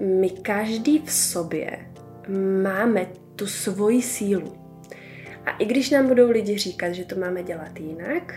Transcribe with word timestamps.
my 0.00 0.30
každý 0.30 1.02
v 1.04 1.12
sobě 1.12 1.78
máme 2.62 3.06
tu 3.36 3.46
svoji 3.46 4.02
sílu. 4.02 4.56
A 5.46 5.50
i 5.50 5.64
když 5.64 5.90
nám 5.90 6.08
budou 6.08 6.30
lidi 6.30 6.58
říkat, 6.58 6.92
že 6.92 7.04
to 7.04 7.16
máme 7.16 7.42
dělat 7.42 7.80
jinak, 7.80 8.34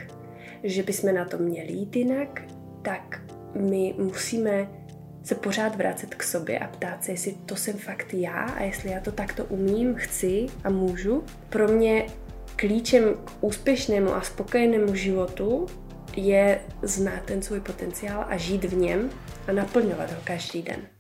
že 0.64 0.84
bychom 0.84 1.16
na 1.16 1.26
to 1.26 1.38
měli 1.38 1.74
jít 1.74 1.96
jinak, 1.96 2.42
tak 2.82 3.22
my 3.56 3.96
musíme 3.98 4.68
se 5.24 5.36
pořád 5.36 5.76
vracet 5.76 6.16
k 6.16 6.24
sobě 6.24 6.60
a 6.60 6.68
ptát 6.68 7.04
se, 7.04 7.12
jestli 7.12 7.36
to 7.46 7.56
jsem 7.56 7.74
fakt 7.74 8.14
já 8.14 8.42
a 8.44 8.64
jestli 8.64 8.92
já 8.92 9.00
to 9.00 9.12
takto 9.12 9.46
umím, 9.46 9.96
chci 9.96 10.46
a 10.64 10.70
můžu. 10.70 11.24
Pro 11.50 11.68
mě 11.68 12.06
klíčem 12.56 13.04
k 13.26 13.32
úspěšnému 13.42 14.14
a 14.14 14.22
spokojenému 14.22 14.96
životu 14.96 15.66
je 16.16 16.60
znát 16.82 17.24
ten 17.26 17.42
svůj 17.42 17.60
potenciál 17.60 18.26
a 18.30 18.38
žít 18.38 18.64
v 18.64 18.78
něm 18.78 19.10
a 19.48 19.52
naplňovat 19.52 20.12
ho 20.12 20.18
každý 20.24 20.62
den. 20.62 20.93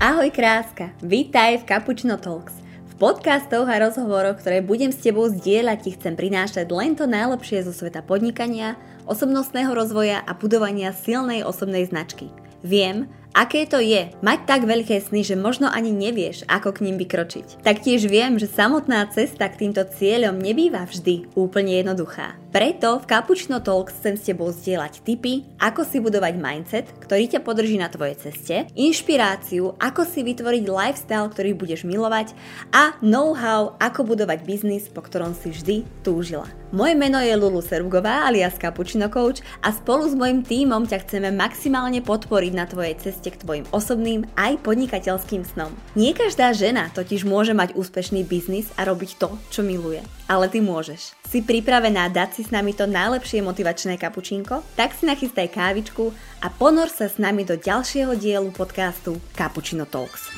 Ahoj 0.00 0.32
kráska, 0.32 0.96
vítaj 1.04 1.60
v 1.60 1.68
Cappuccino 1.68 2.16
Talks. 2.16 2.56
V 2.88 2.92
podcastoch 2.96 3.68
a 3.68 3.76
rozhovoroch, 3.84 4.40
ktoré 4.40 4.64
budem 4.64 4.88
s 4.88 5.04
tebou 5.04 5.28
zdieľať, 5.28 5.78
ti 5.84 5.90
chcem 5.92 6.16
prinášať 6.16 6.72
len 6.72 6.96
to 6.96 7.04
najlepšie 7.04 7.60
zo 7.68 7.76
sveta 7.76 8.00
podnikania, 8.00 8.80
osobnostného 9.04 9.76
rozvoja 9.76 10.24
a 10.24 10.32
budovania 10.32 10.96
silnej 10.96 11.44
osobnej 11.44 11.84
značky. 11.84 12.32
Viem, 12.64 13.12
Aké 13.36 13.68
to 13.68 13.76
je 13.76 14.08
mať 14.24 14.48
tak 14.48 14.64
veľké 14.64 15.04
sny, 15.04 15.20
že 15.20 15.36
možno 15.36 15.68
ani 15.68 15.92
nevieš, 15.92 16.48
ako 16.48 16.80
k 16.80 16.88
ním 16.88 16.96
vykročiť. 16.96 17.60
Taktiež 17.60 18.08
viem, 18.08 18.40
že 18.40 18.48
samotná 18.48 19.04
cesta 19.12 19.52
k 19.52 19.68
týmto 19.68 19.84
cieľom 19.84 20.40
nebýva 20.40 20.88
vždy 20.88 21.28
úplne 21.36 21.76
jednoduchá. 21.76 22.39
Preto 22.50 22.98
v 22.98 23.06
Cappuccino 23.06 23.62
Talks 23.62 24.02
chcem 24.02 24.18
s 24.18 24.26
tebou 24.26 24.50
zdieľať 24.50 25.06
tipy, 25.06 25.46
ako 25.62 25.86
si 25.86 26.02
budovať 26.02 26.34
mindset, 26.34 26.90
ktorý 26.98 27.30
ťa 27.30 27.46
podrží 27.46 27.78
na 27.78 27.86
tvojej 27.86 28.18
ceste, 28.18 28.66
inšpiráciu, 28.74 29.78
ako 29.78 30.02
si 30.02 30.26
vytvoriť 30.26 30.66
lifestyle, 30.66 31.30
ktorý 31.30 31.54
budeš 31.54 31.86
milovať 31.86 32.34
a 32.74 32.98
know-how, 33.06 33.78
ako 33.78 34.02
budovať 34.02 34.42
biznis, 34.42 34.90
po 34.90 34.98
ktorom 34.98 35.30
si 35.30 35.54
vždy 35.54 35.86
túžila. 36.02 36.50
Moje 36.74 36.94
meno 36.98 37.18
je 37.18 37.34
Lulu 37.34 37.62
Servgová 37.62 38.26
alias 38.26 38.58
Cappuccino 38.58 39.10
Coach 39.10 39.42
a 39.62 39.74
spolu 39.74 40.06
s 40.06 40.14
mojim 40.14 40.42
tímom 40.42 40.86
ťa 40.86 41.06
chceme 41.06 41.30
maximálne 41.34 42.02
podporiť 42.02 42.52
na 42.54 42.66
tvojej 42.66 42.94
ceste 42.98 43.30
k 43.30 43.42
tvojim 43.42 43.66
osobným 43.74 44.26
aj 44.34 44.58
podnikateľským 44.62 45.46
snom. 45.46 45.74
Nie 45.98 46.14
každá 46.14 46.50
žena 46.54 46.90
totiž 46.94 47.26
môže 47.26 47.54
mať 47.54 47.74
úspešný 47.74 48.22
biznis 48.22 48.70
a 48.78 48.86
robiť 48.86 49.18
to, 49.18 49.34
čo 49.50 49.66
miluje. 49.66 50.02
Ale 50.30 50.46
ty 50.46 50.62
môžeš. 50.62 51.18
Si 51.26 51.42
pripravená 51.42 52.10
dať 52.10 52.38
si 52.38 52.39
s 52.44 52.50
nami 52.52 52.72
to 52.72 52.88
najlepšie 52.88 53.44
motivačné 53.44 54.00
kapučínko? 54.00 54.64
Tak 54.76 54.96
si 54.96 55.04
nachystaj 55.04 55.52
kávičku 55.52 56.10
a 56.40 56.48
ponor 56.48 56.88
sa 56.88 57.06
s 57.06 57.20
nami 57.20 57.44
do 57.44 57.56
ďalšieho 57.56 58.16
dielu 58.16 58.50
podcastu 58.52 59.20
Cappuccino 59.36 59.84
Talks. 59.84 60.32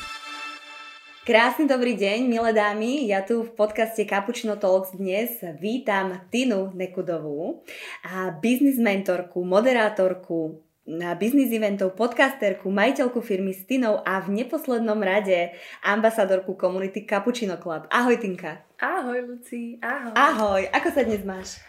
Krásny 1.23 1.71
dobrý 1.71 1.95
deň, 1.95 2.27
milé 2.27 2.51
dámy. 2.51 3.07
Ja 3.07 3.23
tu 3.23 3.47
v 3.47 3.55
podcaste 3.55 4.03
Cappuccino 4.03 4.59
Talks 4.59 4.91
dnes 4.91 5.39
vítam 5.63 6.19
Tinu 6.27 6.75
Nekudovú, 6.75 7.63
a 8.03 8.27
biznis 8.35 8.75
mentorku, 8.75 9.39
moderátorku, 9.47 10.59
na 10.83 11.15
biznis 11.15 11.47
eventov, 11.47 11.95
podcasterku, 11.95 12.67
majiteľku 12.67 13.23
firmy 13.23 13.55
s 13.55 13.63
Tinou 13.63 14.03
a 14.03 14.19
v 14.19 14.43
neposlednom 14.43 14.99
rade 14.99 15.55
ambasadorku 15.79 16.59
komunity 16.59 17.07
Cappuccino 17.07 17.55
Club. 17.55 17.87
Ahoj 17.87 18.19
Tinka. 18.19 18.67
Ahoj 18.83 19.23
Lucí, 19.23 19.79
ahoj. 19.79 20.11
Ahoj, 20.11 20.61
ako 20.75 20.87
sa 20.91 21.07
dnes 21.07 21.23
máš? 21.23 21.63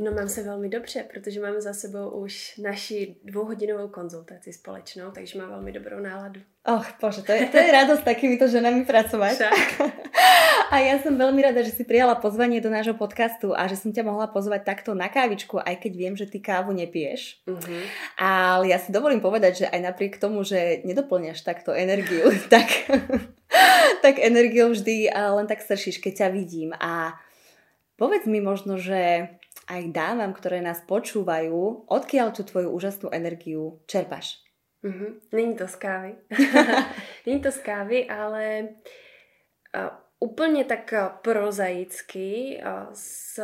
No 0.00 0.12
mám 0.12 0.28
se 0.28 0.42
velmi 0.42 0.68
dobře, 0.68 1.04
protože 1.12 1.40
máme 1.40 1.60
za 1.60 1.74
sebou 1.74 2.10
už 2.10 2.56
naši 2.62 3.16
dvouhodinovou 3.24 3.88
konzultaci 3.88 4.52
společnou, 4.52 5.10
takže 5.10 5.38
mám 5.38 5.48
velmi 5.48 5.72
dobrou 5.72 6.00
náladu. 6.00 6.40
Och, 6.68 6.86
bože, 7.00 7.22
to 7.22 7.32
je, 7.32 7.46
to 7.48 7.56
je 7.56 7.72
radosť 7.72 8.04
takýmito 8.04 8.44
ženami 8.44 8.84
pracovať. 8.84 9.48
A 10.70 10.84
ja 10.84 11.00
som 11.00 11.16
veľmi 11.16 11.40
rada, 11.40 11.64
že 11.64 11.72
si 11.72 11.88
prijala 11.88 12.20
pozvanie 12.20 12.60
do 12.60 12.68
nášho 12.68 12.92
podcastu 12.94 13.56
a 13.56 13.64
že 13.64 13.80
som 13.80 13.92
ťa 13.92 14.04
mohla 14.04 14.28
pozvať 14.28 14.68
takto 14.68 14.92
na 14.92 15.08
kávičku, 15.08 15.56
aj 15.56 15.80
keď 15.80 15.92
viem, 15.96 16.14
že 16.14 16.28
ty 16.28 16.38
kávu 16.38 16.76
nepiješ. 16.76 17.42
Uh-huh. 17.48 17.82
Ale 18.20 18.68
ja 18.70 18.78
si 18.78 18.92
dovolím 18.92 19.24
povedať, 19.24 19.64
že 19.64 19.66
aj 19.72 19.80
napriek 19.82 20.20
tomu, 20.20 20.44
že 20.44 20.84
nedoplňaš 20.84 21.42
takto 21.42 21.72
energiu, 21.72 22.28
tak, 22.54 22.68
tak 24.04 24.20
energiou 24.20 24.70
vždy 24.70 25.10
len 25.12 25.48
tak 25.48 25.64
sršíš, 25.64 25.98
keď 25.98 26.12
ťa 26.24 26.28
vidím. 26.28 26.70
A 26.76 27.18
povedz 27.96 28.28
mi 28.28 28.44
možno, 28.44 28.78
že 28.78 29.32
aj 29.70 29.94
dávam, 29.94 30.34
ktoré 30.34 30.58
nás 30.58 30.82
počúvajú, 30.82 31.86
odkiaľ 31.86 32.34
tú 32.34 32.42
tvoju 32.42 32.74
úžasnú 32.74 33.14
energiu 33.14 33.78
čerpáš? 33.86 34.42
Mm-hmm. 34.82 35.10
Není 35.32 35.54
to 35.54 35.68
z 35.68 35.76
kávy. 35.76 36.14
Není 37.26 37.40
to 37.40 37.50
z 37.52 37.58
kávy, 37.58 38.08
ale 38.08 38.68
uh, 39.76 39.90
úplně 40.20 40.64
tak 40.64 40.94
prozaicky 41.22 42.60
uh, 42.62 42.92
z, 42.92 43.40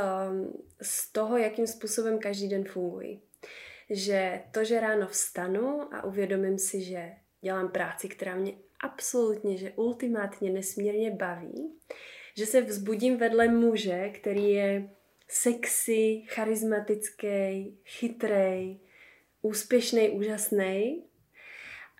z 0.82 1.12
toho, 1.12 1.36
jakým 1.36 1.66
způsobem 1.66 2.18
každý 2.18 2.48
den 2.48 2.64
funguji. 2.64 3.20
Že 3.90 4.42
to, 4.50 4.64
že 4.64 4.80
ráno 4.80 5.06
vstanu 5.06 5.94
a 5.94 6.04
uvědomím 6.04 6.58
si, 6.58 6.82
že 6.82 7.12
dělám 7.40 7.68
práci, 7.68 8.08
která 8.08 8.34
mě 8.36 8.52
absolutně, 8.80 9.56
že 9.56 9.72
ultimátně 9.76 10.50
nesmírně 10.50 11.10
baví, 11.10 11.78
že 12.36 12.46
se 12.46 12.60
vzbudím 12.60 13.16
vedle 13.16 13.48
muže, 13.48 14.08
který 14.08 14.50
je 14.50 14.95
sexy, 15.28 16.22
charismatický, 16.26 17.78
chytrej, 17.84 18.80
úspěšný, 19.42 20.10
úžasný. 20.10 21.04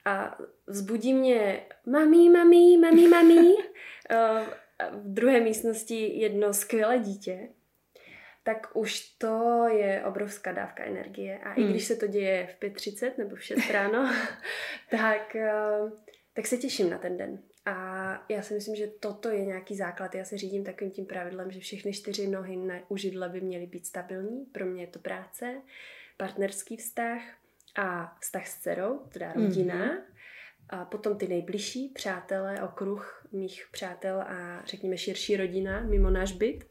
A 0.04 0.38
vzbudí 0.66 1.14
mě 1.14 1.66
mami, 1.86 2.28
mami, 2.28 2.76
mami, 2.78 3.08
mami. 3.08 3.54
v 4.92 5.14
druhé 5.14 5.40
místnosti 5.40 6.18
jedno 6.18 6.54
skvělé 6.54 6.98
dítě, 6.98 7.48
tak 8.42 8.76
už 8.76 9.00
to 9.00 9.64
je 9.68 10.04
obrovská 10.04 10.52
dávka 10.52 10.84
energie. 10.84 11.38
A 11.38 11.48
hmm. 11.50 11.64
i 11.64 11.70
když 11.70 11.84
se 11.84 11.96
to 11.96 12.06
děje 12.06 12.46
v 12.46 12.62
5.30 12.62 13.12
nebo 13.18 13.36
v 13.36 13.44
6 13.44 13.70
ráno, 13.70 14.12
tak, 14.90 15.36
tak 16.34 16.46
se 16.46 16.56
těším 16.56 16.90
na 16.90 16.98
ten 16.98 17.16
den. 17.16 17.42
A 17.66 18.24
já 18.28 18.42
si 18.42 18.54
myslím, 18.54 18.76
že 18.76 18.86
toto 18.86 19.28
je 19.28 19.44
nějaký 19.44 19.76
základ. 19.76 20.14
Já 20.14 20.24
se 20.24 20.38
řídím 20.38 20.64
takovým 20.64 20.90
tím 20.90 21.06
pravidlem, 21.06 21.50
že 21.50 21.60
všechny 21.60 21.92
čtyři 21.92 22.28
nohy 22.28 22.56
na 22.56 22.74
užidle 22.88 23.28
by 23.28 23.40
měly 23.40 23.66
být 23.66 23.86
stabilní. 23.86 24.44
Pro 24.44 24.66
mě 24.66 24.82
je 24.82 24.86
to 24.86 24.98
práce, 24.98 25.62
partnerský 26.16 26.76
vztah 26.76 27.20
a 27.76 28.16
vztah 28.20 28.46
s 28.46 28.58
dcerou, 28.58 28.98
teda 28.98 29.32
rodina. 29.32 29.74
Mm-hmm. 29.74 30.00
A 30.68 30.84
potom 30.84 31.18
ty 31.18 31.28
nejbližší 31.28 31.88
přátelé, 31.88 32.62
okruh 32.62 33.26
mých 33.32 33.68
přátel 33.72 34.20
a 34.20 34.62
řekněme 34.66 34.98
širší 34.98 35.36
rodina 35.36 35.80
mimo 35.80 36.10
náš 36.10 36.32
byt. 36.32 36.64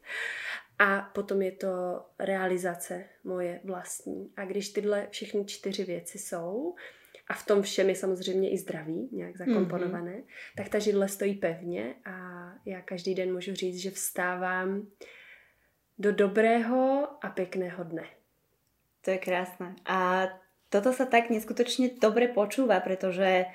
A 0.78 1.00
potom 1.00 1.42
je 1.42 1.52
to 1.52 2.04
realizace 2.18 3.04
moje 3.24 3.60
vlastní. 3.64 4.32
A 4.36 4.44
když 4.44 4.68
tyhle 4.68 5.06
všechny 5.10 5.44
čtyři 5.44 5.84
věci 5.84 6.18
jsou, 6.18 6.74
a 7.28 7.34
v 7.34 7.46
tom 7.46 7.62
všem 7.62 7.88
je 7.88 7.96
samozřejmě 7.96 8.50
i 8.50 8.58
zdraví, 8.58 9.08
nějak 9.12 9.36
zakomponované, 9.36 10.12
mm-hmm. 10.12 10.56
tak 10.56 10.68
ta 10.68 10.78
židle 10.78 11.08
stojí 11.08 11.34
pevně 11.34 11.94
a 12.04 12.14
já 12.66 12.80
každý 12.82 13.14
den 13.14 13.32
můžu 13.32 13.54
říct, 13.54 13.78
že 13.78 13.90
vstávám 13.90 14.86
do 15.98 16.12
dobrého 16.12 17.08
a 17.24 17.28
pěkného 17.28 17.84
dne. 17.84 18.04
To 19.02 19.10
je 19.10 19.18
krásné. 19.18 19.74
A 19.86 20.28
toto 20.66 20.90
sa 20.90 21.06
tak 21.06 21.30
neskutočne 21.30 21.94
dobre 22.02 22.26
počúva, 22.26 22.82
pretože 22.82 23.46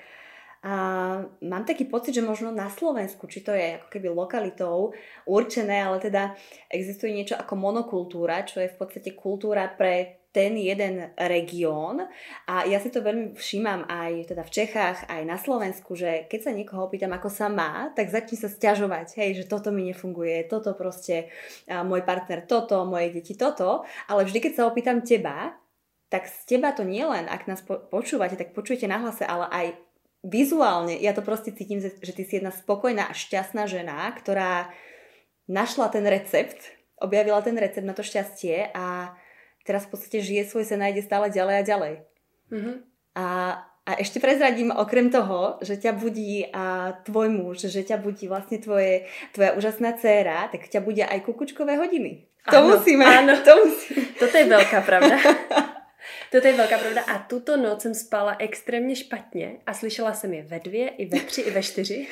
a 0.62 1.26
mám 1.42 1.66
taký 1.66 1.90
pocit, 1.90 2.14
že 2.14 2.22
možno 2.22 2.54
na 2.54 2.70
Slovensku, 2.70 3.26
či 3.26 3.42
to 3.42 3.50
je 3.50 3.82
ako 3.82 3.88
keby 3.90 4.14
lokalitou 4.14 4.94
určené, 5.26 5.82
ale 5.82 5.98
teda 5.98 6.38
existuje 6.70 7.10
niečo 7.10 7.34
ako 7.34 7.58
monokultúra, 7.58 8.46
čo 8.46 8.62
je 8.62 8.70
v 8.70 8.78
podstate 8.78 9.10
kultúra 9.18 9.66
pre 9.66 10.21
ten 10.32 10.56
jeden 10.56 11.12
región. 11.20 12.08
A 12.48 12.64
ja 12.64 12.80
si 12.80 12.88
to 12.88 13.04
veľmi 13.04 13.36
všímam 13.36 13.84
aj 13.84 14.32
teda 14.32 14.42
v 14.48 14.50
Čechách, 14.50 14.98
aj 15.12 15.22
na 15.28 15.36
Slovensku, 15.36 15.92
že 15.92 16.24
keď 16.26 16.40
sa 16.40 16.56
niekoho 16.56 16.88
opýtam, 16.88 17.12
ako 17.12 17.28
sa 17.28 17.52
má, 17.52 17.92
tak 17.92 18.08
začne 18.08 18.40
sa 18.40 18.48
stiažovať, 18.48 19.20
hej, 19.20 19.44
že 19.44 19.44
toto 19.44 19.68
mi 19.68 19.92
nefunguje, 19.92 20.48
toto 20.48 20.72
proste, 20.72 21.28
môj 21.68 22.00
partner 22.08 22.48
toto, 22.48 22.88
moje 22.88 23.12
deti 23.12 23.36
toto, 23.36 23.84
ale 24.08 24.24
vždy, 24.24 24.40
keď 24.40 24.52
sa 24.56 24.66
opýtam 24.66 25.04
teba, 25.04 25.52
tak 26.08 26.24
z 26.24 26.56
teba 26.56 26.72
to 26.72 26.84
nie 26.84 27.04
len, 27.04 27.28
ak 27.28 27.44
nás 27.44 27.60
počúvate, 27.64 28.36
tak 28.36 28.56
počujete 28.56 28.88
na 28.88 29.04
hlase, 29.04 29.28
ale 29.28 29.48
aj 29.52 29.66
vizuálne, 30.24 30.96
ja 30.96 31.12
to 31.12 31.20
proste 31.20 31.52
cítim, 31.52 31.80
že 31.80 32.12
ty 32.12 32.24
si 32.24 32.40
jedna 32.40 32.52
spokojná 32.52 33.08
a 33.08 33.16
šťastná 33.16 33.68
žena, 33.68 34.08
ktorá 34.16 34.72
našla 35.44 35.92
ten 35.92 36.08
recept, 36.08 36.56
objavila 37.02 37.42
ten 37.44 37.58
recept 37.58 37.84
na 37.84 37.92
to 37.92 38.06
šťastie 38.06 38.72
a 38.72 39.16
teraz 39.62 39.86
v 39.86 39.96
podstate 39.96 40.22
žije 40.22 40.48
svoj 40.48 40.64
sen 40.66 40.82
a 40.82 40.90
ide 40.90 41.02
stále 41.02 41.30
ďalej 41.30 41.56
a 41.58 41.62
ďalej. 41.62 41.92
Mm-hmm. 42.52 42.76
A 43.16 43.26
a 43.82 43.98
ešte 43.98 44.22
prezradím 44.22 44.70
okrem 44.70 45.10
toho, 45.10 45.58
že 45.58 45.74
ťa 45.74 45.98
budí 45.98 46.46
a 46.54 46.94
tvoj 47.02 47.34
muž, 47.34 47.66
že 47.66 47.82
ťa 47.82 47.98
budí 47.98 48.30
vlastne 48.30 48.62
tvoje, 48.62 49.10
tvoja 49.34 49.58
úžasná 49.58 49.98
dcéra, 49.98 50.46
tak 50.54 50.70
ťa 50.70 50.78
bude 50.86 51.02
aj 51.02 51.18
kukučkové 51.26 51.74
hodiny. 51.82 52.30
To 52.46 52.62
ano, 52.62 52.78
musíme. 52.78 53.02
Ano, 53.02 53.34
to 53.42 53.50
musíme. 53.66 54.06
Toto 54.22 54.38
je 54.38 54.46
velká 54.46 54.86
pravda. 54.86 55.18
Toto 56.32 56.46
je 56.46 56.56
velká 56.56 56.78
pravda. 56.78 57.02
A 57.02 57.18
tuto 57.18 57.56
noc 57.56 57.82
jsem 57.82 57.94
spala 57.94 58.36
extrémně 58.38 58.96
špatně 58.96 59.58
a 59.66 59.74
slyšela 59.74 60.12
jsem 60.14 60.34
je 60.34 60.42
ve 60.42 60.60
dvě, 60.60 60.88
i 60.88 61.06
ve 61.06 61.20
tři, 61.20 61.40
i 61.40 61.50
ve 61.50 61.62
čtyři. 61.62 62.08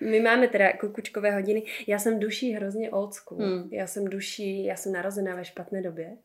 My 0.00 0.20
máme 0.20 0.48
teda 0.48 0.72
kukučkové 0.72 1.30
hodiny. 1.30 1.62
Já 1.86 1.98
jsem 1.98 2.20
duší 2.20 2.52
hrozně 2.52 2.90
old 2.90 3.14
school. 3.14 3.40
Hmm. 3.40 3.68
Já 3.72 3.86
jsem 3.86 4.04
duší, 4.04 4.64
já 4.64 4.76
jsem 4.76 4.92
narozená 4.92 5.34
ve 5.34 5.44
špatné 5.44 5.82
době. 5.82 6.16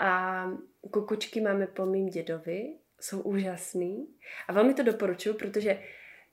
A 0.00 0.44
kukučky 0.90 1.40
máme 1.40 1.66
po 1.66 1.86
mým 1.86 2.08
dědovi, 2.08 2.74
jsou 3.00 3.20
úžasný. 3.20 4.06
A 4.48 4.52
velmi 4.52 4.74
to 4.74 4.82
doporučuji, 4.82 5.34
protože 5.34 5.78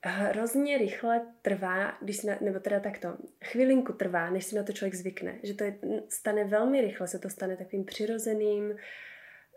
hrozně 0.04 0.78
rychle 0.78 1.28
trvá, 1.42 1.98
když 2.02 2.18
si 2.18 2.28
na, 2.28 2.38
nebo 2.42 2.60
teda 2.60 2.80
takto, 2.80 3.18
chvilinku 3.44 3.94
trvá, 3.94 4.30
než 4.30 4.46
si 4.46 4.56
na 4.56 4.64
to 4.64 4.74
člověk 4.74 4.96
zvykne. 4.96 5.40
Že 5.44 5.54
to 5.54 5.64
je, 5.64 5.80
stane 6.10 6.44
velmi 6.44 6.82
rychle, 6.82 7.08
se 7.08 7.20
to 7.20 7.30
stane 7.30 7.58
takovým 7.58 7.86
přirozeným, 7.86 8.76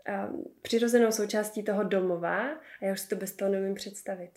um, 0.07 0.43
přirozenou 0.61 1.11
součástí 1.11 1.63
toho 1.63 1.83
domova 1.83 2.39
a 2.81 2.85
já 2.85 2.93
už 2.93 2.99
si 2.99 3.07
to 3.07 3.15
bez 3.15 3.35
toho 3.35 3.51
nevím 3.51 3.75
představit. 3.75 4.31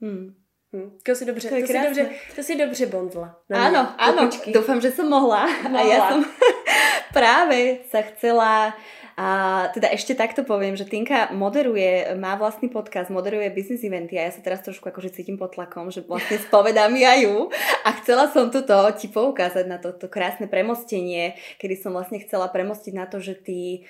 Hmm. 0.00 0.34
Hmm. 0.72 0.98
To 1.02 1.14
si 1.14 1.24
dobře, 1.24 1.48
to, 1.48 1.60
to, 1.60 1.66
si 1.66 1.82
dobře, 1.82 2.10
to 2.36 2.42
si 2.42 2.56
dobře 2.56 2.86
bondla. 2.86 3.42
Ano, 3.50 3.94
ano, 3.98 4.30
doufám, 4.52 4.80
že 4.80 4.90
jsem 4.90 5.08
mohla. 5.08 5.46
mohla. 5.62 5.80
A 5.80 5.82
já 5.82 6.08
jsem 6.08 6.24
právě 7.12 7.78
se 7.90 8.02
chcela 8.02 8.74
a 9.16 9.28
teda 9.76 9.92
ešte 9.92 10.16
takto 10.16 10.40
poviem, 10.40 10.72
že 10.72 10.88
Tinka 10.88 11.36
moderuje, 11.36 12.16
má 12.16 12.32
vlastný 12.32 12.72
podcast, 12.72 13.12
moderuje 13.12 13.52
business 13.52 13.84
eventy 13.84 14.16
a 14.16 14.24
ja 14.24 14.32
sa 14.32 14.40
teraz 14.40 14.64
trošku 14.64 14.88
akože 14.88 15.12
cítim 15.12 15.36
pod 15.36 15.52
tlakom, 15.52 15.92
že 15.92 16.00
vlastne 16.00 16.40
spovedám 16.40 16.96
ja 16.96 17.20
ju 17.20 17.52
a 17.84 17.92
chcela 18.00 18.32
som 18.32 18.48
toto 18.48 18.72
ti 18.96 19.12
poukázať 19.12 19.64
na 19.68 19.76
toto 19.76 20.08
to 20.08 20.08
krásne 20.08 20.48
premostenie, 20.48 21.36
kedy 21.60 21.76
som 21.76 21.92
vlastne 21.92 22.24
chcela 22.24 22.48
premostiť 22.48 22.92
na 22.96 23.04
to, 23.04 23.20
že 23.20 23.36
ty 23.36 23.84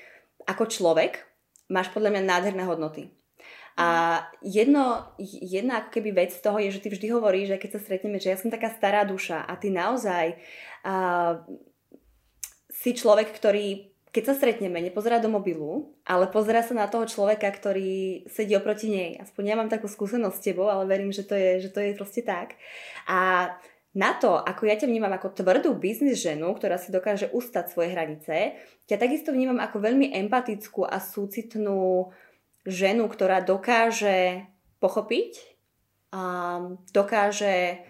ako 0.46 0.68
človek 0.68 1.22
máš 1.72 1.88
podľa 1.90 2.18
mňa 2.18 2.22
nádherné 2.28 2.64
hodnoty. 2.68 3.12
A 3.72 4.20
jedno, 4.44 5.16
jedna 5.40 5.80
ako 5.80 5.96
keby 5.96 6.12
vec 6.12 6.36
z 6.36 6.44
toho 6.44 6.60
je, 6.60 6.76
že 6.76 6.84
ty 6.84 6.92
vždy 6.92 7.08
hovoríš, 7.08 7.56
že 7.56 7.60
keď 7.60 7.70
sa 7.72 7.80
stretneme, 7.80 8.20
že 8.20 8.28
ja 8.28 8.36
som 8.36 8.52
taká 8.52 8.68
stará 8.68 9.08
duša 9.08 9.48
a 9.48 9.56
ty 9.56 9.72
naozaj 9.72 10.36
uh, 10.84 11.40
si 12.68 12.92
človek, 12.92 13.32
ktorý 13.32 13.92
keď 14.12 14.24
sa 14.28 14.36
stretneme, 14.36 14.76
nepozerá 14.76 15.24
do 15.24 15.32
mobilu, 15.32 15.96
ale 16.04 16.28
pozerá 16.28 16.60
sa 16.60 16.76
na 16.76 16.84
toho 16.84 17.08
človeka, 17.08 17.48
ktorý 17.48 18.28
sedí 18.28 18.52
oproti 18.52 18.92
nej. 18.92 19.16
Aspoň 19.16 19.42
ja 19.48 19.56
mám 19.56 19.72
takú 19.72 19.88
skúsenosť 19.88 20.36
s 20.36 20.44
tebou, 20.52 20.68
ale 20.68 20.84
verím, 20.84 21.16
že 21.16 21.24
to 21.24 21.32
je, 21.32 21.64
že 21.64 21.72
to 21.72 21.80
je 21.80 21.96
proste 21.96 22.20
tak. 22.20 22.60
A 23.08 23.48
na 23.92 24.16
to, 24.16 24.40
ako 24.40 24.64
ja 24.64 24.80
ťa 24.80 24.88
vnímam 24.88 25.12
ako 25.12 25.36
tvrdú 25.36 25.76
biznis 25.76 26.24
ženu, 26.24 26.56
ktorá 26.56 26.80
si 26.80 26.88
dokáže 26.88 27.28
ustať 27.28 27.76
svoje 27.76 27.92
hranice, 27.92 28.56
ťa 28.88 28.96
takisto 28.96 29.36
vnímam 29.36 29.60
ako 29.60 29.84
veľmi 29.84 30.16
empatickú 30.16 30.88
a 30.88 30.96
súcitnú 30.96 32.08
ženu, 32.64 33.04
ktorá 33.12 33.44
dokáže 33.44 34.48
pochopiť, 34.80 35.52
a 36.12 36.60
dokáže 36.92 37.80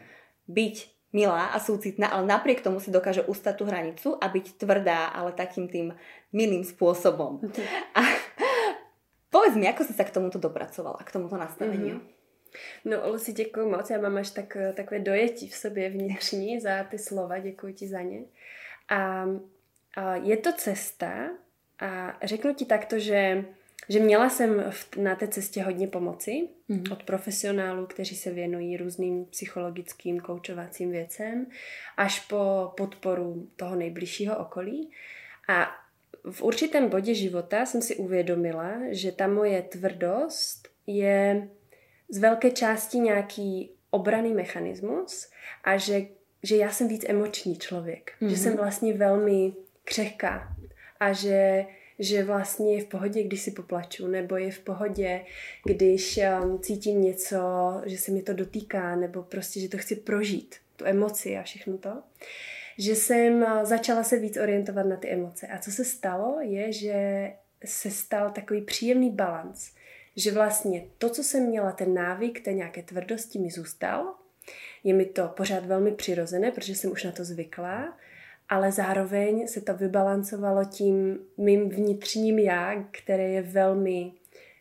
byť 0.47 0.77
milá 1.13 1.53
a 1.53 1.59
súcitná, 1.59 2.09
ale 2.09 2.25
napriek 2.25 2.63
tomu 2.63 2.79
si 2.79 2.95
dokáže 2.95 3.27
ustať 3.27 3.55
tú 3.59 3.65
hranicu 3.67 4.09
a 4.17 4.31
byť 4.31 4.63
tvrdá, 4.63 5.11
ale 5.13 5.35
takým 5.35 5.67
tým 5.69 5.93
milým 6.31 6.63
spôsobom. 6.63 7.43
Mhm. 7.43 7.63
A 7.99 8.01
povedz 9.35 9.59
mi, 9.59 9.67
ako 9.67 9.83
si 9.85 9.93
sa 9.93 10.07
k 10.07 10.15
tomuto 10.15 10.39
dopracovala, 10.39 11.03
k 11.05 11.13
tomuto 11.13 11.37
nastaveniu? 11.37 12.01
Mm-hmm. 12.01 12.22
No, 12.85 13.11
Lucy, 13.11 13.33
děkuji 13.33 13.69
moc. 13.69 13.91
Já 13.91 14.01
mám 14.01 14.17
až 14.17 14.31
tak, 14.31 14.57
takové 14.75 15.01
dojetí 15.01 15.49
v 15.49 15.55
sobě 15.55 15.91
vnitřní 15.91 16.61
za 16.61 16.85
ty 16.85 16.99
slova. 16.99 17.39
Děkuji 17.39 17.75
ti 17.75 17.89
za 17.89 18.01
ně. 18.01 18.21
A, 18.89 19.27
a 19.97 20.17
je 20.17 20.37
to 20.37 20.53
cesta 20.53 21.31
a 21.79 22.19
řeknu 22.23 22.55
ti 22.55 22.65
takto, 22.65 22.99
že 22.99 23.45
že 23.89 24.01
měla 24.01 24.31
jsem 24.31 24.65
v, 24.71 24.97
na 24.97 25.15
té 25.15 25.29
cestě 25.29 25.63
hodně 25.63 25.89
pomoci 25.89 26.49
mm. 26.69 26.85
od 26.93 27.03
profesionálů, 27.03 27.87
kteří 27.87 28.17
se 28.17 28.31
věnují 28.31 28.77
různým 28.77 29.25
psychologickým 29.25 30.21
koučovacím 30.21 30.91
věcem, 30.91 31.47
až 31.97 32.21
po 32.21 32.73
podporu 32.77 33.49
toho 33.57 33.77
nejbližšího 33.77 34.39
okolí. 34.39 34.91
A 35.49 35.71
v 36.31 36.43
určitém 36.43 36.89
bodě 36.89 37.15
života 37.15 37.67
jsem 37.67 37.83
si 37.83 37.97
uvědomila, 37.97 38.73
že 38.91 39.13
ta 39.13 39.27
moje 39.27 39.63
tvrdost 39.63 40.69
je 40.87 41.49
z 42.13 42.19
velké 42.19 42.51
části 42.51 42.99
nějaký 42.99 43.71
obraný 43.91 44.35
mechanismus 44.35 45.31
a 45.65 45.77
že, 45.77 46.01
že 46.43 46.57
já 46.57 46.71
jsem 46.71 46.89
víc 46.89 47.05
emoční 47.09 47.59
člověk. 47.59 48.13
Mm-hmm. 48.21 48.29
Že 48.29 48.37
jsem 48.37 48.57
vlastně 48.57 48.95
velmi 48.95 49.53
křehká 49.85 50.57
a 51.01 51.13
že 51.13 51.67
že 51.99 52.25
vlastně 52.25 52.75
je 52.75 52.83
v 52.83 52.87
pohodě, 52.87 53.23
když 53.23 53.41
si 53.41 53.51
poplaču, 53.51 54.07
nebo 54.07 54.37
je 54.37 54.51
v 54.51 54.59
pohodě, 54.59 55.25
když 55.65 56.21
um, 56.43 56.59
cítím 56.59 57.03
něco, 57.03 57.39
že 57.87 57.99
se 57.99 58.11
mi 58.11 58.23
to 58.23 58.33
dotýká, 58.33 58.97
nebo 58.97 59.23
prostě, 59.23 59.61
že 59.61 59.69
to 59.69 59.79
chci 59.79 59.97
prožít, 59.97 60.57
tu 60.77 60.85
emoci 60.85 61.37
a 61.37 61.43
všechno 61.43 61.79
to. 61.79 62.03
Že 62.79 62.95
jsem 62.95 63.43
uh, 63.43 63.65
začala 63.65 64.03
se 64.03 64.19
víc 64.19 64.37
orientovat 64.37 64.87
na 64.87 64.97
ty 64.97 65.09
emoce. 65.09 65.47
A 65.47 65.59
co 65.59 65.71
se 65.71 65.85
stalo, 65.85 66.39
je, 66.41 66.73
že 66.73 67.31
se 67.65 67.91
stal 67.91 68.31
takový 68.31 68.61
příjemný 68.61 69.11
balans. 69.11 69.71
Že 70.17 70.33
vlastně 70.33 70.85
to, 70.99 71.11
co 71.11 71.23
jsem 71.23 71.47
měla, 71.47 71.73
ten 71.73 71.95
návyk 71.95 72.41
té 72.41 72.53
nějaké 72.53 72.83
tvrdosti 72.83 73.39
mi 73.39 73.51
zůstal. 73.51 74.15
Je 74.85 74.95
mi 74.95 75.05
to 75.05 75.29
pořád 75.29 75.67
velmi 75.67 75.93
přirozené, 75.93 76.51
protože 76.51 76.75
jsem 76.75 76.93
už 76.93 77.05
na 77.05 77.13
to 77.13 77.25
zvykla 77.25 77.99
ale 78.53 78.73
zároveň 78.73 79.49
se 79.49 79.61
to 79.61 79.75
vybalancovalo 79.75 80.65
tím 80.65 81.19
mým 81.37 81.69
vnitřním 81.69 82.39
já, 82.39 82.85
které 82.91 83.29
je 83.29 83.43
velmi, 83.43 84.13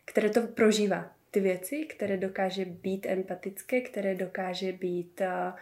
které 0.04 0.30
to 0.30 0.40
prožívá. 0.40 1.10
Ty 1.30 1.40
věci, 1.40 1.84
které 1.84 2.16
dokáže 2.16 2.64
být 2.64 3.06
empatické, 3.06 3.80
které 3.80 4.14
dokáže 4.14 4.72
být, 4.72 5.20
uh, 5.20 5.58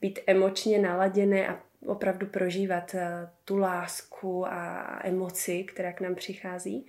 být 0.00 0.18
emočně 0.26 0.78
naladěné 0.78 1.48
a 1.48 1.60
opravdu 1.86 2.26
prožívat 2.26 2.94
uh, 2.94 3.00
tu 3.44 3.56
lásku 3.56 4.46
a 4.46 5.00
emoci, 5.04 5.64
která 5.64 5.92
k 5.92 6.00
nám 6.00 6.14
přichází. 6.14 6.86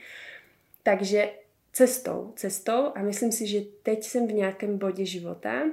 Takže 0.83 1.29
cestou, 1.75 2.33
cestou 2.35 2.91
a 2.95 3.01
myslím 3.01 3.31
si, 3.31 3.47
že 3.47 3.59
teď 3.83 4.03
jsem 4.03 4.27
v 4.27 4.33
nějakém 4.33 4.77
bodě 4.77 5.05
života, 5.05 5.63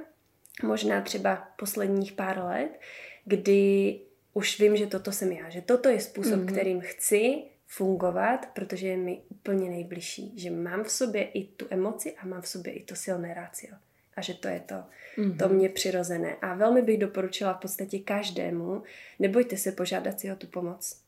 možná 0.63 1.01
třeba 1.01 1.47
posledních 1.59 2.11
pár 2.11 2.39
let, 2.39 2.79
kdy 3.25 3.99
už 4.33 4.59
vím, 4.59 4.77
že 4.77 4.87
toto 4.87 5.11
jsem 5.11 5.31
já, 5.31 5.49
že 5.49 5.61
toto 5.61 5.89
je 5.89 6.01
způsob, 6.01 6.33
mm-hmm. 6.33 6.51
kterým 6.51 6.81
chci 6.81 7.43
fungovat, 7.67 8.49
protože 8.53 8.87
je 8.87 8.97
mi 8.97 9.21
úplně 9.29 9.69
nejbližší, 9.69 10.33
že 10.35 10.51
mám 10.51 10.83
v 10.83 10.91
sobě 10.91 11.23
i 11.23 11.43
tu 11.43 11.67
emoci 11.69 12.15
a 12.15 12.25
mám 12.25 12.41
v 12.41 12.47
sobě 12.47 12.73
i 12.73 12.83
to 12.83 12.95
silné 12.95 13.33
rácio. 13.33 13.75
A 14.15 14.21
že 14.21 14.33
to 14.33 14.47
je 14.47 14.59
to, 14.59 14.75
mm-hmm. 14.75 15.37
to 15.37 15.49
mě 15.49 15.69
přirozené. 15.69 16.35
A 16.41 16.55
velmi 16.55 16.81
bych 16.81 16.97
doporučila 16.97 17.53
v 17.53 17.59
podstatě 17.59 17.99
každému, 17.99 18.83
nebojte 19.19 19.57
se 19.57 19.71
požádat 19.71 20.19
si 20.19 20.31
o 20.31 20.35
tu 20.35 20.47
pomoc. 20.47 20.99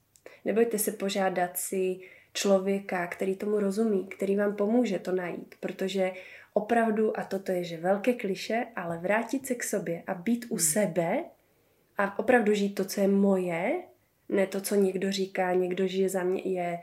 Nebojte 0.46 0.80
se 0.80 0.92
požádat 0.92 1.58
si 1.58 2.00
člověka, 2.36 3.08
který 3.08 3.36
tomu 3.36 3.60
rozumí, 3.60 4.08
který 4.08 4.36
vám 4.36 4.56
pomůže 4.56 5.00
to 5.00 5.12
najít, 5.12 5.56
protože 5.60 6.12
opravdu, 6.54 7.20
a 7.20 7.24
toto 7.24 7.52
je, 7.52 7.64
že 7.64 7.78
velké 7.78 8.14
kliše, 8.14 8.66
ale 8.76 8.98
vrátit 8.98 9.48
se 9.48 9.56
k 9.56 9.64
sobě 9.64 10.04
a 10.08 10.14
být 10.14 10.46
u 10.50 10.54
mm. 10.54 10.60
sebe 10.60 11.24
a 11.98 12.20
opravdu 12.20 12.54
žít 12.54 12.76
to, 12.76 12.86
co 12.86 13.02
je 13.02 13.08
moje, 13.08 13.82
ne 14.30 14.48
to, 14.48 14.62
co 14.62 14.76
někdo 14.76 15.12
říká, 15.12 15.54
někdo 15.54 15.88
žije 15.88 16.10
za 16.10 16.24
mě, 16.24 16.42
je 16.46 16.80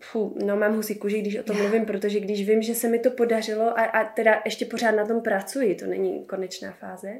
Fú, 0.00 0.36
no 0.44 0.56
mám 0.56 0.74
husí 0.74 0.94
kůži, 0.94 1.20
když 1.20 1.36
o 1.36 1.42
tom 1.42 1.56
mluvím, 1.56 1.84
protože 1.84 2.20
když 2.20 2.48
vím, 2.48 2.62
že 2.62 2.74
se 2.74 2.88
mi 2.88 2.98
to 2.98 3.10
podařilo 3.10 3.78
a, 3.78 3.82
a 3.84 4.04
teda 4.04 4.42
ještě 4.44 4.64
pořád 4.64 4.90
na 4.90 5.06
tom 5.06 5.20
pracuji, 5.20 5.74
to 5.74 5.86
není 5.86 6.24
konečná 6.24 6.72
fáze, 6.72 7.12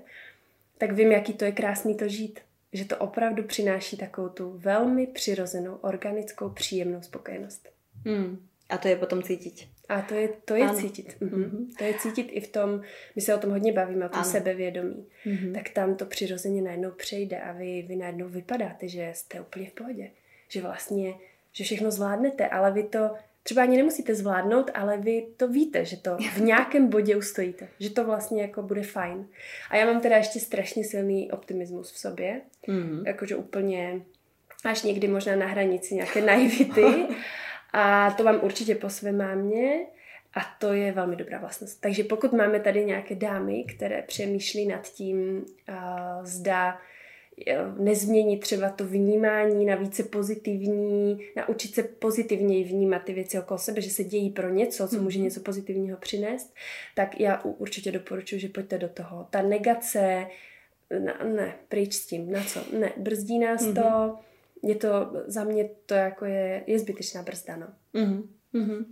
tak 0.79 0.93
vím, 0.93 1.12
jaký 1.12 1.33
to 1.33 1.45
je 1.45 1.52
krásný 1.52 1.97
to 1.97 2.09
žít. 2.09 2.41
Že 2.73 2.85
to 2.85 2.97
opravdu 2.97 3.43
přináší 3.43 3.97
takovou 3.97 4.29
tu 4.29 4.59
velmi 4.59 5.07
přirozenou, 5.07 5.75
organickou, 5.75 6.49
příjemnou 6.49 7.02
spokojenost. 7.02 7.69
Hmm. 8.05 8.47
A 8.69 8.79
to 8.79 8.88
je 8.88 8.97
potom 8.97 9.23
cítit. 9.23 9.69
A 9.88 10.02
to 10.02 10.14
je, 10.14 10.29
to 10.45 10.55
je 10.55 10.75
cítit. 10.75 11.17
Mhm. 11.21 11.43
Mm-hmm. 11.43 11.76
To 11.79 11.85
je 11.85 11.95
cítit 11.95 12.23
i 12.31 12.41
v 12.41 12.49
tom, 12.49 12.81
my 13.17 13.23
se 13.23 13.35
o 13.35 13.38
tom 13.38 13.50
hodně 13.50 13.73
bavíme, 13.73 14.07
o 14.07 14.09
tom 14.09 14.21
ano. 14.21 14.31
sebevědomí. 14.31 15.07
Mm-hmm. 15.26 15.55
Tak 15.55 15.69
tam 15.69 15.97
to 15.97 16.07
přirozeně 16.07 16.62
najednou 16.62 16.91
přejde 16.91 17.41
a 17.41 17.52
vy, 17.52 17.85
vy 17.88 17.97
najednou 17.97 18.29
vypadáte, 18.29 18.88
že 18.88 19.11
jste 19.14 19.41
úplně 19.41 19.71
v 19.71 19.73
pohodě. 19.73 20.11
Že 20.49 20.62
vlastně, 20.62 21.14
že 21.52 21.64
všechno 21.64 21.91
zvládnete, 21.91 22.49
ale 22.49 22.73
vy 22.73 22.83
to 22.83 23.11
třeba 23.42 23.62
ani 23.62 23.76
nemusíte 23.76 24.14
zvládnout, 24.14 24.70
ale 24.75 24.99
vy 24.99 25.26
to 25.37 25.49
víte, 25.49 25.84
že 25.84 25.96
to 25.96 26.16
v 26.34 26.40
nějakém 26.40 26.88
bodě 26.88 27.16
ustojíte. 27.16 27.68
Že 27.80 27.90
to 27.90 28.04
vlastně 28.04 28.42
jako 28.42 28.62
bude 28.62 28.82
fajn. 28.82 29.28
A 29.70 29.76
já 29.76 29.87
mám 29.87 30.00
teda 30.00 30.16
ještě 30.16 30.40
strašně 30.40 30.84
silný 30.84 31.32
optimismus 31.32 31.92
v 31.92 31.99
sobě. 31.99 32.40
Mm-hmm. 32.68 33.02
Jakože 33.06 33.37
úplně 33.37 34.02
až 34.64 34.82
někdy 34.82 35.08
možná 35.08 35.37
na 35.37 35.46
hranici 35.46 35.94
nějaké 35.94 36.20
naivity. 36.20 36.84
A 37.72 38.11
to 38.11 38.25
mám 38.25 38.40
určitě 38.42 38.75
po 38.75 38.90
své 38.90 39.12
mámě. 39.12 39.87
A 40.34 40.40
to 40.58 40.72
je 40.72 40.92
velmi 40.92 41.16
dobrá 41.16 41.38
vlastnost. 41.38 41.80
Takže 41.80 42.04
pokud 42.04 42.32
máme 42.32 42.61
tady 42.61 42.84
nějaké 42.84 43.14
dámy, 43.14 43.64
které 43.64 44.02
přemýšlí 44.02 44.66
nad 44.66 44.88
tím, 44.88 45.44
uh, 45.68 46.25
zda 46.25 46.80
nezměnit 47.79 48.41
třeba 48.41 48.71
to 48.71 48.87
vnímání 48.87 49.65
na 49.65 49.75
více 49.75 50.03
pozitivní, 50.03 51.19
naučit 51.37 51.75
se 51.75 51.83
pozitivněji 51.83 52.65
vnímat 52.65 52.99
ty 53.05 53.12
věci 53.12 53.39
okolo 53.39 53.59
sebe, 53.59 53.81
že 53.81 53.91
se 53.91 54.05
dějí 54.05 54.31
pro 54.31 54.51
něco, 54.51 54.89
co 54.89 55.03
může 55.03 55.19
mhm. 55.19 55.25
něco 55.25 55.41
pozitivního 55.41 55.99
přinést, 55.99 56.55
tak 56.95 57.21
já 57.21 57.43
určitě 57.43 57.93
doporučuji, 57.93 58.41
že 58.41 58.49
pojďte 58.49 58.79
do 58.79 58.89
toho. 58.89 59.27
Ta 59.31 59.43
negace, 59.43 60.27
ne, 60.99 61.15
ne 61.25 61.57
pryč 61.69 61.95
s 61.95 62.07
tím, 62.07 62.33
na 62.33 62.45
co? 62.45 62.61
Ne, 62.79 62.93
brzdí 62.97 63.39
nás 63.39 63.67
to, 63.75 64.19
je 64.62 64.75
to, 64.75 64.89
za 65.27 65.45
mě 65.45 65.69
to 65.87 65.95
jako 65.95 66.25
je, 66.25 66.62
je 66.67 66.79
zbytečná 66.79 67.23
brzda, 67.23 67.57
no. 67.57 67.67
Mm-hmm. 67.95 68.23
Uh-huh. 68.52 68.85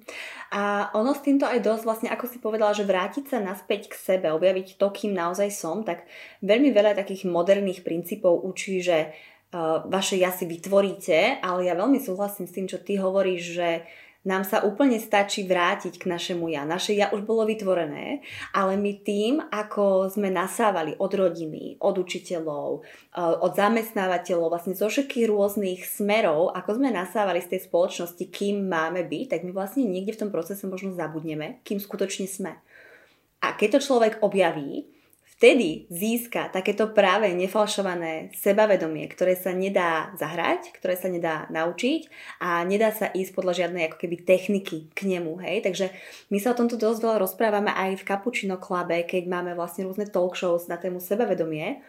A 0.56 0.88
ono 0.96 1.12
s 1.12 1.20
týmto 1.20 1.44
aj 1.44 1.60
dosť, 1.60 1.84
vlastne 1.84 2.08
ako 2.08 2.24
si 2.24 2.40
povedala, 2.40 2.72
že 2.72 2.88
vrátiť 2.88 3.28
sa 3.28 3.38
naspäť 3.44 3.92
k 3.92 3.94
sebe, 3.94 4.32
objaviť 4.32 4.80
to, 4.80 4.88
kým 4.88 5.12
naozaj 5.12 5.52
som, 5.52 5.84
tak 5.84 6.08
veľmi 6.40 6.72
veľa 6.72 6.96
takých 6.96 7.28
moderných 7.28 7.84
princípov 7.84 8.40
učí, 8.40 8.80
že 8.80 9.12
uh, 9.52 9.84
vaše 9.84 10.16
ja 10.16 10.32
si 10.32 10.48
vytvoríte, 10.48 11.44
ale 11.44 11.68
ja 11.68 11.76
veľmi 11.76 12.00
súhlasím 12.00 12.48
s 12.48 12.56
tým, 12.56 12.66
čo 12.72 12.80
ty 12.80 12.96
hovoríš, 12.96 13.42
že 13.52 13.68
nám 14.20 14.44
sa 14.44 14.60
úplne 14.60 15.00
stačí 15.00 15.48
vrátiť 15.48 15.96
k 15.96 16.04
našemu 16.04 16.52
ja. 16.52 16.68
Naše 16.68 16.92
ja 16.92 17.08
už 17.08 17.24
bolo 17.24 17.48
vytvorené, 17.48 18.20
ale 18.52 18.76
my 18.76 18.92
tým, 19.00 19.40
ako 19.48 20.12
sme 20.12 20.28
nasávali 20.28 20.92
od 21.00 21.08
rodiny, 21.08 21.80
od 21.80 21.96
učiteľov, 21.96 22.84
eh, 22.84 23.34
od 23.40 23.52
zamestnávateľov, 23.56 24.52
vlastne 24.52 24.76
zo 24.76 24.92
všetkých 24.92 25.24
rôznych 25.24 25.80
smerov, 25.88 26.52
ako 26.52 26.76
sme 26.76 26.92
nasávali 26.92 27.40
z 27.40 27.56
tej 27.56 27.60
spoločnosti, 27.64 28.24
kým 28.28 28.68
máme 28.68 29.08
byť, 29.08 29.24
tak 29.32 29.40
my 29.48 29.56
vlastne 29.56 29.88
niekde 29.88 30.12
v 30.12 30.20
tom 30.26 30.30
procese 30.30 30.68
možno 30.68 30.92
zabudneme, 30.92 31.64
kým 31.64 31.80
skutočne 31.80 32.28
sme. 32.28 32.60
A 33.40 33.56
keď 33.56 33.80
to 33.80 33.86
človek 33.88 34.20
objaví, 34.20 34.99
vtedy 35.40 35.88
získa 35.88 36.52
takéto 36.52 36.92
práve 36.92 37.32
nefalšované 37.32 38.28
sebavedomie, 38.36 39.08
ktoré 39.08 39.32
sa 39.32 39.56
nedá 39.56 40.12
zahrať, 40.20 40.68
ktoré 40.76 41.00
sa 41.00 41.08
nedá 41.08 41.48
naučiť 41.48 42.12
a 42.44 42.60
nedá 42.68 42.92
sa 42.92 43.08
ísť 43.08 43.32
podľa 43.32 43.64
žiadnej 43.64 43.88
ako 43.88 44.04
keby 44.04 44.20
techniky 44.20 44.92
k 44.92 45.00
nemu. 45.08 45.40
Hej? 45.40 45.64
Takže 45.64 45.86
my 46.28 46.38
sa 46.44 46.52
o 46.52 46.58
tomto 46.60 46.76
dosť 46.76 47.00
veľa 47.00 47.16
rozprávame 47.24 47.72
aj 47.72 48.04
v 48.04 48.06
Cappuccino 48.06 48.60
Clube, 48.60 49.00
keď 49.08 49.24
máme 49.32 49.56
vlastne 49.56 49.88
rôzne 49.88 50.12
talk 50.12 50.36
shows 50.36 50.68
na 50.68 50.76
tému 50.76 51.00
sebavedomie. 51.00 51.80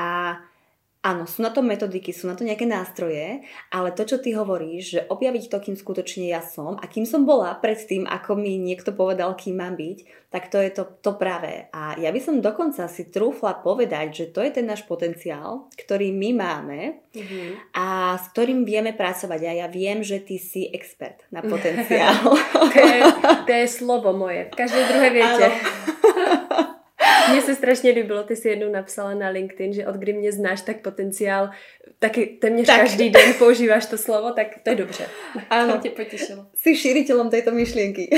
A 0.00 0.40
Áno, 1.04 1.22
sú 1.22 1.38
na 1.38 1.54
to 1.54 1.62
metodiky, 1.62 2.10
sú 2.10 2.26
na 2.26 2.34
to 2.34 2.42
nejaké 2.42 2.66
nástroje, 2.66 3.46
ale 3.70 3.94
to, 3.94 4.02
čo 4.02 4.18
ty 4.18 4.34
hovoríš, 4.34 4.82
že 4.90 5.00
objaviť 5.06 5.44
to, 5.46 5.58
kým 5.62 5.76
skutočne 5.78 6.26
ja 6.26 6.42
som 6.42 6.74
a 6.74 6.84
kým 6.90 7.06
som 7.06 7.22
bola 7.22 7.54
predtým, 7.62 8.10
ako 8.10 8.34
mi 8.34 8.58
niekto 8.58 8.90
povedal, 8.90 9.38
kým 9.38 9.62
mám 9.62 9.78
byť, 9.78 9.98
tak 10.34 10.50
to 10.50 10.58
je 10.58 10.70
to, 10.74 10.84
to 11.00 11.14
práve. 11.14 11.70
A 11.70 11.94
ja 12.02 12.10
by 12.10 12.18
som 12.18 12.42
dokonca 12.42 12.90
si 12.90 13.06
trúfla 13.06 13.54
povedať, 13.62 14.06
že 14.12 14.24
to 14.34 14.42
je 14.42 14.50
ten 14.58 14.66
náš 14.66 14.82
potenciál, 14.82 15.70
ktorý 15.78 16.10
my 16.10 16.30
máme 16.34 16.80
mm-hmm. 17.14 17.48
a 17.78 18.18
s 18.18 18.26
ktorým 18.34 18.66
vieme 18.66 18.90
pracovať. 18.90 19.40
A 19.46 19.52
ja 19.62 19.66
viem, 19.70 20.02
že 20.02 20.18
ty 20.18 20.42
si 20.42 20.66
expert 20.74 21.22
na 21.30 21.38
potenciál. 21.52 22.34
to, 22.52 22.82
je, 22.82 23.00
to 23.46 23.52
je 23.54 23.66
slovo 23.70 24.10
moje. 24.10 24.50
V 24.50 24.58
každej 24.58 24.84
druhej 24.90 25.10
viete. 25.14 25.46
Mně 27.30 27.42
se 27.42 27.54
strašně 27.54 27.90
líbilo, 27.90 28.22
ty 28.22 28.36
si 28.36 28.48
jednou 28.48 28.72
napsala 28.72 29.14
na 29.14 29.28
LinkedIn, 29.28 29.72
že 29.72 29.86
od 29.86 29.96
kdy 29.96 30.12
mě 30.12 30.32
znáš, 30.32 30.60
tak 30.60 30.80
potenciál, 30.82 31.50
taky 31.98 32.26
téměř 32.26 32.66
tak. 32.66 32.80
každý 32.80 33.10
den 33.10 33.34
používáš 33.38 33.86
to 33.86 33.98
slovo, 33.98 34.30
tak 34.30 34.46
to 34.62 34.70
je 34.70 34.76
dobře. 34.76 35.06
Ano. 35.50 35.72
To 35.72 35.78
tě 35.78 35.90
potěšilo. 35.90 36.46
Jsi 36.54 36.76
šíritelem 36.76 37.30
této 37.30 37.50
myšlienky. 37.50 38.10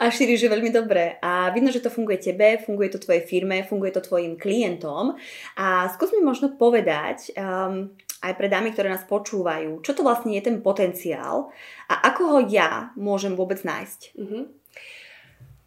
a 0.00 0.10
šíriš 0.10 0.46
je 0.46 0.50
veľmi 0.50 0.70
dobré. 0.74 1.16
A 1.22 1.50
vidno, 1.50 1.70
že 1.70 1.80
to 1.80 1.90
funguje 1.90 2.18
tebe, 2.18 2.58
funguje 2.66 2.88
to 2.90 2.98
tvojej 2.98 3.22
firme, 3.22 3.62
funguje 3.62 3.90
to 3.94 4.00
tvojim 4.00 4.36
klientom. 4.36 5.14
A 5.56 5.88
skús 5.88 6.10
mi 6.12 6.20
možno 6.20 6.54
povedať, 6.58 7.30
um, 7.38 7.94
aj 8.24 8.32
pre 8.40 8.48
dámy, 8.48 8.72
ktoré 8.72 8.88
nás 8.88 9.04
počúvajú, 9.04 9.84
čo 9.84 9.92
to 9.92 10.00
vlastne 10.00 10.32
je 10.32 10.42
ten 10.48 10.64
potenciál 10.64 11.52
a 11.92 11.94
ako 12.08 12.22
ho 12.24 12.38
ja 12.48 12.90
môžem 12.96 13.36
vôbec 13.36 13.60
nájsť. 13.60 14.00
Uh-huh. 14.16 14.48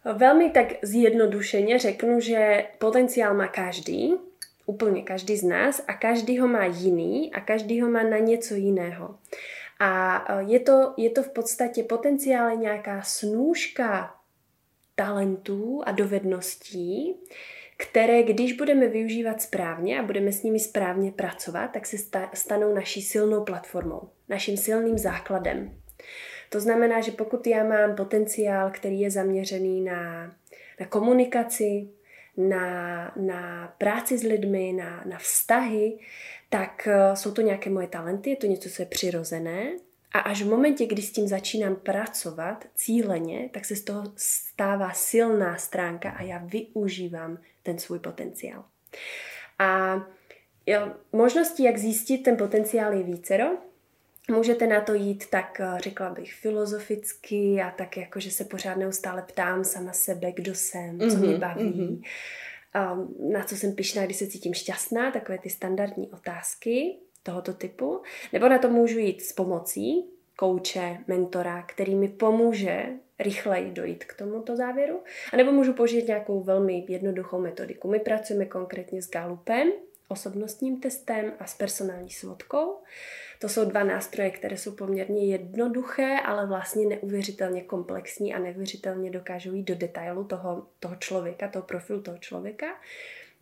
Velmi 0.04 0.50
tak 0.50 0.66
zjednodušeně 0.82 1.78
řeknu, 1.78 2.20
že 2.20 2.66
potenciál 2.78 3.34
má 3.34 3.48
každý, 3.48 4.14
úplně 4.66 5.02
každý 5.02 5.36
z 5.36 5.44
nás 5.44 5.84
a 5.86 5.94
každý 5.94 6.38
ho 6.38 6.48
má 6.48 6.64
jiný 6.64 7.32
a 7.34 7.40
každý 7.40 7.80
ho 7.80 7.90
má 7.90 8.02
na 8.02 8.18
něco 8.18 8.54
jiného. 8.54 9.18
A 9.80 10.24
e, 10.28 10.42
je 10.42 10.60
to, 10.60 10.94
je 10.96 11.10
to 11.10 11.22
v 11.22 11.28
podstatě 11.28 11.82
potenciálně 11.82 12.56
nějaká 12.56 13.02
snůžka 13.02 14.14
talentů 14.94 15.82
a 15.86 15.92
dovedností, 15.92 17.16
které, 17.76 18.22
když 18.22 18.52
budeme 18.52 18.88
využívat 18.88 19.42
správně 19.42 20.00
a 20.00 20.02
budeme 20.02 20.32
s 20.32 20.42
nimi 20.42 20.60
správně 20.60 21.12
pracovat, 21.12 21.68
tak 21.68 21.86
se 21.86 21.96
stanou 22.34 22.74
naší 22.74 23.02
silnou 23.02 23.44
platformou, 23.44 24.08
naším 24.28 24.56
silným 24.56 24.98
základem. 24.98 25.80
To 26.48 26.60
znamená, 26.60 27.00
že 27.00 27.12
pokud 27.12 27.46
já 27.46 27.64
mám 27.64 27.96
potenciál, 27.96 28.70
který 28.70 29.00
je 29.00 29.10
zaměřený 29.10 29.80
na, 29.80 30.32
na 30.80 30.86
komunikaci, 30.86 31.88
na, 32.36 33.12
na 33.16 33.74
práci 33.78 34.18
s 34.18 34.22
lidmi, 34.22 34.72
na, 34.72 35.02
na 35.06 35.18
vztahy, 35.18 35.98
tak 36.50 36.88
eh, 36.90 37.16
jsou 37.16 37.32
to 37.32 37.42
nějaké 37.42 37.70
moje 37.70 37.86
talenty, 37.86 38.30
je 38.30 38.36
to 38.36 38.46
něco, 38.46 38.70
co 38.70 38.82
je 38.82 38.86
přirozené. 38.86 39.72
A 40.12 40.18
až 40.18 40.42
v 40.42 40.48
momentě, 40.48 40.86
kdy 40.86 41.02
s 41.02 41.12
tím 41.12 41.28
začínám 41.28 41.76
pracovat 41.76 42.64
cíleně, 42.74 43.50
tak 43.52 43.64
se 43.64 43.76
z 43.76 43.84
toho 43.84 44.12
stává 44.16 44.92
silná 44.92 45.56
stránka 45.56 46.10
a 46.10 46.22
já 46.22 46.38
využívám 46.38 47.38
ten 47.62 47.78
svůj 47.78 47.98
potenciál. 47.98 48.64
A 49.58 50.02
jo, 50.66 50.92
možností, 51.12 51.62
jak 51.62 51.78
zjistit 51.78 52.18
ten 52.18 52.36
potenciál 52.36 52.92
je 52.92 53.02
vícero. 53.02 53.44
Můžete 54.30 54.66
na 54.66 54.80
to 54.80 54.94
jít 54.94 55.30
tak, 55.30 55.60
eh, 55.60 55.80
řekla 55.80 56.10
bych, 56.10 56.34
filozoficky 56.34 57.60
a 57.62 57.70
tak 57.70 57.96
jako, 57.96 58.20
že 58.20 58.30
se 58.30 58.44
pořád 58.44 58.76
neustále 58.76 59.22
ptám 59.22 59.64
sama 59.64 59.92
sebe, 59.92 60.32
kdo 60.32 60.54
jsem, 60.54 60.98
co 60.98 61.06
mm-hmm, 61.06 61.26
mě 61.26 61.38
baví, 61.38 61.62
mm-hmm. 61.62 62.92
um, 62.92 63.32
na 63.32 63.44
co 63.44 63.56
jsem 63.56 63.74
pišná, 63.74 64.04
když 64.04 64.16
se 64.16 64.26
cítím 64.26 64.54
šťastná, 64.54 65.10
takové 65.10 65.38
ty 65.38 65.50
standardní 65.50 66.10
otázky 66.10 66.96
tohoto 67.22 67.52
typu. 67.52 68.02
Nebo 68.32 68.48
na 68.48 68.58
to 68.58 68.68
můžu 68.68 68.98
jít 68.98 69.22
s 69.22 69.32
pomocí 69.32 70.04
kouče, 70.36 70.98
mentora, 71.06 71.62
který 71.62 71.94
mi 71.94 72.08
pomůže 72.08 72.86
rychleji 73.18 73.70
dojít 73.70 74.04
k 74.04 74.14
tomuto 74.14 74.56
závěru. 74.56 75.00
A 75.32 75.36
nebo 75.36 75.52
můžu 75.52 75.72
použít 75.72 76.06
nějakou 76.06 76.42
velmi 76.42 76.84
jednoduchou 76.88 77.40
metodiku. 77.40 77.88
My 77.88 77.98
pracujeme 77.98 78.46
konkrétně 78.46 79.02
s 79.02 79.10
Galupem, 79.10 79.72
osobnostním 80.08 80.80
testem 80.80 81.32
a 81.38 81.46
s 81.46 81.54
personální 81.54 82.10
svodkou. 82.10 82.76
To 83.38 83.48
jsou 83.48 83.64
dva 83.64 83.84
nástroje, 83.84 84.30
které 84.30 84.56
jsou 84.56 84.72
poměrně 84.72 85.26
jednoduché, 85.26 86.16
ale 86.24 86.46
vlastně 86.46 86.86
neuvěřitelně 86.86 87.62
komplexní 87.62 88.34
a 88.34 88.38
neuvěřitelně 88.38 89.10
dokážou 89.10 89.52
jít 89.52 89.62
do 89.62 89.74
detailu 89.74 90.24
toho, 90.24 90.66
toho 90.80 90.96
člověka, 90.96 91.48
toho 91.48 91.62
profilu 91.62 92.02
toho 92.02 92.18
člověka. 92.18 92.66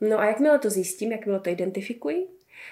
No 0.00 0.18
a 0.18 0.26
jakmile 0.26 0.58
to 0.58 0.70
zjistím, 0.70 1.12
jakmile 1.12 1.40
to 1.40 1.50
identifikuji, 1.50 2.26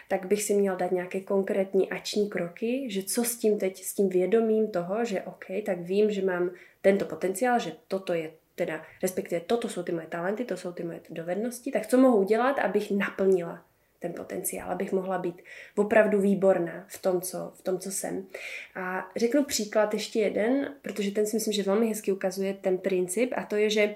tak 0.09 0.27
bych 0.27 0.43
si 0.43 0.55
měl 0.55 0.77
dát 0.77 0.93
nějaké 0.93 1.21
konkrétní 1.21 1.91
ační 1.91 2.31
kroky, 2.31 2.87
že 2.91 3.03
co 3.03 3.25
s 3.25 3.37
tím 3.37 3.59
teď, 3.59 3.85
s 3.85 3.95
tím 3.95 4.09
vědomím 4.09 4.71
toho, 4.71 5.05
že 5.05 5.23
OK, 5.23 5.45
tak 5.67 5.81
vím, 5.81 6.11
že 6.11 6.23
mám 6.23 6.51
tento 6.83 7.05
potenciál, 7.05 7.59
že 7.59 7.73
toto 7.89 8.15
je 8.15 8.31
teda, 8.55 8.83
respektive 9.03 9.41
toto 9.41 9.69
jsou 9.69 9.83
ty 9.83 9.93
moje 9.93 10.07
talenty, 10.07 10.45
to 10.45 10.57
jsou 10.57 10.73
ty 10.73 10.83
moje 10.83 11.01
dovednosti, 11.11 11.71
tak 11.71 11.87
co 11.87 11.99
mohu 11.99 12.19
udělat, 12.19 12.59
abych 12.59 12.91
naplnila 12.91 13.65
ten 14.05 14.13
potenciál, 14.13 14.71
abych 14.71 14.93
mohla 14.93 15.19
být 15.19 15.43
opravdu 15.77 16.21
výborná 16.21 16.85
v 16.89 16.99
tom, 17.03 17.21
co, 17.21 17.53
v 17.55 17.63
tom, 17.63 17.79
co 17.79 17.91
jsem. 17.91 18.27
A 18.75 19.11
řeknu 19.17 19.45
příklad 19.45 19.95
ještě 19.95 20.21
jeden, 20.21 20.75
protože 20.83 21.11
ten 21.11 21.27
si 21.27 21.37
myslím, 21.37 21.53
že 21.53 21.63
velmi 21.63 21.89
hezky 21.89 22.13
ukazuje 22.13 22.55
ten 22.55 22.79
princip 22.79 23.33
a 23.37 23.45
to 23.45 23.57
je, 23.57 23.71
že 23.71 23.95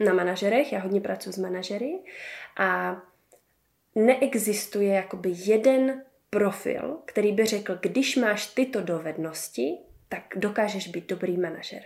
na 0.00 0.12
manažerech, 0.12 0.72
já 0.72 0.80
hodně 0.80 1.00
pracuji 1.00 1.32
s 1.32 1.38
manažery 1.38 1.98
a 2.58 3.00
neexistuje 3.94 4.94
jakoby 4.94 5.32
jeden 5.36 6.02
profil, 6.30 6.98
který 7.04 7.32
by 7.32 7.46
řekl, 7.46 7.78
když 7.80 8.16
máš 8.16 8.46
tyto 8.46 8.80
dovednosti, 8.80 9.78
tak 10.08 10.24
dokážeš 10.36 10.88
být 10.88 11.08
dobrý 11.08 11.36
manažer. 11.36 11.82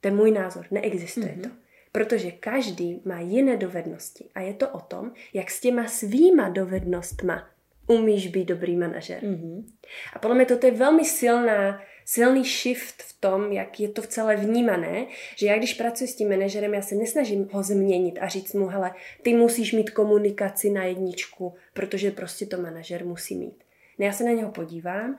To 0.00 0.08
je 0.08 0.12
můj 0.12 0.30
názor, 0.30 0.66
neexistuje 0.70 1.26
mm-hmm. 1.26 1.42
to. 1.42 1.69
Protože 1.92 2.30
každý 2.30 3.02
má 3.04 3.20
jiné 3.20 3.56
dovednosti 3.56 4.28
a 4.34 4.40
je 4.40 4.54
to 4.54 4.68
o 4.68 4.80
tom, 4.80 5.12
jak 5.34 5.50
s 5.50 5.60
těma 5.60 5.86
svýma 5.86 6.48
dovednostma 6.48 7.48
umíš 7.86 8.28
být 8.28 8.44
dobrý 8.44 8.76
manažer. 8.76 9.22
Mm-hmm. 9.22 9.64
A 10.12 10.18
podle 10.18 10.36
mě 10.36 10.46
toto 10.46 10.66
je 10.66 10.72
velmi 10.72 11.04
silná, 11.04 11.82
silný 12.04 12.44
shift 12.44 13.02
v 13.02 13.20
tom, 13.20 13.52
jak 13.52 13.80
je 13.80 13.88
to 13.88 14.02
v 14.02 14.06
celé 14.06 14.36
vnímané, 14.36 15.06
že 15.36 15.46
já 15.46 15.58
když 15.58 15.74
pracuji 15.74 16.08
s 16.08 16.16
tím 16.16 16.28
manažerem, 16.28 16.74
já 16.74 16.82
se 16.82 16.94
nesnažím 16.94 17.48
ho 17.52 17.62
změnit 17.62 18.18
a 18.20 18.28
říct 18.28 18.54
mu, 18.54 18.66
hele, 18.66 18.94
ty 19.22 19.34
musíš 19.34 19.72
mít 19.72 19.90
komunikaci 19.90 20.70
na 20.70 20.84
jedničku, 20.84 21.54
protože 21.74 22.10
prostě 22.10 22.46
to 22.46 22.62
manažer 22.62 23.04
musí 23.04 23.36
mít. 23.36 23.64
Ne, 23.98 24.06
já 24.06 24.12
se 24.12 24.24
na 24.24 24.30
něho 24.30 24.50
podívám, 24.50 25.16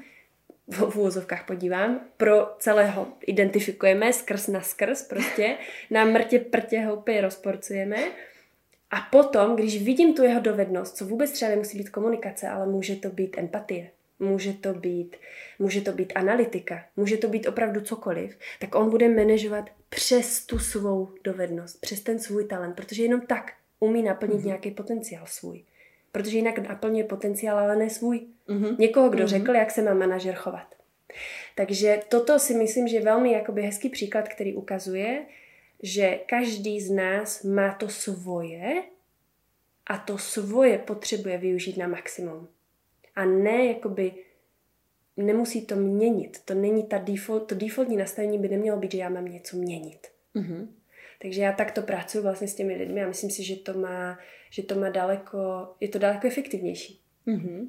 v 0.72 0.96
úvozovkách 0.98 1.46
podívám, 1.46 2.00
pro 2.18 2.56
celého 2.60 3.08
identifikujeme 3.28 4.14
skrz 4.14 4.48
na 4.48 4.62
skrz 4.62 5.02
prostě, 5.02 5.58
na 5.90 6.06
mrtě 6.06 6.40
prtě 6.40 6.82
ho 6.82 6.96
úplně 6.96 7.22
rozporcujeme 7.22 7.98
a 8.92 9.02
potom, 9.12 9.56
když 9.56 9.84
vidím 9.84 10.14
tu 10.14 10.24
jeho 10.24 10.42
dovednost, 10.42 10.98
co 10.98 11.06
vůbec 11.06 11.32
třeba 11.32 11.52
nemusí 11.52 11.78
být 11.78 11.90
komunikace, 11.90 12.48
ale 12.48 12.68
může 12.68 12.96
to 12.96 13.10
být 13.10 13.38
empatie, 13.38 13.90
může 14.20 14.54
to 14.54 14.74
být, 14.74 15.16
může 15.60 15.82
to 15.82 15.92
být 15.92 16.14
analytika, 16.16 16.84
může 16.98 17.18
to 17.18 17.28
být 17.28 17.48
opravdu 17.48 17.82
cokoliv, 17.82 18.38
tak 18.60 18.76
on 18.76 18.90
bude 18.90 19.10
manažovat 19.10 19.70
přes 19.90 20.46
tu 20.46 20.60
svou 20.60 21.10
dovednost, 21.24 21.82
přes 21.82 22.02
ten 22.02 22.20
svůj 22.20 22.46
talent, 22.46 22.76
protože 22.76 23.04
jenom 23.04 23.22
tak 23.22 23.54
umí 23.80 24.04
naplnit 24.04 24.38
mm-hmm. 24.38 24.46
nějaký 24.46 24.72
potenciál 24.72 25.26
svůj. 25.28 25.64
Protože 26.12 26.38
jinak 26.38 26.58
naplňuje 26.58 27.04
potenciál, 27.04 27.60
ale 27.60 27.76
ne 27.76 27.90
svůj. 27.90 28.22
Mm-hmm. 28.48 28.76
Někoho, 28.80 29.10
kdo 29.10 29.24
mm-hmm. 29.24 29.28
řekl, 29.28 29.56
jak 29.56 29.72
se 29.72 29.82
má 29.82 29.94
manažer 29.94 30.36
chovat. 30.36 30.76
Takže 31.56 32.02
toto 32.10 32.40
si 32.40 32.54
myslím, 32.54 32.88
že 32.88 32.96
je 32.96 33.02
velmi 33.02 33.32
jakoby 33.32 33.62
hezký 33.62 33.90
příklad, 33.90 34.28
který 34.30 34.56
ukazuje, 34.56 35.26
že 35.84 36.20
každý 36.26 36.82
z 36.82 36.92
nás 36.92 37.44
má 37.44 37.74
to 37.74 37.90
svoje 37.90 38.84
a 39.88 39.98
to 39.98 40.18
svoje 40.18 40.78
potřebuje 40.78 41.38
využít 41.38 41.78
na 41.78 41.88
maximum. 41.88 42.48
A 43.16 43.26
ne 43.26 43.66
jakoby 43.66 44.14
nemusí 45.18 45.66
to 45.66 45.76
měnit. 45.76 46.42
To 46.46 46.54
není 46.54 46.84
ta 46.84 46.98
default, 46.98 47.48
to 47.48 47.56
defaultní 47.56 47.98
nastavení 47.98 48.38
by 48.38 48.50
nemělo 48.50 48.78
být, 48.78 48.92
že 48.92 48.98
já 48.98 49.10
mám 49.10 49.26
něco 49.26 49.58
měnit. 49.58 50.08
Mm-hmm. 50.36 50.68
Takže 51.22 51.42
já 51.42 51.52
takto 51.52 51.82
pracuji 51.82 52.22
vlastně 52.22 52.48
s 52.48 52.56
těmi 52.56 52.76
lidmi 52.76 53.04
a 53.04 53.08
myslím 53.08 53.30
si, 53.30 53.44
že 53.44 53.56
to 53.56 53.74
má, 53.74 54.18
že 54.50 54.64
to 54.64 54.76
má 54.76 54.90
daleko, 54.90 55.68
je 55.80 55.90
to 55.90 56.00
daleko 56.00 56.28
efektivnější. 56.28 57.02
Mm-hmm. 57.28 57.68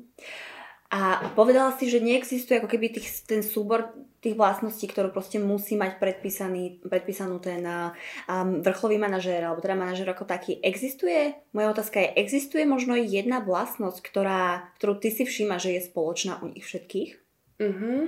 A 0.92 1.32
povedala 1.32 1.72
si, 1.72 1.88
že 1.88 2.04
neexistuje 2.04 2.60
ako 2.60 2.68
keby 2.68 2.92
tých, 2.92 3.24
ten 3.24 3.40
súbor 3.40 3.96
tých 4.20 4.36
vlastností, 4.36 4.84
ktorú 4.92 5.08
proste 5.08 5.40
musí 5.40 5.72
mať 5.72 5.96
predpísaný, 5.96 6.84
predpísanú 6.84 7.40
ten 7.40 7.64
um, 7.64 8.60
vrcholový 8.60 9.00
manažér, 9.00 9.40
alebo 9.40 9.64
teda 9.64 9.72
manažér 9.72 10.12
ako 10.12 10.28
taký. 10.28 10.60
Existuje, 10.60 11.32
moja 11.56 11.72
otázka 11.72 11.96
je, 11.96 12.12
existuje 12.20 12.68
možno 12.68 12.92
jedna 12.92 13.40
vlastnosť, 13.40 14.04
ktorá, 14.04 14.68
ktorú 14.76 15.00
ty 15.00 15.08
si 15.08 15.24
všíma, 15.24 15.56
že 15.56 15.80
je 15.80 15.88
spoločná 15.88 16.44
u 16.44 16.52
nich 16.52 16.64
všetkých? 16.64 17.10
Mm-hmm. 17.56 17.98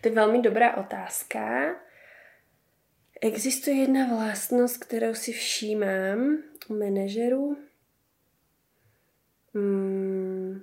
To 0.00 0.04
je 0.04 0.12
velmi 0.12 0.38
dobrá 0.44 0.76
otázka. 0.76 1.74
Existuje 3.24 3.76
jedna 3.76 4.16
vlastnost, 4.16 4.76
kterou 4.84 5.14
si 5.14 5.32
všímám 5.32 6.38
u 6.68 6.78
manažerů? 6.78 7.56
Hmm. 9.54 10.62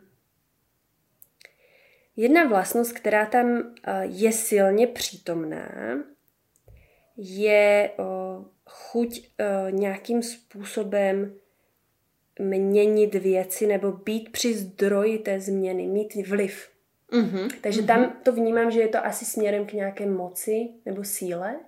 Jedna 2.15 2.43
vlastnost, 2.43 2.91
která 2.91 3.25
tam 3.25 3.47
eh, 3.83 4.05
je 4.05 4.31
silně 4.31 4.87
přítomná, 4.87 5.97
je 7.17 7.91
chuť 8.65 9.19
eh, 9.37 9.71
nějakým 9.71 10.23
způsobem 10.23 11.33
měnit 12.39 13.15
věci 13.15 13.67
nebo 13.67 13.91
být 13.91 14.31
při 14.31 14.53
zdroji 14.53 15.17
té 15.17 15.39
změny, 15.39 15.87
mít 15.87 16.27
vliv. 16.27 16.69
Mm-hmm. 17.11 17.51
Takže 17.61 17.83
tam 17.83 18.01
mhm. 18.01 18.11
to 18.23 18.31
vnímám, 18.31 18.71
že 18.71 18.81
je 18.81 18.87
to 18.87 19.05
asi 19.05 19.25
směrem 19.25 19.65
k 19.65 19.73
nějaké 19.73 20.05
moci 20.05 20.69
nebo 20.85 21.03
síle. 21.03 21.59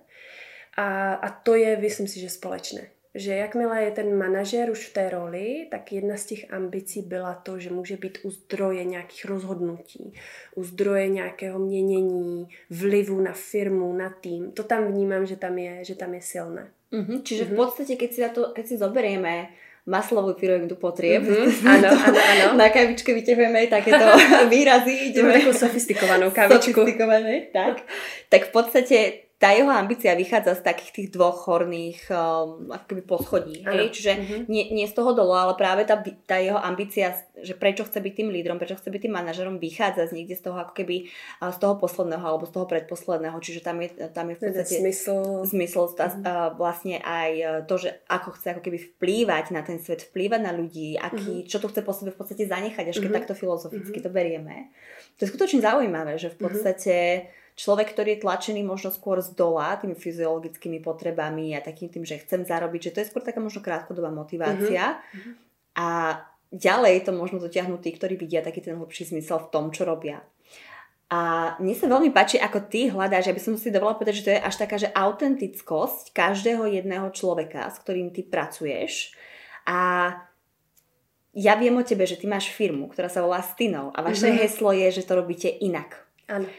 A, 0.76 1.14
a 1.14 1.28
to 1.30 1.54
je, 1.54 1.76
myslím 1.76 2.08
si, 2.08 2.20
že 2.20 2.28
společné. 2.30 2.90
Že 3.14 3.34
jakmile 3.34 3.82
je 3.82 3.90
ten 3.90 4.18
manažer 4.18 4.70
už 4.70 4.86
v 4.86 4.92
té 4.92 5.10
roli, 5.10 5.66
tak 5.70 5.92
jedna 5.92 6.16
z 6.16 6.24
těch 6.26 6.52
ambicí 6.52 7.02
byla 7.02 7.34
to, 7.34 7.58
že 7.58 7.70
může 7.70 7.96
být 7.96 8.18
u 8.22 8.30
zdroje 8.30 8.84
nějakých 8.84 9.24
rozhodnutí, 9.24 10.12
u 10.54 10.64
zdroje 10.64 11.08
nějakého 11.08 11.58
měnění, 11.58 12.48
vlivu 12.70 13.20
na 13.20 13.32
firmu, 13.32 13.92
na 13.92 14.10
tým. 14.20 14.52
To 14.52 14.62
tam 14.62 14.84
vnímám, 14.84 15.26
že 15.26 15.36
tam 15.36 15.58
je, 15.58 15.84
že 15.84 15.94
tam 15.94 16.14
je 16.14 16.22
silné. 16.22 16.70
Mm-hmm. 16.92 17.22
Čiže 17.22 17.44
mm-hmm. 17.44 17.48
v 17.48 17.50
mhm. 17.50 17.56
podstatě, 17.56 17.96
keď 17.96 18.12
si, 18.12 18.28
to, 18.34 18.52
keď 18.52 18.66
si 18.66 18.76
zoberieme 18.78 19.48
maslovú 19.84 20.32
pyramidu 20.32 20.80
potrieb. 20.80 21.22
Mm-hmm. 21.22 21.68
Áno, 21.76 21.88
áno, 21.92 22.18
áno. 22.18 22.46
Na 22.56 22.72
kavičke 22.72 23.12
vyťahujeme 23.12 23.68
takéto 23.68 24.00
výrazy. 24.52 25.12
Ideme 25.12 25.36
takú 25.36 25.52
sofistikovanú 25.52 26.32
kavičku. 26.32 26.72
Sofistikované, 26.72 27.52
tak. 27.52 27.84
Tak 28.32 28.48
v 28.48 28.50
podstate 28.50 28.96
tá 29.44 29.52
jeho 29.52 29.68
ambícia 29.68 30.16
vychádza 30.16 30.56
z 30.56 30.62
takých 30.64 30.90
tých 30.96 31.08
dvoch 31.12 31.44
horných 31.44 32.08
um, 32.08 32.72
poschodí. 33.04 33.60
Hej? 33.60 33.92
Čiže 33.92 34.12
mm-hmm. 34.16 34.40
nie, 34.48 34.72
nie 34.72 34.88
z 34.88 34.96
toho 34.96 35.12
dolu, 35.12 35.36
ale 35.36 35.52
práve 35.52 35.84
tá, 35.84 36.00
tá 36.00 36.40
jeho 36.40 36.56
ambícia, 36.56 37.12
že 37.36 37.52
prečo 37.52 37.84
chce 37.84 38.00
byť 38.00 38.12
tým 38.24 38.32
lídrom, 38.32 38.56
prečo 38.56 38.80
chce 38.80 38.88
byť 38.88 39.04
tým 39.04 39.12
manažerom, 39.12 39.60
vychádza 39.60 40.08
z 40.08 40.16
niekde 40.16 40.40
z 40.40 40.48
toho 40.48 40.56
ako 40.64 40.72
keby 40.72 41.12
z 41.44 41.58
toho 41.60 41.76
posledného 41.76 42.24
alebo 42.24 42.48
z 42.48 42.56
toho 42.56 42.64
predposledného. 42.64 43.36
Čiže 43.36 43.60
tam 43.60 43.84
je, 43.84 43.92
tam 44.16 44.32
je 44.32 44.36
v 44.38 44.40
podstate 44.48 44.74
zmysel, 44.80 45.44
zmysel 45.44 45.84
mm-hmm. 45.92 46.24
uh, 46.24 46.48
vlastne 46.56 47.04
aj 47.04 47.30
to, 47.68 47.76
že 47.76 48.00
ako 48.08 48.40
chce 48.40 48.46
ako 48.56 48.62
keby 48.64 48.78
vplývať 48.96 49.52
na 49.52 49.60
ten 49.60 49.76
svet, 49.76 50.08
vplývať 50.08 50.40
na 50.40 50.56
ľudí, 50.56 50.96
aký, 50.96 51.44
mm-hmm. 51.44 51.50
čo 51.52 51.60
to 51.60 51.68
chce 51.68 51.84
po 51.84 51.92
sebe 51.92 52.16
v 52.16 52.18
podstate 52.24 52.48
zanechať, 52.48 52.88
až 52.88 52.96
keď 52.96 53.12
mm-hmm. 53.12 53.18
takto 53.20 53.36
filozoficky 53.36 54.00
mm-hmm. 54.00 54.08
to 54.08 54.16
berieme. 54.16 54.72
To 55.20 55.28
je 55.28 55.32
skutočne 55.36 55.60
zaujímavé, 55.60 56.16
že 56.16 56.32
v 56.32 56.40
mhm. 56.40 56.44
podstate 56.48 56.96
mm-hmm 56.96 57.42
človek, 57.54 57.94
ktorý 57.94 58.18
je 58.18 58.22
tlačený 58.26 58.66
možno 58.66 58.90
skôr 58.90 59.22
z 59.22 59.30
dola 59.34 59.78
tými 59.78 59.94
fyziologickými 59.94 60.82
potrebami 60.82 61.54
a 61.54 61.62
takým 61.62 61.86
tým, 61.86 62.02
že 62.02 62.20
chcem 62.26 62.42
zarobiť, 62.42 62.90
že 62.90 62.92
to 62.94 63.00
je 63.02 63.08
skôr 63.10 63.22
taká 63.22 63.38
možno 63.38 63.62
krátkodobá 63.62 64.10
motivácia. 64.10 64.98
Mm-hmm. 64.98 65.32
A 65.78 65.88
ďalej 66.50 67.06
to 67.06 67.10
možno 67.14 67.38
dotiahnuť 67.38 67.80
tí, 67.82 67.90
ktorí 67.94 68.14
vidia 68.18 68.42
taký 68.42 68.62
ten 68.62 68.74
hlbší 68.78 69.14
zmysel 69.14 69.38
v 69.46 69.50
tom, 69.54 69.70
čo 69.70 69.86
robia. 69.86 70.22
A 71.14 71.54
mne 71.62 71.78
sa 71.78 71.86
veľmi 71.86 72.10
páči, 72.10 72.42
ako 72.42 72.66
ty 72.66 72.90
hľadáš, 72.90 73.30
aby 73.30 73.38
som 73.38 73.54
si 73.54 73.70
dovolila 73.70 73.94
povedať, 73.94 74.14
že 74.18 74.26
to 74.26 74.34
je 74.34 74.44
až 74.50 74.54
taká, 74.58 74.76
že 74.80 74.90
autentickosť 74.90 76.10
každého 76.10 76.66
jedného 76.66 77.06
človeka, 77.14 77.70
s 77.70 77.78
ktorým 77.78 78.10
ty 78.10 78.26
pracuješ. 78.26 79.14
A 79.62 80.10
ja 81.34 81.54
viem 81.54 81.74
o 81.78 81.86
tebe, 81.86 82.02
že 82.02 82.18
ty 82.18 82.26
máš 82.26 82.50
firmu, 82.50 82.90
ktorá 82.90 83.06
sa 83.06 83.22
volá 83.22 83.42
Stinov 83.46 83.94
a 83.94 84.02
vaše 84.02 84.26
mm-hmm. 84.26 84.42
heslo 84.42 84.70
je, 84.74 84.86
že 84.90 85.06
to 85.06 85.22
robíte 85.22 85.46
inak. 85.46 86.02
Áno 86.26 86.50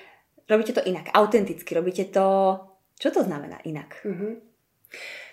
robíte 0.50 0.74
to 0.74 0.82
inak, 0.84 1.06
autenticky, 1.14 1.76
robíte 1.76 2.06
to... 2.06 2.60
Čo 3.00 3.12
to 3.12 3.24
znamená 3.24 3.60
inak? 3.68 4.00
Mm-hmm. 4.06 4.34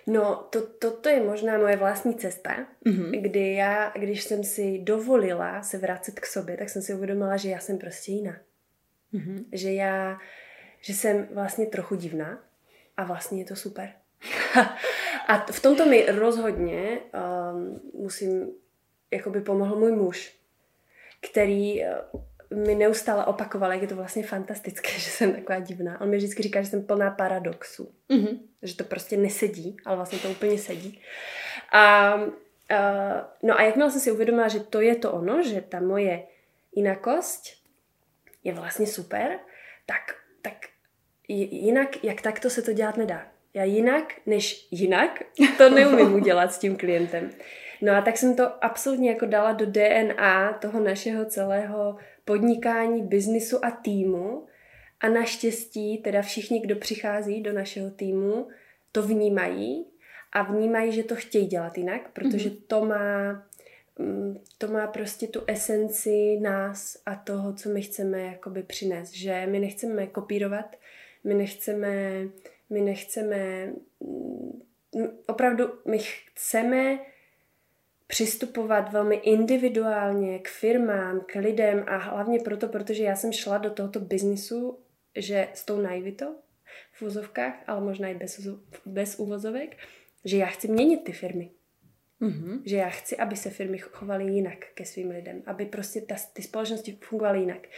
No, 0.06 0.50
to, 0.50 0.66
toto 0.66 1.08
je 1.08 1.22
možná 1.22 1.58
moje 1.58 1.76
vlastní 1.76 2.14
cesta, 2.14 2.66
mm-hmm. 2.86 3.22
kdy 3.22 3.52
já, 3.52 3.92
když 3.94 4.22
jsem 4.24 4.44
si 4.44 4.78
dovolila 4.78 5.62
se 5.62 5.78
vracet 5.78 6.20
k 6.20 6.26
sobě, 6.26 6.56
tak 6.56 6.70
jsem 6.70 6.82
si 6.82 6.94
uvědomila, 6.94 7.36
že 7.36 7.50
já 7.50 7.58
jsem 7.58 7.78
prostě 7.78 8.12
jiná. 8.12 8.36
Mm-hmm. 9.14 9.44
Že 9.52 9.72
já, 9.72 10.18
že 10.80 10.94
jsem 10.94 11.28
vlastně 11.30 11.66
trochu 11.66 11.94
divná 11.94 12.44
a 12.96 13.04
vlastně 13.04 13.40
je 13.40 13.44
to 13.44 13.56
super. 13.56 13.92
a 15.26 15.46
v 15.52 15.60
tomto 15.60 15.86
mi 15.86 16.06
rozhodně 16.10 16.98
um, 17.52 17.80
musím, 17.94 18.50
jakoby 19.10 19.40
pomohl 19.40 19.76
můj 19.76 19.92
muž, 19.92 20.38
který 21.30 21.82
mi 22.54 22.74
neustále 22.74 23.24
opakoval, 23.24 23.72
jak 23.72 23.82
je 23.82 23.88
to 23.88 23.96
vlastně 23.96 24.22
fantastické, 24.22 24.90
že 24.98 25.10
jsem 25.10 25.32
taková 25.34 25.58
divná. 25.58 26.00
On 26.00 26.08
mi 26.08 26.16
vždycky 26.16 26.42
říká, 26.42 26.62
že 26.62 26.68
jsem 26.68 26.86
plná 26.86 27.10
paradoxů. 27.10 27.94
Mm-hmm. 28.10 28.38
Že 28.62 28.76
to 28.76 28.84
prostě 28.84 29.16
nesedí, 29.16 29.76
ale 29.84 29.96
vlastně 29.96 30.18
to 30.18 30.30
úplně 30.30 30.58
sedí. 30.58 31.00
A, 31.72 32.14
uh, 32.14 32.28
no 33.42 33.58
a 33.58 33.62
jakmile 33.62 33.90
jsem 33.90 34.00
si 34.00 34.12
uvědomila, 34.12 34.48
že 34.48 34.60
to 34.60 34.80
je 34.80 34.96
to 34.96 35.12
ono, 35.12 35.42
že 35.42 35.60
ta 35.60 35.80
moje 35.80 36.22
jinakost 36.76 37.42
je 38.44 38.54
vlastně 38.54 38.86
super, 38.86 39.38
tak, 39.86 40.16
tak 40.42 40.54
jinak, 41.28 42.04
jak 42.04 42.20
tak 42.20 42.40
to 42.40 42.50
se 42.50 42.62
to 42.62 42.72
dělat 42.72 42.96
nedá. 42.96 43.26
Já 43.54 43.64
jinak, 43.64 44.12
než 44.26 44.68
jinak, 44.70 45.22
to 45.58 45.70
neumím 45.74 46.14
udělat 46.14 46.52
s 46.52 46.58
tím 46.58 46.76
klientem. 46.76 47.30
No 47.82 47.96
a 47.96 48.00
tak 48.00 48.16
jsem 48.16 48.36
to 48.36 48.64
absolutně 48.64 49.10
jako 49.10 49.26
dala 49.26 49.52
do 49.52 49.66
DNA 49.66 50.52
toho 50.52 50.80
našeho 50.80 51.24
celého 51.24 51.96
podnikání, 52.24 53.02
biznisu 53.02 53.64
a 53.64 53.70
týmu. 53.70 54.46
A 55.00 55.08
naštěstí 55.08 55.98
teda 55.98 56.22
všichni, 56.22 56.60
kdo 56.60 56.76
přichází 56.76 57.40
do 57.40 57.52
našeho 57.52 57.90
týmu, 57.90 58.48
to 58.92 59.02
vnímají 59.02 59.86
a 60.32 60.42
vnímají, 60.42 60.92
že 60.92 61.02
to 61.02 61.16
chtějí 61.16 61.46
dělat 61.46 61.78
jinak, 61.78 62.10
protože 62.12 62.48
mm-hmm. 62.48 62.62
to 62.66 62.84
má 62.84 63.32
mm, 63.98 64.38
to 64.58 64.68
má 64.68 64.86
prostě 64.86 65.26
tu 65.26 65.40
esenci 65.46 66.38
nás 66.40 67.02
a 67.06 67.14
toho, 67.14 67.54
co 67.54 67.68
my 67.68 67.82
chceme 67.82 68.22
jakoby 68.22 68.62
přinést, 68.62 69.12
že 69.12 69.46
my 69.46 69.58
nechceme 69.58 70.06
kopírovat, 70.06 70.76
my 71.24 71.34
nechceme, 71.34 72.22
my 72.70 72.80
nechceme, 72.80 73.72
mm, 74.00 74.62
opravdu 75.26 75.64
my 75.84 75.98
chceme 75.98 76.98
přistupovat 78.12 78.92
velmi 78.92 79.16
individuálně 79.16 80.38
k 80.38 80.48
firmám, 80.48 81.20
k 81.20 81.34
lidem 81.34 81.84
a 81.86 81.96
hlavně 81.96 82.38
proto, 82.38 82.68
protože 82.68 83.04
já 83.04 83.16
jsem 83.16 83.32
šla 83.32 83.58
do 83.58 83.70
tohoto 83.70 84.00
biznisu, 84.00 84.78
že 85.16 85.48
s 85.54 85.64
tou 85.64 85.80
naivitou 85.80 86.36
v 86.92 87.02
úzovkách, 87.02 87.54
ale 87.66 87.80
možná 87.80 88.08
i 88.08 88.14
bez, 88.14 88.48
bez 88.86 89.18
úvozovek, 89.18 89.76
že 90.24 90.36
já 90.36 90.46
chci 90.46 90.68
měnit 90.68 91.04
ty 91.04 91.12
firmy. 91.12 91.50
Mm-hmm. 92.20 92.62
Že 92.64 92.76
já 92.76 92.88
chci, 92.88 93.16
aby 93.16 93.36
se 93.36 93.50
firmy 93.50 93.78
chovaly 93.78 94.24
jinak 94.24 94.58
ke 94.74 94.84
svým 94.84 95.10
lidem, 95.10 95.42
aby 95.46 95.66
prostě 95.66 96.00
ta, 96.00 96.14
ty 96.32 96.42
společnosti 96.42 96.98
fungovaly 97.00 97.40
jinak. 97.40 97.68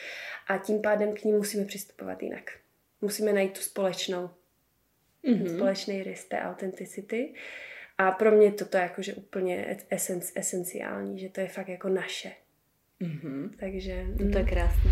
A 0.48 0.58
tím 0.58 0.82
pádem 0.82 1.14
k 1.14 1.24
ním 1.24 1.36
musíme 1.36 1.64
přistupovat 1.64 2.22
jinak. 2.22 2.50
Musíme 3.00 3.32
najít 3.32 3.52
tu 3.52 3.60
společnou, 3.60 4.30
mm-hmm. 5.24 5.56
společný 5.56 6.02
rys 6.02 6.24
té 6.24 6.40
autenticity. 6.40 7.34
A 7.98 8.10
pro 8.10 8.30
mě 8.30 8.52
toto 8.52 8.76
je 8.76 8.82
jakože 8.82 9.14
úplně 9.14 9.76
esenc, 9.90 10.32
esenciální, 10.34 11.18
že 11.18 11.28
to 11.28 11.40
je 11.40 11.48
fakt 11.48 11.68
jako 11.68 11.88
naše. 11.88 12.32
Mm-hmm. 13.02 13.50
Takže... 13.60 14.04
Mm. 14.04 14.32
To 14.32 14.38
je 14.38 14.44
krásné. 14.44 14.90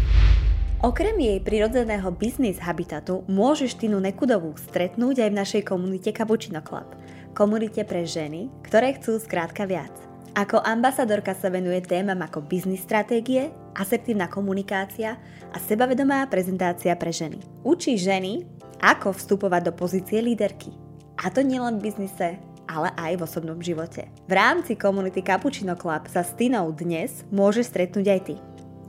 Okrem 0.83 1.15
jej 1.15 1.39
prirodzeného 1.39 2.11
business 2.11 2.59
habitatu 2.59 3.23
môžeš 3.31 3.79
Tinu 3.79 4.03
Nekudovú 4.03 4.59
stretnúť 4.59 5.23
aj 5.23 5.31
v 5.31 5.39
našej 5.39 5.63
komunite 5.63 6.11
Cappuccino 6.11 6.59
Club. 6.59 6.99
Komunite 7.39 7.87
pre 7.87 8.03
ženy, 8.03 8.51
ktoré 8.67 8.99
chcú 8.99 9.23
skrátka 9.23 9.63
viac. 9.63 9.95
Ako 10.35 10.59
ambasadorka 10.59 11.39
sa 11.39 11.55
venuje 11.55 11.87
témam 11.87 12.19
ako 12.27 12.43
business 12.43 12.83
stratégie, 12.83 13.55
asertívna 13.79 14.27
komunikácia 14.27 15.23
a 15.55 15.57
sebavedomá 15.63 16.27
prezentácia 16.27 16.99
pre 16.99 17.15
ženy. 17.15 17.39
Učí 17.63 17.95
ženy, 17.95 18.43
ako 18.83 19.15
vstupovať 19.15 19.71
do 19.71 19.73
pozície 19.79 20.19
líderky. 20.19 20.75
A 21.23 21.31
to 21.31 21.47
nielen 21.47 21.79
v 21.79 21.95
biznise, 21.95 22.43
ale 22.69 22.91
aj 22.99 23.17
v 23.19 23.25
osobnom 23.25 23.63
živote. 23.63 24.09
V 24.27 24.33
rámci 24.33 24.77
komunity 24.79 25.23
Cappuccino 25.23 25.77
Club 25.79 26.09
sa 26.11 26.23
s 26.27 26.35
Tinou 26.35 26.73
dnes 26.75 27.25
môže 27.33 27.65
stretnúť 27.67 28.09
aj 28.09 28.21
ty. 28.27 28.37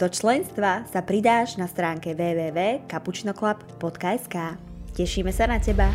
Do 0.02 0.10
členstva 0.10 0.84
sa 0.90 1.02
pridáš 1.06 1.58
na 1.62 1.68
stránke 1.70 2.18
www.capuccinoclub.sk. 2.18 4.36
Tešíme 4.98 5.30
sa 5.30 5.46
na 5.46 5.62
teba. 5.62 5.94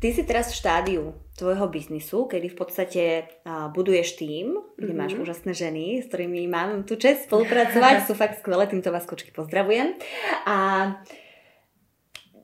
Ty 0.00 0.16
si 0.16 0.24
teraz 0.24 0.48
v 0.48 0.64
štádiu 0.64 1.12
tvojho 1.36 1.68
biznisu, 1.68 2.24
kedy 2.24 2.48
v 2.48 2.56
podstate 2.56 3.28
uh, 3.44 3.68
buduješ 3.68 4.16
tým, 4.16 4.56
kde 4.80 4.96
máš 4.96 5.12
mm-hmm. 5.12 5.28
úžasné 5.28 5.52
ženy, 5.52 6.00
s 6.00 6.08
ktorými 6.08 6.48
mám 6.48 6.88
tu 6.88 6.96
čest 6.96 7.28
spolupracovať, 7.28 8.00
sú 8.08 8.16
fakt 8.16 8.40
skvelé, 8.40 8.64
týmto 8.64 8.88
vás 8.88 9.04
kočky 9.04 9.28
pozdravujem. 9.28 10.00
A 10.48 10.56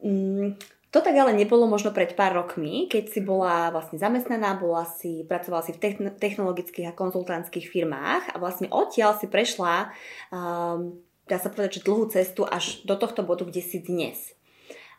mm, 0.04 0.75
to 0.96 1.04
tak 1.04 1.12
ale 1.12 1.36
nebolo 1.36 1.68
možno 1.68 1.92
pred 1.92 2.16
pár 2.16 2.32
rokmi, 2.32 2.88
keď 2.88 3.04
si 3.12 3.20
bola 3.20 3.68
vlastne 3.68 4.00
zamestnaná, 4.00 4.56
bola 4.56 4.88
si, 4.88 5.28
pracovala 5.28 5.60
si 5.60 5.76
v 5.76 5.92
technologických 6.16 6.88
a 6.88 6.96
konzultantských 6.96 7.68
firmách 7.68 8.32
a 8.32 8.36
vlastne 8.40 8.72
odtiaľ 8.72 9.20
si 9.20 9.28
prešla, 9.28 9.92
um, 10.32 10.96
dá 11.28 11.36
sa 11.36 11.52
povedať, 11.52 11.84
že 11.84 11.84
dlhú 11.84 12.08
cestu 12.08 12.48
až 12.48 12.80
do 12.88 12.96
tohto 12.96 13.20
bodu, 13.20 13.44
kde 13.44 13.60
si 13.60 13.84
dnes. 13.84 14.32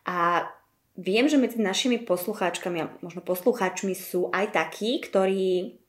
A 0.05 0.45
viem, 0.93 1.25
že 1.25 1.41
medzi 1.41 1.57
našimi 1.57 1.97
poslucháčkami 1.97 2.77
a 2.77 2.93
možno 3.01 3.25
poslucháčmi 3.25 3.97
sú 3.97 4.29
aj 4.29 4.53
takí, 4.53 5.01
ktorí 5.01 5.81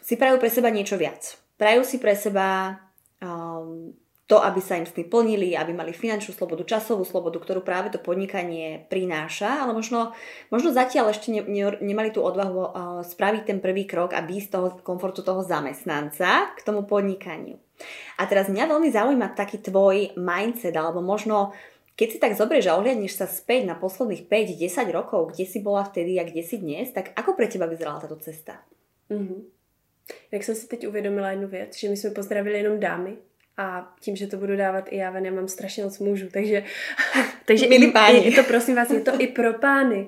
si 0.00 0.14
prajú 0.16 0.40
pre 0.40 0.48
seba 0.48 0.72
niečo 0.72 0.96
viac. 0.96 1.36
Prajú 1.60 1.84
si 1.84 2.00
pre 2.00 2.16
seba 2.16 2.80
um, 3.20 3.92
to, 4.24 4.40
aby 4.40 4.60
sa 4.64 4.80
im 4.80 4.88
sny 4.88 5.04
plnili, 5.04 5.52
aby 5.52 5.76
mali 5.76 5.92
finančnú 5.92 6.32
slobodu, 6.32 6.64
časovú 6.64 7.04
slobodu, 7.04 7.36
ktorú 7.36 7.60
práve 7.60 7.92
to 7.92 8.00
podnikanie 8.00 8.88
prináša, 8.88 9.60
ale 9.60 9.76
možno, 9.76 10.16
možno 10.48 10.72
zatiaľ 10.72 11.12
ešte 11.12 11.28
ne, 11.28 11.44
ne, 11.44 11.76
nemali 11.84 12.08
tú 12.08 12.24
odvahu 12.24 12.56
uh, 12.56 12.68
spraviť 13.04 13.42
ten 13.44 13.58
prvý 13.60 13.84
krok 13.84 14.16
a 14.16 14.24
z 14.24 14.48
toho 14.48 14.80
komfortu 14.80 15.20
toho 15.20 15.44
zamestnanca 15.44 16.56
k 16.56 16.60
tomu 16.64 16.88
podnikaniu. 16.88 17.60
A 18.16 18.24
teraz 18.24 18.48
mňa 18.48 18.64
veľmi 18.64 18.88
zaujíma 18.88 19.36
taký 19.36 19.60
tvoj 19.60 20.16
mindset, 20.16 20.72
alebo 20.72 21.04
možno 21.04 21.52
keď 21.94 22.08
si 22.10 22.18
tak 22.18 22.34
zoberieš 22.34 22.72
a 22.72 22.78
ohliadneš 22.80 23.14
sa 23.20 23.26
späť 23.30 23.70
na 23.70 23.78
posledných 23.78 24.26
5-10 24.26 24.90
rokov, 24.90 25.36
kde 25.36 25.46
si 25.46 25.62
bola 25.62 25.86
vtedy 25.86 26.18
a 26.18 26.26
kde 26.26 26.42
si 26.42 26.58
dnes, 26.58 26.90
tak 26.90 27.14
ako 27.14 27.38
pre 27.38 27.46
teba 27.46 27.70
vyzerala 27.70 28.02
táto 28.02 28.18
cesta? 28.18 28.58
Mm-hmm. 29.12 29.40
Jak 30.30 30.42
jsem 30.42 30.54
si 30.54 30.66
teď 30.66 30.86
uvědomila 30.86 31.30
jednu 31.30 31.48
věc, 31.48 31.76
že 31.76 31.88
my 31.88 31.96
jsme 31.96 32.10
pozdravili 32.10 32.58
jenom 32.58 32.80
dámy, 32.80 33.16
a 33.56 33.94
tím, 34.00 34.16
že 34.16 34.26
to 34.26 34.36
budu 34.36 34.56
dávat 34.56 34.84
i 34.88 34.96
já 34.96 35.10
ven, 35.10 35.26
já 35.26 35.32
mám 35.32 35.48
strašně 35.48 35.84
moc 35.84 35.98
mužů, 35.98 36.28
takže, 36.32 36.64
takže 37.44 37.68
Milí 37.68 37.92
páni. 37.92 38.18
Je, 38.18 38.24
je 38.24 38.32
to 38.36 38.44
prosím 38.44 38.74
vás, 38.74 38.90
je 38.90 39.00
to 39.00 39.20
i 39.20 39.26
pro 39.26 39.54
pány. 39.54 40.06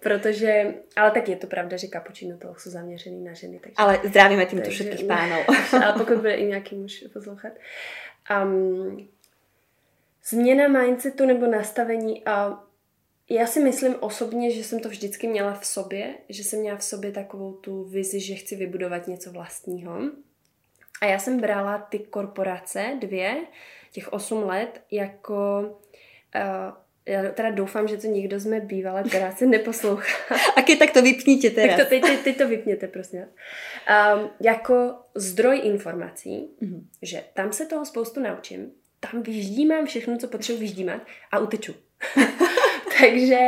Protože, 0.00 0.74
ale 0.96 1.10
tak 1.10 1.28
je 1.28 1.36
to 1.36 1.46
pravda, 1.46 1.76
že 1.76 1.86
kapučino 1.86 2.38
toho 2.38 2.54
jsou 2.58 2.70
zaměřený 2.70 3.24
na 3.24 3.32
ženy. 3.32 3.58
Takže, 3.58 3.74
ale 3.76 4.00
zdravíme 4.04 4.46
tímto 4.46 4.64
takže, 4.64 4.84
všetkých 4.84 5.06
pánov. 5.06 5.46
ale 5.84 5.92
pokud 5.98 6.16
bude 6.16 6.34
i 6.34 6.44
nějaký 6.46 6.74
muž 6.74 7.04
poslouchat. 7.12 7.52
Um, 8.44 9.08
změna 10.24 10.68
mindsetu 10.68 11.26
nebo 11.26 11.46
nastavení 11.46 12.24
a 12.26 12.64
já 13.30 13.46
si 13.46 13.60
myslím 13.60 13.94
osobně, 14.00 14.50
že 14.50 14.64
jsem 14.64 14.80
to 14.80 14.88
vždycky 14.88 15.28
měla 15.28 15.54
v 15.54 15.66
sobě, 15.66 16.14
že 16.28 16.44
jsem 16.44 16.60
měla 16.60 16.76
v 16.78 16.84
sobě 16.84 17.12
takovou 17.12 17.52
tu 17.52 17.84
vizi, 17.84 18.20
že 18.20 18.34
chci 18.34 18.56
vybudovat 18.56 19.06
něco 19.06 19.32
vlastního. 19.32 19.98
A 21.02 21.06
já 21.06 21.18
jsem 21.18 21.40
brala 21.40 21.78
ty 21.78 21.98
korporace, 21.98 22.98
dvě, 23.00 23.36
těch 23.92 24.12
osm 24.12 24.42
let, 24.42 24.82
jako... 24.90 25.60
Uh, 26.34 26.82
já 27.06 27.30
teda 27.30 27.50
doufám, 27.50 27.88
že 27.88 27.96
to 27.96 28.06
nikdo 28.06 28.40
z 28.40 28.46
mé 28.46 28.60
bývalé 28.60 29.04
práce 29.04 29.46
neposlouchá. 29.46 30.36
A 30.56 30.60
když 30.60 30.78
tak 30.78 30.90
to 30.90 31.02
vypněte 31.02 31.50
teraz. 31.50 31.76
Tak 31.76 31.84
to, 31.84 31.90
teď, 31.90 32.02
teď, 32.02 32.20
teď 32.20 32.38
to 32.38 32.48
vypněte, 32.48 32.88
prosím. 32.88 33.20
Um, 33.20 34.30
jako 34.40 34.94
zdroj 35.14 35.60
informací, 35.64 36.50
mm-hmm. 36.62 36.84
že 37.02 37.24
tam 37.34 37.52
se 37.52 37.66
toho 37.66 37.84
spoustu 37.84 38.20
naučím, 38.20 38.72
tam 39.10 39.22
vyždímám 39.22 39.86
všechno, 39.86 40.18
co 40.18 40.28
potřebuji 40.28 40.58
vyždímat 40.58 41.02
a 41.32 41.38
uteču. 41.38 41.74
takže, 43.00 43.38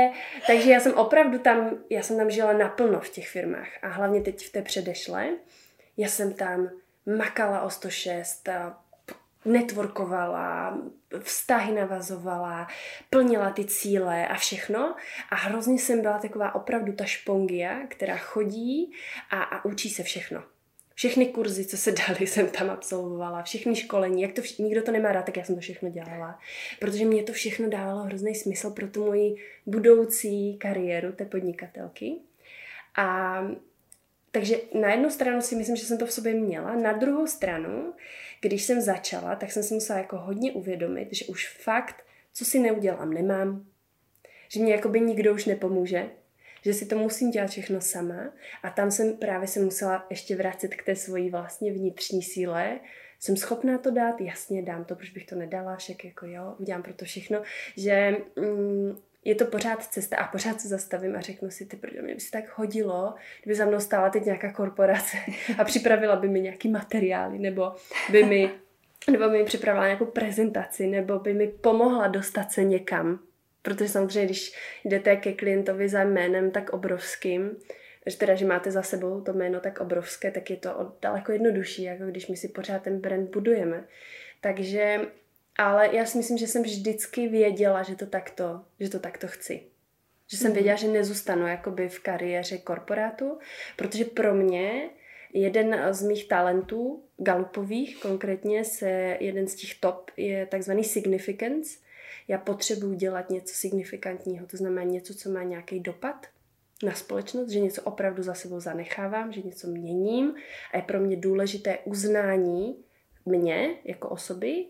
takže 0.46 0.70
já 0.70 0.80
jsem 0.80 0.94
opravdu 0.94 1.38
tam, 1.38 1.78
já 1.90 2.02
jsem 2.02 2.16
tam 2.16 2.30
žila 2.30 2.52
naplno 2.52 3.00
v 3.00 3.08
těch 3.08 3.28
firmách 3.28 3.68
a 3.82 3.88
hlavně 3.88 4.20
teď 4.20 4.46
v 4.46 4.52
té 4.52 4.62
předešlé. 4.62 5.28
Já 5.96 6.08
jsem 6.08 6.32
tam 6.32 6.70
makala 7.06 7.62
o 7.62 7.70
106, 7.70 8.48
networkovala, 9.44 10.78
vztahy 11.22 11.72
navazovala, 11.72 12.68
plnila 13.10 13.50
ty 13.50 13.64
cíle 13.64 14.28
a 14.28 14.34
všechno. 14.34 14.96
A 15.30 15.36
hrozně 15.36 15.78
jsem 15.78 16.00
byla 16.00 16.18
taková 16.18 16.54
opravdu 16.54 16.92
ta 16.92 17.04
špongia, 17.04 17.86
která 17.88 18.16
chodí 18.16 18.92
a, 19.30 19.42
a 19.42 19.64
učí 19.64 19.90
se 19.90 20.02
všechno. 20.02 20.42
Všechny 20.94 21.26
kurzy, 21.26 21.66
co 21.66 21.76
se 21.76 21.92
dali, 22.08 22.26
jsem 22.26 22.48
tam 22.48 22.70
absolvovala, 22.70 23.42
všechny 23.42 23.76
školení, 23.76 24.22
jak 24.22 24.32
to 24.32 24.40
vš- 24.40 24.64
nikdo 24.64 24.82
to 24.82 24.92
nemá 24.92 25.12
rád, 25.12 25.26
tak 25.26 25.36
já 25.36 25.44
jsem 25.44 25.54
to 25.54 25.60
všechno 25.60 25.90
dělala. 25.90 26.38
Protože 26.80 27.04
mě 27.04 27.22
to 27.22 27.32
všechno 27.32 27.68
dávalo 27.68 28.02
hrozný 28.02 28.34
smysl 28.34 28.70
pro 28.70 28.88
tu 28.88 29.06
moji 29.06 29.34
budoucí 29.66 30.58
kariéru 30.58 31.12
té 31.12 31.24
podnikatelky. 31.24 32.16
A 32.96 33.38
takže 34.34 34.56
na 34.80 34.90
jednu 34.90 35.10
stranu 35.10 35.40
si 35.40 35.56
myslím, 35.56 35.76
že 35.76 35.84
jsem 35.84 35.98
to 35.98 36.06
v 36.06 36.12
sobě 36.12 36.34
měla, 36.34 36.74
na 36.74 36.92
druhou 36.92 37.26
stranu, 37.26 37.94
když 38.40 38.64
jsem 38.64 38.80
začala, 38.80 39.36
tak 39.36 39.52
jsem 39.52 39.62
si 39.62 39.74
musela 39.74 39.98
jako 39.98 40.18
hodně 40.18 40.52
uvědomit, 40.52 41.08
že 41.12 41.24
už 41.26 41.48
fakt, 41.48 42.04
co 42.32 42.44
si 42.44 42.58
neudělám, 42.58 43.12
nemám, 43.12 43.66
že 44.48 44.60
mě 44.60 44.72
jakoby 44.72 45.00
nikdo 45.00 45.34
už 45.34 45.44
nepomůže, 45.44 46.10
že 46.64 46.74
si 46.74 46.86
to 46.86 46.98
musím 46.98 47.30
dělat 47.30 47.50
všechno 47.50 47.80
sama. 47.80 48.32
A 48.62 48.70
tam 48.70 48.90
jsem 48.90 49.16
právě 49.16 49.48
se 49.48 49.60
musela 49.60 50.06
ještě 50.10 50.36
vracet 50.36 50.74
k 50.74 50.82
té 50.82 50.96
svojí 50.96 51.30
vlastně 51.30 51.72
vnitřní 51.72 52.22
síle, 52.22 52.80
jsem 53.20 53.36
schopná 53.36 53.78
to 53.78 53.90
dát, 53.90 54.20
jasně 54.20 54.62
dám 54.62 54.84
to, 54.84 54.96
proč 54.96 55.10
bych 55.10 55.26
to 55.26 55.34
nedala, 55.34 55.76
však 55.76 56.04
jako 56.04 56.26
jo, 56.26 56.54
udělám 56.58 56.82
pro 56.82 56.94
to 56.94 57.04
všechno, 57.04 57.42
že 57.76 58.16
mm, 58.36 58.98
je 59.24 59.34
to 59.34 59.44
pořád 59.44 59.84
cesta 59.84 60.16
a 60.16 60.28
pořád 60.28 60.60
se 60.60 60.68
zastavím 60.68 61.16
a 61.16 61.20
řeknu 61.20 61.50
si, 61.50 61.66
ty, 61.66 61.76
protože 61.76 62.02
mě 62.02 62.14
by 62.14 62.20
se 62.20 62.30
tak 62.30 62.58
hodilo, 62.58 63.14
kdyby 63.42 63.54
za 63.54 63.64
mnou 63.64 63.80
stála 63.80 64.10
teď 64.10 64.24
nějaká 64.24 64.52
korporace 64.52 65.16
a 65.58 65.64
připravila 65.64 66.16
by 66.16 66.28
mi 66.28 66.40
nějaký 66.40 66.68
materiály, 66.68 67.38
nebo 67.38 67.72
by 68.10 68.24
mi, 68.24 68.50
nebo 69.10 69.28
by 69.28 69.38
mi 69.38 69.44
připravila 69.44 69.86
nějakou 69.86 70.06
prezentaci, 70.06 70.86
nebo 70.86 71.18
by 71.18 71.34
mi 71.34 71.48
pomohla 71.48 72.08
dostat 72.08 72.52
se 72.52 72.64
někam. 72.64 73.18
Protože 73.62 73.88
samozřejmě, 73.88 74.24
když 74.24 74.54
jdete 74.84 75.16
ke 75.16 75.32
klientovi 75.32 75.88
za 75.88 76.04
jménem 76.04 76.50
tak 76.50 76.70
obrovským, 76.70 77.56
že 78.06 78.16
teda, 78.16 78.34
že 78.34 78.46
máte 78.46 78.70
za 78.70 78.82
sebou 78.82 79.20
to 79.20 79.32
jméno 79.32 79.60
tak 79.60 79.80
obrovské, 79.80 80.30
tak 80.30 80.50
je 80.50 80.56
to 80.56 80.92
daleko 81.02 81.32
jednodušší, 81.32 81.82
jako 81.82 82.04
když 82.04 82.28
my 82.28 82.36
si 82.36 82.48
pořád 82.48 82.82
ten 82.82 83.00
brand 83.00 83.30
budujeme. 83.30 83.84
Takže 84.40 85.00
ale 85.58 85.96
já 85.96 86.06
si 86.06 86.18
myslím, 86.18 86.38
že 86.38 86.46
jsem 86.46 86.62
vždycky 86.62 87.28
věděla, 87.28 87.82
že 87.82 87.96
to 87.96 88.06
takto, 88.06 88.60
že 88.80 88.88
to 88.88 88.98
takto 88.98 89.28
chci. 89.28 89.62
Že 90.26 90.36
jsem 90.36 90.46
mhm. 90.46 90.54
věděla, 90.54 90.76
že 90.76 90.88
nezůstanu 90.88 91.46
jakoby 91.46 91.88
v 91.88 92.00
kariéře 92.00 92.58
korporátu, 92.58 93.38
protože 93.76 94.04
pro 94.04 94.34
mě 94.34 94.90
jeden 95.32 95.94
z 95.94 96.02
mých 96.02 96.28
talentů, 96.28 97.02
galupových 97.16 98.00
konkrétně, 98.00 98.64
se 98.64 99.16
jeden 99.20 99.48
z 99.48 99.54
těch 99.54 99.80
top 99.80 100.10
je 100.16 100.46
takzvaný 100.46 100.84
significance. 100.84 101.78
Já 102.28 102.38
potřebuji 102.38 102.94
dělat 102.94 103.30
něco 103.30 103.54
signifikantního, 103.54 104.46
to 104.46 104.56
znamená 104.56 104.90
něco, 104.90 105.14
co 105.14 105.30
má 105.30 105.42
nějaký 105.42 105.80
dopad 105.80 106.26
na 106.82 106.94
společnost, 106.94 107.50
že 107.50 107.60
něco 107.60 107.82
opravdu 107.82 108.22
za 108.22 108.34
sebou 108.34 108.60
zanechávám, 108.60 109.32
že 109.32 109.42
něco 109.42 109.66
měním 109.66 110.34
a 110.72 110.76
je 110.76 110.82
pro 110.82 111.00
mě 111.00 111.16
důležité 111.16 111.78
uznání 111.84 112.76
mě 113.26 113.74
jako 113.84 114.08
osoby 114.08 114.66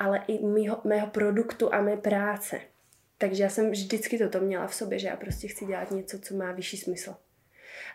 ale 0.00 0.24
i 0.26 0.46
mýho, 0.46 0.80
mého 0.84 1.06
produktu 1.06 1.74
a 1.74 1.80
mé 1.80 1.96
práce. 1.96 2.60
Takže 3.18 3.42
já 3.42 3.48
jsem 3.48 3.70
vždycky 3.70 4.18
toto 4.18 4.40
měla 4.40 4.66
v 4.66 4.74
sobě, 4.74 4.98
že 4.98 5.08
já 5.08 5.16
prostě 5.16 5.48
chci 5.48 5.66
dělat 5.66 5.90
něco, 5.90 6.18
co 6.18 6.34
má 6.34 6.52
vyšší 6.52 6.76
smysl. 6.76 7.16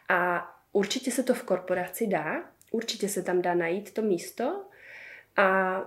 A 0.09 0.51
určitě 0.71 1.11
se 1.11 1.23
to 1.23 1.33
v 1.33 1.43
korporaci 1.43 2.07
dá, 2.07 2.49
určitě 2.71 3.09
se 3.09 3.23
tam 3.23 3.41
dá 3.41 3.53
najít 3.53 3.93
to 3.93 4.01
místo 4.01 4.65
a 5.37 5.79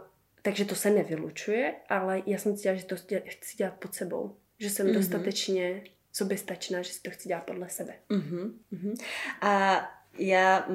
takže 0.43 0.65
to 0.65 0.75
se 0.75 0.91
nevylučuje, 0.91 1.75
ale 1.89 2.23
já 2.27 2.39
jsem 2.39 2.57
cítila, 2.57 2.75
že 2.75 2.85
to 2.85 2.97
chci 3.27 3.57
dělat 3.57 3.75
pod 3.75 3.95
sebou. 3.95 4.37
Že 4.59 4.71
jsem 4.71 4.87
mm-hmm. 4.87 4.95
dostatečně 4.95 5.83
soběstačná, 6.13 6.83
že 6.83 6.93
si 6.93 7.03
to 7.03 7.11
chci 7.11 7.29
dělat 7.29 7.45
podle 7.45 7.69
sebe. 7.69 7.95
Mm-hmm. 8.11 8.53
A 9.41 9.83
já 10.19 10.69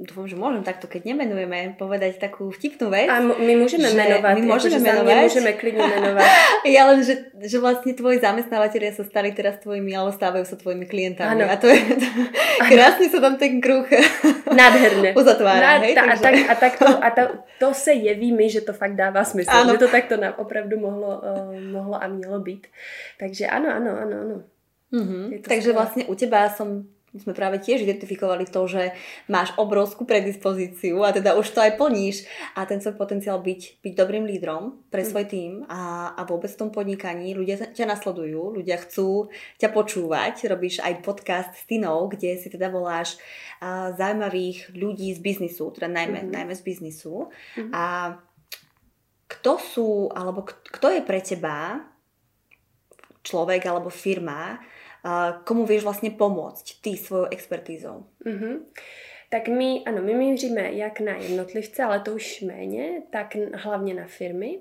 dúfam, 0.00 0.24
že 0.24 0.38
môžem 0.38 0.64
takto, 0.64 0.88
keď 0.88 1.12
nemenujeme, 1.12 1.76
povedať 1.76 2.16
takú 2.16 2.48
vtipnú 2.48 2.88
vec. 2.88 3.10
A 3.10 3.20
my 3.20 3.52
môžeme 3.60 3.92
menovať. 3.92 4.34
My 4.40 4.44
môžeme 4.48 4.78
akože 4.78 4.78
menovať. 4.80 5.22
môžeme 5.28 5.50
klidne 5.58 5.84
menovať. 5.84 6.28
ja 6.76 6.82
len, 6.88 7.04
že, 7.04 7.28
že 7.36 7.56
vlastne 7.60 7.92
tvoji 7.92 8.22
zamestnávateľia 8.24 8.96
sa 8.96 9.04
stali 9.04 9.36
teraz 9.36 9.60
tvojimi, 9.60 9.92
alebo 9.92 10.14
stávajú 10.14 10.44
sa 10.48 10.56
tvojimi 10.56 10.88
klientami. 10.88 11.42
Ano. 11.42 11.52
A 11.52 11.60
to 11.60 11.68
je 11.68 11.76
krásne 12.72 13.06
sa 13.12 13.18
tam 13.20 13.36
ten 13.36 13.60
kruh 13.60 13.84
Nádherne. 14.48 15.12
uzatvára. 15.12 15.80
Na, 15.80 15.84
hej? 15.84 15.94
ta, 15.94 16.02
a, 16.02 16.16
Takže- 16.16 16.22
tak, 16.22 16.34
a, 16.48 16.54
tak 16.54 16.72
to, 16.78 16.88
a 17.04 17.08
to, 17.10 17.22
to 17.58 17.68
se 17.74 17.92
jeví 17.92 18.32
mi, 18.32 18.50
že 18.50 18.60
to 18.60 18.72
fakt 18.72 18.96
dává 18.96 19.24
smysl. 19.24 19.50
Ano. 19.50 19.72
Že 19.74 19.78
to 19.78 19.88
takto 19.88 20.14
nám 20.16 20.34
opravdu 20.36 20.78
mohlo, 20.80 21.20
uh, 21.20 21.52
mohlo 21.72 21.96
a 22.02 22.06
mělo 22.08 22.40
být. 22.40 22.66
Takže 23.18 23.46
ano, 23.46 23.68
ano, 23.74 23.90
ano, 24.00 24.16
ano. 24.20 24.36
Mhm. 24.92 25.40
To 25.40 25.48
Takže 25.48 25.72
skvelé. 25.72 25.74
vlastne 25.74 26.02
u 26.04 26.14
teba 26.14 26.52
som 27.12 27.28
sme 27.28 27.36
práve 27.36 27.60
tiež 27.60 27.84
identifikovali 27.84 28.48
to, 28.48 28.64
že 28.64 28.96
máš 29.28 29.52
obrovskú 29.60 30.08
predispozíciu 30.08 31.04
a 31.04 31.12
teda 31.12 31.36
už 31.36 31.44
to 31.52 31.60
aj 31.60 31.76
plníš 31.76 32.24
a 32.56 32.64
ten 32.64 32.80
svoj 32.80 32.96
potenciál 32.96 33.36
byť, 33.36 33.84
byť 33.84 33.92
dobrým 33.92 34.24
lídrom 34.24 34.80
pre 34.88 35.04
svoj 35.04 35.28
tým 35.28 35.68
a, 35.68 36.16
a 36.16 36.24
vôbec 36.24 36.48
v 36.48 36.56
tom 36.56 36.72
podnikaní 36.72 37.36
ľudia 37.36 37.60
ťa 37.76 37.84
nasledujú, 37.84 38.56
ľudia 38.56 38.80
chcú 38.80 39.28
ťa 39.60 39.68
počúvať, 39.68 40.48
robíš 40.48 40.80
aj 40.80 41.04
podcast 41.04 41.52
s 41.52 41.68
Tinou, 41.68 42.08
kde 42.08 42.40
si 42.40 42.48
teda 42.48 42.72
voláš 42.72 43.20
a, 43.60 43.92
zaujímavých 43.92 44.72
ľudí 44.72 45.12
z 45.12 45.20
biznisu, 45.20 45.68
teda 45.76 45.92
najmä, 45.92 46.24
Mhm. 46.24 46.32
najmä 46.32 46.54
z 46.56 46.62
biznisu 46.64 47.28
Mhm. 47.60 47.70
a 47.76 47.84
kto 49.28 49.52
sú, 49.60 49.88
alebo 50.12 50.48
kto 50.48 50.88
je 50.88 51.00
pre 51.04 51.20
teba 51.20 51.80
človek 53.22 53.62
alebo 53.64 53.88
firma, 53.88 54.58
komu 55.44 55.66
vieš 55.66 55.82
vlastne 55.82 56.14
pomôcť 56.14 56.78
ty 56.82 56.94
svojou 56.96 57.26
expertízou. 57.30 58.06
Mhm. 58.24 58.70
Tak 59.32 59.48
my, 59.48 59.82
ano, 59.86 60.02
my 60.02 60.14
míříme 60.14 60.72
jak 60.72 61.00
na 61.00 61.16
jednotlivce, 61.16 61.82
ale 61.82 62.00
to 62.00 62.14
už 62.14 62.40
méně, 62.40 63.02
tak 63.10 63.36
hlavně 63.54 63.94
na 63.94 64.06
firmy. 64.06 64.58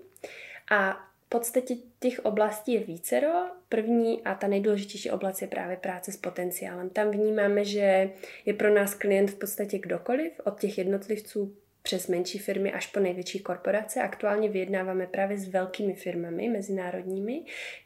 A 0.71 0.93
v 1.25 1.29
podstatě 1.29 1.75
těch 1.99 2.19
oblastí 2.25 2.73
je 2.73 2.79
vícero. 2.79 3.31
První 3.69 4.21
a 4.21 4.35
ta 4.35 4.47
nejdůležitější 4.47 5.11
oblast 5.11 5.41
je 5.41 5.47
právě 5.47 5.77
práce 5.77 6.11
s 6.11 6.17
potenciálem. 6.17 6.89
Tam 6.89 7.11
vnímáme, 7.11 7.65
že 7.65 8.09
je 8.45 8.53
pro 8.53 8.73
nás 8.73 8.93
klient 8.93 9.31
v 9.31 9.35
podstatě 9.35 9.79
kdokoliv, 9.79 10.31
od 10.43 10.59
těch 10.59 10.77
jednotlivců 10.77 11.55
přes 11.83 12.07
menší 12.07 12.39
firmy 12.39 12.71
až 12.71 12.87
po 12.87 12.99
největší 12.99 13.39
korporace. 13.39 14.01
Aktuálně 14.01 14.49
vyjednáváme 14.49 15.07
právě 15.07 15.37
s 15.37 15.47
velkými 15.47 15.93
firmami 15.93 16.49
mezinárodními, 16.49 17.43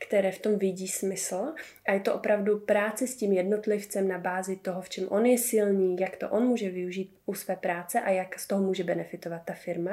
které 0.08 0.32
v 0.32 0.40
tom 0.40 0.60
vidí 0.60 0.88
smysl 0.88 1.54
a 1.88 1.94
je 1.94 2.00
to 2.00 2.14
opravdu 2.14 2.60
práce 2.60 3.08
s 3.08 3.16
tím 3.16 3.34
jednotlivcem 3.34 4.08
na 4.08 4.18
bázi 4.18 4.56
toho, 4.56 4.82
v 4.82 4.90
čem 4.90 5.08
on 5.10 5.26
je 5.26 5.38
silný, 5.38 5.98
jak 6.00 6.16
to 6.18 6.30
on 6.30 6.44
může 6.48 6.70
využít 6.70 7.16
u 7.26 7.34
své 7.34 7.56
práce 7.56 8.02
a 8.02 8.10
jak 8.10 8.40
z 8.40 8.48
toho 8.48 8.64
může 8.64 8.84
benefitovat 8.84 9.42
ta 9.46 9.54
firma. 9.54 9.92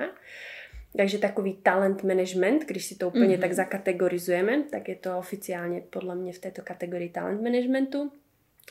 Takže 0.97 1.19
takový 1.19 1.53
talent 1.63 2.03
management, 2.03 2.65
když 2.67 2.85
si 2.85 2.95
to 2.95 3.09
úplně 3.09 3.25
Mhm. 3.25 3.35
mm-hmm. 3.35 3.41
tak 3.41 3.53
zakategorizujeme, 3.53 4.63
tak 4.71 4.89
je 4.89 4.97
to 4.97 5.19
oficiálně 5.19 5.83
podle 5.91 6.15
mě 6.15 6.33
v 6.33 6.39
této 6.39 6.63
kategorii 6.63 7.09
talent 7.09 7.43
managementu. 7.43 8.13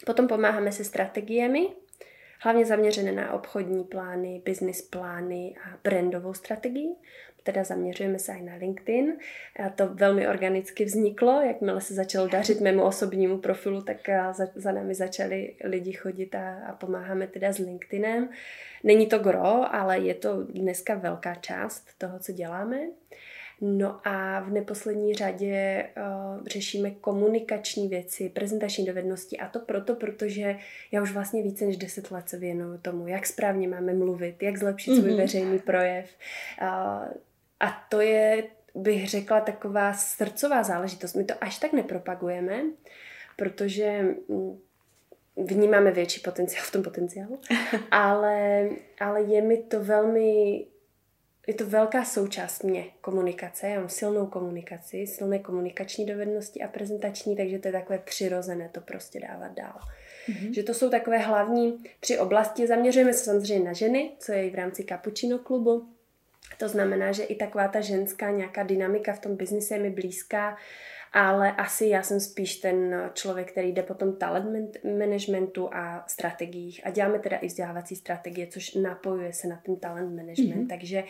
Potom 0.06 0.28
pomáháme 0.28 0.72
se 0.72 0.84
strategiemi, 0.84 1.68
hlavně 2.44 2.66
zaměřené 2.66 3.12
na 3.12 3.34
obchodní 3.34 3.84
plány, 3.84 4.42
business 4.46 4.82
plány 4.82 5.56
a 5.66 5.78
brandovou 5.84 6.34
strategii. 6.34 6.96
Teda 7.44 7.64
zaměřujeme 7.64 8.20
se 8.20 8.34
i 8.34 8.42
na 8.42 8.56
LinkedIn. 8.56 9.14
A 9.66 9.70
to 9.70 9.88
velmi 9.88 10.28
organicky 10.28 10.86
vzniklo, 10.86 11.42
jakmile 11.42 11.82
se 11.82 11.94
začalo 11.94 12.28
dařit 12.28 12.62
mému 12.62 12.84
osobnímu 12.84 13.38
profilu, 13.38 13.82
tak 13.82 14.10
a, 14.10 14.34
za, 14.34 14.48
za 14.56 14.72
námi 14.72 14.96
začali 14.96 15.56
lidi 15.64 15.94
chodit 15.94 16.36
a, 16.36 16.56
a 16.68 16.74
pomáháme 16.76 17.28
teda 17.28 17.54
s 17.54 17.58
LinkedInem. 17.58 18.30
Není 18.84 19.08
to 19.08 19.20
gro, 19.20 19.76
ale 19.76 20.00
je 20.00 20.14
to 20.14 20.44
dneska 20.44 20.96
velká 20.96 21.36
část 21.36 21.98
toho, 21.98 22.20
co 22.20 22.32
děláme. 22.32 22.80
No 23.64 24.00
a 24.04 24.40
v 24.40 24.50
neposlední 24.50 25.14
řadě 25.14 25.86
uh, 25.98 26.48
řešíme 26.48 26.92
komunikační 26.92 27.88
věci, 27.88 28.30
prezentační 28.30 28.86
dovednosti 28.86 29.38
a 29.38 29.48
to 29.48 29.60
proto, 29.60 29.96
protože 29.96 30.56
já 30.92 31.02
už 31.02 31.12
vlastně 31.12 31.44
více 31.44 31.66
než 31.66 31.78
10 31.78 32.12
let 32.12 32.30
se 32.30 32.38
věnuju 32.38 32.78
tomu, 32.78 33.08
jak 33.08 33.26
správně 33.26 33.68
máme 33.68 33.94
mluvit, 33.94 34.44
jak 34.44 34.58
zlepšit 34.58 34.96
svůj 34.96 35.10
Mhm. 35.10 35.18
veřejný 35.18 35.60
projev. 35.60 36.06
Uh, 36.62 36.68
a 37.60 37.86
to 37.90 38.02
je, 38.02 38.44
bych 38.76 39.10
řekla, 39.10 39.42
taková 39.42 39.94
srdcová 39.94 40.64
záležitost. 40.64 41.14
My 41.14 41.24
to 41.24 41.34
až 41.42 41.60
tak 41.60 41.74
nepropagujeme, 41.74 42.62
protože 43.36 44.02
mm, 44.28 44.60
vnímáme 45.38 45.92
větší 45.92 46.22
potenciál 46.22 46.66
v 46.66 46.72
tom 46.72 46.84
potenciálu, 46.84 47.40
ale, 47.92 48.70
ale 49.00 49.22
je 49.22 49.42
mi 49.42 49.58
to 49.58 49.84
velmi 49.84 50.66
je 51.48 51.54
to 51.54 51.66
velká 51.66 52.06
součást 52.06 52.64
mě, 52.64 52.86
komunikace. 53.02 53.68
Já 53.68 53.80
mám 53.80 53.90
silnou 53.90 54.26
komunikaci, 54.28 55.08
silné 55.08 55.40
komunikační 55.40 56.06
dovednosti 56.06 56.62
a 56.62 56.68
prezentační, 56.68 57.36
takže 57.36 57.60
to 57.60 57.68
je 57.68 57.72
takové 57.72 58.00
přirozené 58.00 58.70
to 58.70 58.82
prostě 58.82 59.20
dávat 59.20 59.52
dál. 59.52 59.80
Mhm. 60.28 60.54
Že 60.54 60.64
to 60.64 60.74
jsou 60.74 60.90
takové 60.90 61.18
hlavní 61.18 61.84
tři 62.00 62.20
oblasti. 62.20 62.68
Zaměřujeme 62.68 63.14
se 63.14 63.24
samozřejmě 63.24 63.66
na 63.66 63.74
ženy, 63.74 64.12
co 64.20 64.32
je 64.32 64.48
i 64.48 64.50
v 64.50 64.56
rámci 64.56 64.84
Cappuccino 64.84 65.40
klubu. 65.40 65.88
To 66.58 66.70
znamená, 66.70 67.12
že 67.12 67.24
i 67.24 67.36
taková 67.36 67.68
ta 67.68 67.82
ženská 67.82 68.32
nějaká 68.32 68.64
dynamika 68.64 69.14
v 69.14 69.20
tom 69.20 69.36
biznise 69.36 69.76
je 69.76 69.80
mi 69.80 69.90
blízká, 69.90 70.58
ale 71.14 71.52
asi 71.52 71.86
já 71.86 72.04
jsem 72.04 72.20
spíš 72.20 72.56
ten 72.56 73.10
člověk, 73.14 73.52
který 73.52 73.72
jde 73.72 73.84
po 73.84 73.94
tom 73.94 74.16
talent 74.16 74.46
man- 74.46 74.98
managementu 75.00 75.74
a 75.74 76.04
strategiích 76.08 76.82
a 76.84 76.90
děláme 76.90 77.20
teda 77.20 77.38
i 77.38 77.48
vzdělávací 77.48 77.96
strategie, 77.96 78.48
což 78.48 78.74
napojuje 78.74 79.34
se 79.34 79.48
na 79.48 79.62
ten 79.66 79.76
talent 79.76 80.16
management. 80.16 80.56
Mhm. 80.56 80.64
Mm-hmm. 80.64 80.70
Takže 80.70 81.04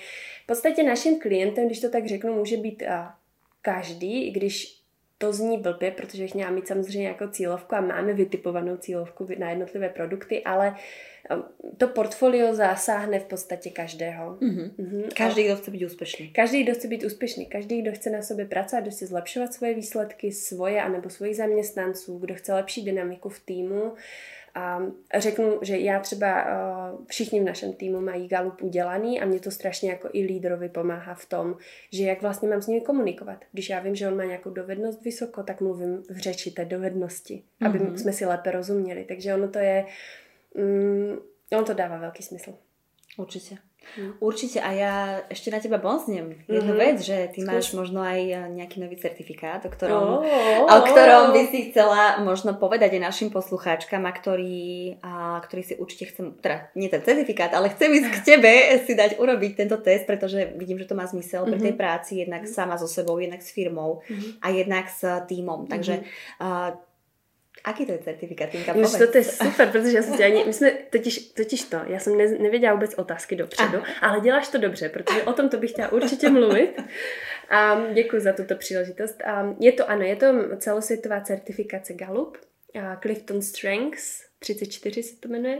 v 0.43 0.45
podstatě 0.45 0.83
naším 0.83 1.19
klientem, 1.19 1.65
když 1.65 1.79
to 1.79 1.89
tak 1.89 2.07
řeknu, 2.07 2.33
může 2.33 2.57
být 2.57 2.83
a, 2.83 3.15
každý, 3.61 4.27
i 4.27 4.31
když 4.31 4.80
to 5.21 5.34
zní 5.34 5.57
blbě, 5.57 5.91
protože 5.91 6.23
bych 6.23 6.36
měla 6.36 6.51
mít 6.51 6.67
samozřejmě 6.67 7.07
jako 7.07 7.27
cílovku 7.27 7.75
a 7.75 7.81
máme 7.81 8.13
vytipovanou 8.13 8.77
cílovku 8.77 9.27
na 9.38 9.49
jednotlivé 9.49 9.89
produkty, 9.89 10.43
ale 10.43 10.75
a, 11.29 11.36
to 11.77 11.88
portfolio 11.88 12.55
zasáhne 12.55 13.19
v 13.19 13.25
podstatě 13.25 13.69
každého. 13.69 14.38
Mhm. 14.41 14.71
Mhm. 14.77 15.03
Každý, 15.17 15.43
kto 15.43 15.55
chce 15.55 15.71
byť 15.71 15.86
úspešný. 15.86 16.27
Každý, 16.29 16.63
kdo 16.63 16.73
chce 16.73 16.88
být 16.88 17.03
úspěšný, 17.03 17.45
každý, 17.45 17.81
kdo 17.81 17.91
chce 17.91 18.10
na 18.10 18.21
sobě 18.21 18.45
pracovat, 18.45 18.81
kdo 18.81 18.91
chce 18.91 19.07
zlepšovat 19.07 19.53
svoje 19.53 19.73
výsledky, 19.73 20.31
svoje 20.31 20.81
anebo 20.81 21.10
svojich 21.10 21.36
zaměstnanců, 21.36 22.17
kdo 22.17 22.36
chce 22.36 22.53
lepší 22.53 22.86
dynamiku 22.86 23.29
v 23.29 23.39
týmu. 23.39 23.93
A 24.55 24.79
řeknu, 25.17 25.59
že 25.61 25.77
já 25.77 25.99
třeba 25.99 26.43
uh, 26.45 27.05
všichni 27.07 27.39
v 27.39 27.43
našem 27.43 27.73
týmu 27.73 28.01
mají 28.01 28.27
Galup 28.27 28.61
udělaný 28.61 29.21
a 29.21 29.25
mě 29.25 29.39
to 29.39 29.51
strašně 29.51 29.89
jako 29.89 30.09
i 30.13 30.23
lídrovi 30.23 30.69
pomáhá 30.69 31.13
v 31.13 31.25
tom, 31.25 31.57
že 31.91 32.03
jak 32.03 32.21
vlastně 32.21 32.49
mám 32.49 32.61
s 32.61 32.67
nimi 32.67 32.81
komunikovat. 32.81 33.45
Když 33.51 33.69
já 33.69 33.79
vím, 33.79 33.95
že 33.95 34.07
on 34.07 34.17
má 34.17 34.23
nějakou 34.23 34.49
dovednost 34.49 35.03
vysoko, 35.03 35.43
tak 35.43 35.61
mluvím 35.61 36.03
v 36.09 36.17
řeči 36.17 36.51
té 36.51 36.65
dovednosti, 36.65 37.43
aby 37.65 37.79
Mhm. 37.79 37.97
jsme 37.97 38.13
si 38.13 38.25
lépe 38.25 38.51
rozuměli. 38.51 39.03
Takže 39.07 39.33
ono 39.35 39.47
to 39.47 39.59
je, 39.59 39.85
mm, 40.57 41.17
ono 41.53 41.63
to 41.65 41.73
dává 41.73 41.97
velký 41.97 42.23
smysl. 42.23 42.53
Určite. 43.17 43.55
Mhm. 43.81 44.11
Určite 44.19 44.57
a 44.57 44.69
ja 44.71 44.93
ešte 45.27 45.49
na 45.49 45.57
teba 45.57 45.75
bonznem 45.75 46.39
jednu 46.45 46.73
Mhm. 46.73 46.79
vec, 46.79 46.97
že 47.01 47.27
ty 47.29 47.41
Skús. 47.41 47.49
máš 47.49 47.65
možno 47.71 47.99
aj 47.99 48.19
nejaký 48.49 48.77
nový 48.77 48.95
certifikát, 48.95 49.59
o 49.61 49.69
ktorom, 49.69 50.21
Oh, 50.21 50.69
o 50.69 50.79
ktorom 50.81 51.31
by 51.31 51.41
si 51.47 51.59
chcela 51.67 52.17
možno 52.19 52.53
povedať 52.53 52.93
aj 52.93 53.03
našim 53.03 53.29
poslucháčkam, 53.29 53.99
a 54.01 54.11
ktorý, 54.11 54.61
a 55.01 55.11
ktorý 55.39 55.61
si 55.61 55.73
určite 55.75 56.05
chcem, 56.07 56.31
teda 56.35 56.71
nie 56.73 56.87
ten 56.87 57.01
certifikát, 57.01 57.51
ale 57.51 57.67
chcem 57.69 57.91
ísť 57.91 58.09
k 58.11 58.19
tebe 58.31 58.51
si 58.85 58.93
dať 58.93 59.17
urobiť 59.17 59.51
tento 59.57 59.77
test, 59.77 60.05
pretože 60.05 60.53
vidím, 60.55 60.77
že 60.77 60.85
to 60.85 60.95
má 60.95 61.03
zmysel 61.03 61.43
pri 61.43 61.59
tej 61.59 61.73
Mhm. 61.73 61.79
práci, 61.79 62.11
jednak 62.17 62.47
sama 62.47 62.77
so 62.77 62.87
sebou, 62.87 63.17
jednak 63.17 63.41
s 63.41 63.51
firmou 63.51 64.05
Mhm. 64.07 64.39
a 64.39 64.47
jednak 64.51 64.85
s 64.87 65.01
týmom. 65.25 65.67
Takže 65.67 66.05
uh, 66.39 66.71
aký 67.63 67.86
to 67.86 67.91
je 67.91 67.97
certifikát, 67.97 68.50
Už 68.54 68.74
povedz. 68.74 69.12
to 69.12 69.17
je 69.17 69.24
super, 69.24 69.67
protože 69.71 69.97
já 69.97 70.04
jsem 70.04 70.13
ani, 70.13 70.45
my 70.45 70.54
jsme 70.54 70.71
totiž, 70.71 71.19
totiž 71.19 71.63
to, 71.63 71.78
já 71.88 72.00
jsem 72.00 72.17
ne, 72.17 72.28
nevěděla 72.28 72.74
vůbec 72.74 72.93
otázky 72.93 73.36
dopředu, 73.36 73.84
ale 74.02 74.19
děláš 74.19 74.47
to 74.47 74.58
dobře, 74.58 74.89
protože 74.89 75.24
o 75.24 75.34
tom 75.34 75.50
to 75.50 75.58
bych 75.58 75.71
chtěla 75.71 75.91
určitě 75.91 76.30
mluvit. 76.30 76.82
A 77.50 77.82
děkuji 77.93 78.21
za 78.21 78.34
tuto 78.34 78.56
příležitost. 78.56 79.21
A 79.21 79.56
je 79.60 79.71
to, 79.71 79.89
ano, 79.89 80.02
je 80.02 80.15
to 80.15 80.58
celosvětová 80.58 81.21
certifikace 81.21 81.93
Gallup, 81.93 82.38
a 82.84 82.95
Clifton 82.95 83.41
Strengths, 83.41 84.30
34 84.41 85.04
se 85.04 85.15
to 85.15 85.27
jmenuje. 85.27 85.60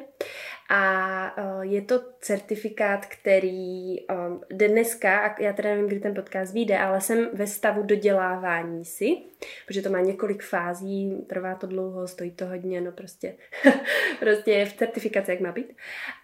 A 0.70 1.38
uh, 1.38 1.62
je 1.62 1.82
to 1.82 2.02
certifikát, 2.20 3.06
který 3.06 4.00
um, 4.08 4.42
dneska, 4.50 5.36
já 5.40 5.54
teda 5.54 5.70
nevím, 5.70 5.88
kdy 5.88 6.00
ten 6.00 6.14
podcast 6.14 6.54
vyjde, 6.54 6.78
ale 6.78 7.02
jsem 7.02 7.30
ve 7.34 7.48
stavu 7.48 7.84
dodělávání 7.84 8.86
si, 8.86 9.18
protože 9.68 9.82
to 9.82 9.90
má 9.90 10.00
několik 10.00 10.44
fází, 10.44 11.26
trvá 11.30 11.56
to 11.56 11.68
dlouho, 11.68 12.08
stojí 12.08 12.32
to 12.32 12.46
hodně, 12.46 12.82
no 12.82 12.92
prostě, 12.92 13.36
prostě 14.20 14.66
v 14.66 14.74
certifikaci, 14.74 15.32
jak 15.32 15.40
má 15.40 15.52
být. 15.52 15.76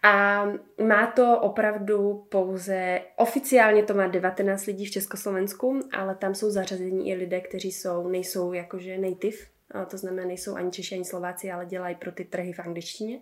A 0.03 0.45
má 0.87 1.07
to 1.07 1.39
opravdu 1.39 2.25
pouze, 2.29 3.01
oficiálně 3.15 3.83
to 3.83 3.93
má 3.93 4.07
19 4.07 4.65
lidí 4.65 4.85
v 4.85 4.91
Československu, 4.91 5.79
ale 5.91 6.15
tam 6.15 6.35
jsou 6.35 6.49
zařazení 6.49 7.09
i 7.09 7.15
lidé, 7.15 7.41
kteří 7.41 7.71
jsou, 7.71 8.07
nejsou 8.07 8.53
jakože 8.53 8.97
native, 8.97 9.37
to 9.85 9.97
znamená, 9.97 10.27
nejsou 10.27 10.55
ani 10.55 10.71
Češi, 10.71 10.95
ani 10.95 11.05
Slováci, 11.05 11.51
ale 11.51 11.65
dělají 11.65 11.95
pro 11.95 12.11
ty 12.11 12.25
trhy 12.25 12.53
v 12.53 12.59
angličtině. 12.59 13.19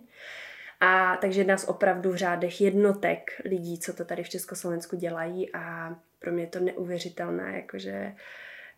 A 0.80 1.16
takže 1.16 1.44
nás 1.44 1.68
opravdu 1.68 2.12
v 2.12 2.16
řádech 2.16 2.60
jednotek 2.60 3.30
lidí, 3.44 3.78
co 3.78 3.92
to 3.92 4.04
tady 4.04 4.22
v 4.22 4.28
Československu 4.28 4.96
dělají 4.96 5.54
a 5.54 5.96
pro 6.18 6.32
mě 6.32 6.42
je 6.42 6.46
to 6.46 6.60
neuvěřitelné, 6.60 7.56
jakože 7.56 8.14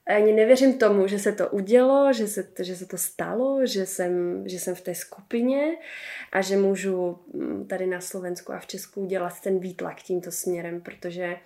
ani 0.07 0.33
nevěřím 0.33 0.79
tomu, 0.79 1.07
že 1.07 1.19
se 1.19 1.33
to 1.33 1.49
udělo, 1.49 2.13
že 2.13 2.27
se, 2.27 2.43
to, 2.43 2.63
že 2.63 2.77
se 2.77 2.87
to 2.87 2.99
stalo, 2.99 3.67
že 3.67 3.87
jsem, 3.87 4.43
že 4.49 4.59
jsem 4.59 4.75
v 4.75 4.81
té 4.81 4.95
skupině 4.95 5.77
a 6.33 6.41
že 6.41 6.57
můžu 6.57 7.19
mm, 7.35 7.67
tady 7.67 7.87
na 7.87 8.01
Slovensku 8.01 8.53
a 8.53 8.59
v 8.59 8.67
Česku 8.67 9.07
dělat 9.07 9.41
ten 9.41 9.59
výtlak 9.59 10.03
tímto 10.03 10.31
směrem, 10.33 10.81
protože 10.81 11.37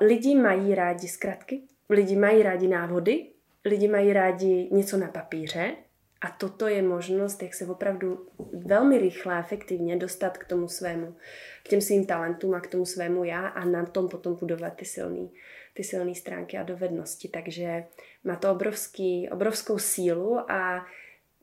lidi 0.00 0.34
mají 0.34 0.74
rádi 0.74 1.08
zkratky, 1.08 1.60
lidi 1.90 2.16
mají 2.16 2.42
rádi 2.42 2.68
návody, 2.68 3.26
lidi 3.66 3.88
mají 3.88 4.12
rádi 4.12 4.68
něco 4.72 4.96
na 4.96 5.08
papíře 5.08 5.76
a 6.20 6.30
toto 6.30 6.68
je 6.68 6.82
možnost, 6.82 7.42
jak 7.42 7.54
se 7.54 7.66
opravdu 7.66 8.28
velmi 8.52 8.98
rychle 8.98 9.34
a 9.34 9.38
efektivně 9.38 9.96
dostat 9.96 10.38
k 10.38 10.44
tomu 10.44 10.68
svému, 10.68 11.16
k 11.64 11.68
těm 11.68 11.80
svým 11.80 12.06
talentům 12.06 12.54
a 12.54 12.60
k 12.60 12.66
tomu 12.66 12.86
svému 12.86 13.24
já 13.24 13.46
a 13.46 13.64
na 13.64 13.86
tom 13.86 14.08
potom 14.08 14.34
budovat 14.34 14.74
ty 14.74 14.84
silné 14.84 15.28
ty 15.76 15.84
silné 15.84 16.14
stránky 16.14 16.58
a 16.58 16.62
dovednosti. 16.62 17.28
Takže 17.28 17.84
má 18.24 18.36
to 18.36 18.52
obrovský, 18.52 19.28
obrovskou 19.28 19.78
sílu 19.78 20.50
a 20.50 20.86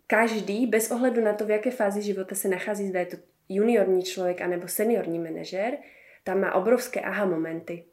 každý, 0.07 0.67
bez 0.67 0.91
ohledu 0.91 1.21
na 1.21 1.33
to, 1.33 1.45
v 1.45 1.49
jaké 1.49 1.71
fázi 1.71 2.01
života 2.01 2.35
se 2.35 2.47
nachází, 2.47 2.87
zda 2.87 2.99
je 2.99 3.05
to 3.05 3.17
juniorní 3.49 4.03
člověk 4.03 4.41
anebo 4.41 4.67
seniorní 4.67 5.19
manažer, 5.19 5.77
tam 6.23 6.41
má 6.41 6.53
obrovské 6.53 7.01
aha 7.01 7.25
momenty. 7.25 7.85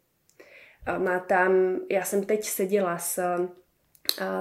Má 0.98 1.18
tam, 1.20 1.80
já 1.90 2.04
jsem 2.04 2.24
teď 2.24 2.44
seděla 2.44 2.98
s 2.98 3.36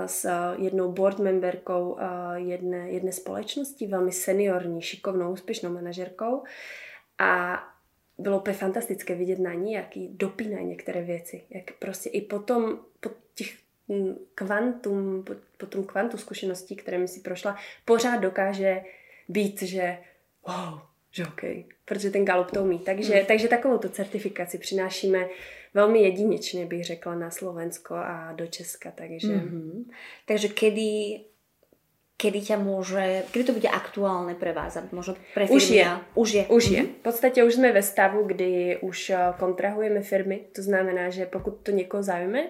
s 0.06 0.30
jednou 0.58 0.92
board 0.92 1.20
memberkou 1.20 1.98
jedné, 2.36 2.92
jedné 2.92 3.12
společnosti, 3.12 3.88
velmi 3.88 4.12
seniorní, 4.12 4.82
šikovnou, 4.82 5.32
úspěšnou 5.32 5.70
manažerkou 5.70 6.44
a 7.20 7.64
bylo 8.18 8.40
úplně 8.40 8.56
fantastické 8.56 9.16
vidět 9.16 9.40
na 9.40 9.54
ní, 9.54 9.74
jaký 9.74 10.08
dopínají 10.08 10.66
některé 10.66 11.02
věci. 11.02 11.44
Jak 11.50 11.72
prostě 11.80 12.10
i 12.10 12.22
potom, 12.22 12.80
po 13.00 13.10
těch 13.36 13.58
mm, 13.88 14.16
kvantum, 14.36 15.24
po, 15.24 15.34
po 15.58 15.66
tom 15.66 15.84
kvantu 15.84 16.18
zkušeností, 16.18 16.76
které 16.76 17.08
si 17.08 17.20
prošla, 17.20 17.58
pořád 17.86 18.18
dokáže 18.18 18.82
být, 19.30 19.62
že 19.62 19.98
wow, 20.48 20.80
že 21.12 21.26
OK, 21.26 21.42
protože 21.86 22.10
ten 22.10 22.26
galup 22.26 22.52
to 22.52 22.64
umí. 22.64 22.80
Takže, 22.80 23.16
mm. 23.16 23.26
takže 23.26 23.48
takovou 23.48 23.78
tu 23.78 23.90
certifikaci 23.90 24.58
přinášíme 24.58 25.28
velmi 25.74 26.00
jedinečně, 26.00 26.66
bych 26.66 26.86
řekla, 26.86 27.16
na 27.16 27.30
Slovensko 27.30 27.96
a 27.96 28.34
do 28.34 28.48
Česka. 28.48 28.92
Takže, 28.92 29.28
mm-hmm. 29.28 29.86
takže 30.26 30.48
kedy 30.48 31.20
kedy 32.20 32.52
ťa 32.52 32.58
môže, 32.60 33.24
kedy 33.32 33.44
to 33.48 33.56
bude 33.56 33.70
aktuálne 33.72 34.36
pre 34.36 34.52
vás, 34.52 34.76
možno 34.92 35.16
pre 35.32 35.48
firmy? 35.48 35.56
Už 35.56 35.66
je. 35.72 35.88
Už 36.20 36.30
je. 36.36 36.44
Už 36.52 36.64
je. 36.68 36.82
V 36.84 37.02
podstatě 37.08 37.44
už 37.44 37.54
jsme 37.54 37.72
ve 37.72 37.84
stavu, 37.84 38.24
kdy 38.24 38.78
už 38.84 39.10
eh, 39.10 39.18
kontrahujeme 39.40 40.02
firmy, 40.02 40.52
to 40.56 40.62
znamená, 40.62 41.10
že 41.10 41.26
pokud 41.26 41.64
to 41.64 41.72
někoho 41.72 42.04
zaujme 42.04 42.50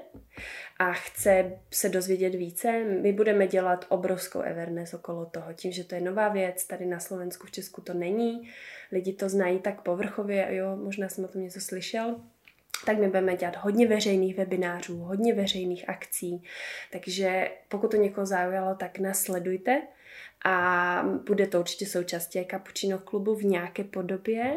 a 0.79 0.93
chce 0.93 1.51
se 1.71 1.89
dozvědět 1.89 2.35
více, 2.35 2.83
my 3.01 3.13
budeme 3.13 3.47
dělat 3.47 3.85
obrovskou 3.89 4.39
awareness 4.39 4.93
okolo 4.93 5.25
toho, 5.25 5.53
tím, 5.53 5.71
že 5.71 5.83
to 5.83 5.95
je 5.95 6.01
nová 6.01 6.29
věc, 6.29 6.65
tady 6.65 6.85
na 6.85 6.99
Slovensku, 6.99 7.47
v 7.47 7.51
Česku 7.51 7.81
to 7.81 7.93
není, 7.93 8.49
lidi 8.91 9.13
to 9.13 9.29
znají 9.29 9.59
tak 9.59 9.81
povrchově, 9.81 10.47
jo, 10.49 10.75
možná 10.75 11.09
jsem 11.09 11.25
o 11.25 11.27
tom 11.27 11.41
něco 11.41 11.59
slyšel, 11.59 12.15
tak 12.85 12.97
my 12.97 13.07
budeme 13.07 13.35
dělat 13.35 13.55
hodně 13.55 13.87
veřejných 13.87 14.37
webinářů, 14.37 14.97
hodně 14.97 15.33
veřejných 15.33 15.89
akcí. 15.89 16.43
Takže 16.91 17.51
pokud 17.69 17.91
to 17.91 17.97
někoho 17.97 18.25
zaujalo, 18.25 18.75
tak 18.75 18.99
nasledujte 18.99 19.81
a 20.45 21.03
bude 21.25 21.47
to 21.47 21.59
určitě 21.59 21.85
součástí 21.85 22.45
Cappuccino 22.51 22.99
klubu 22.99 23.35
v 23.35 23.43
nějaké 23.43 23.83
podobě, 23.83 24.55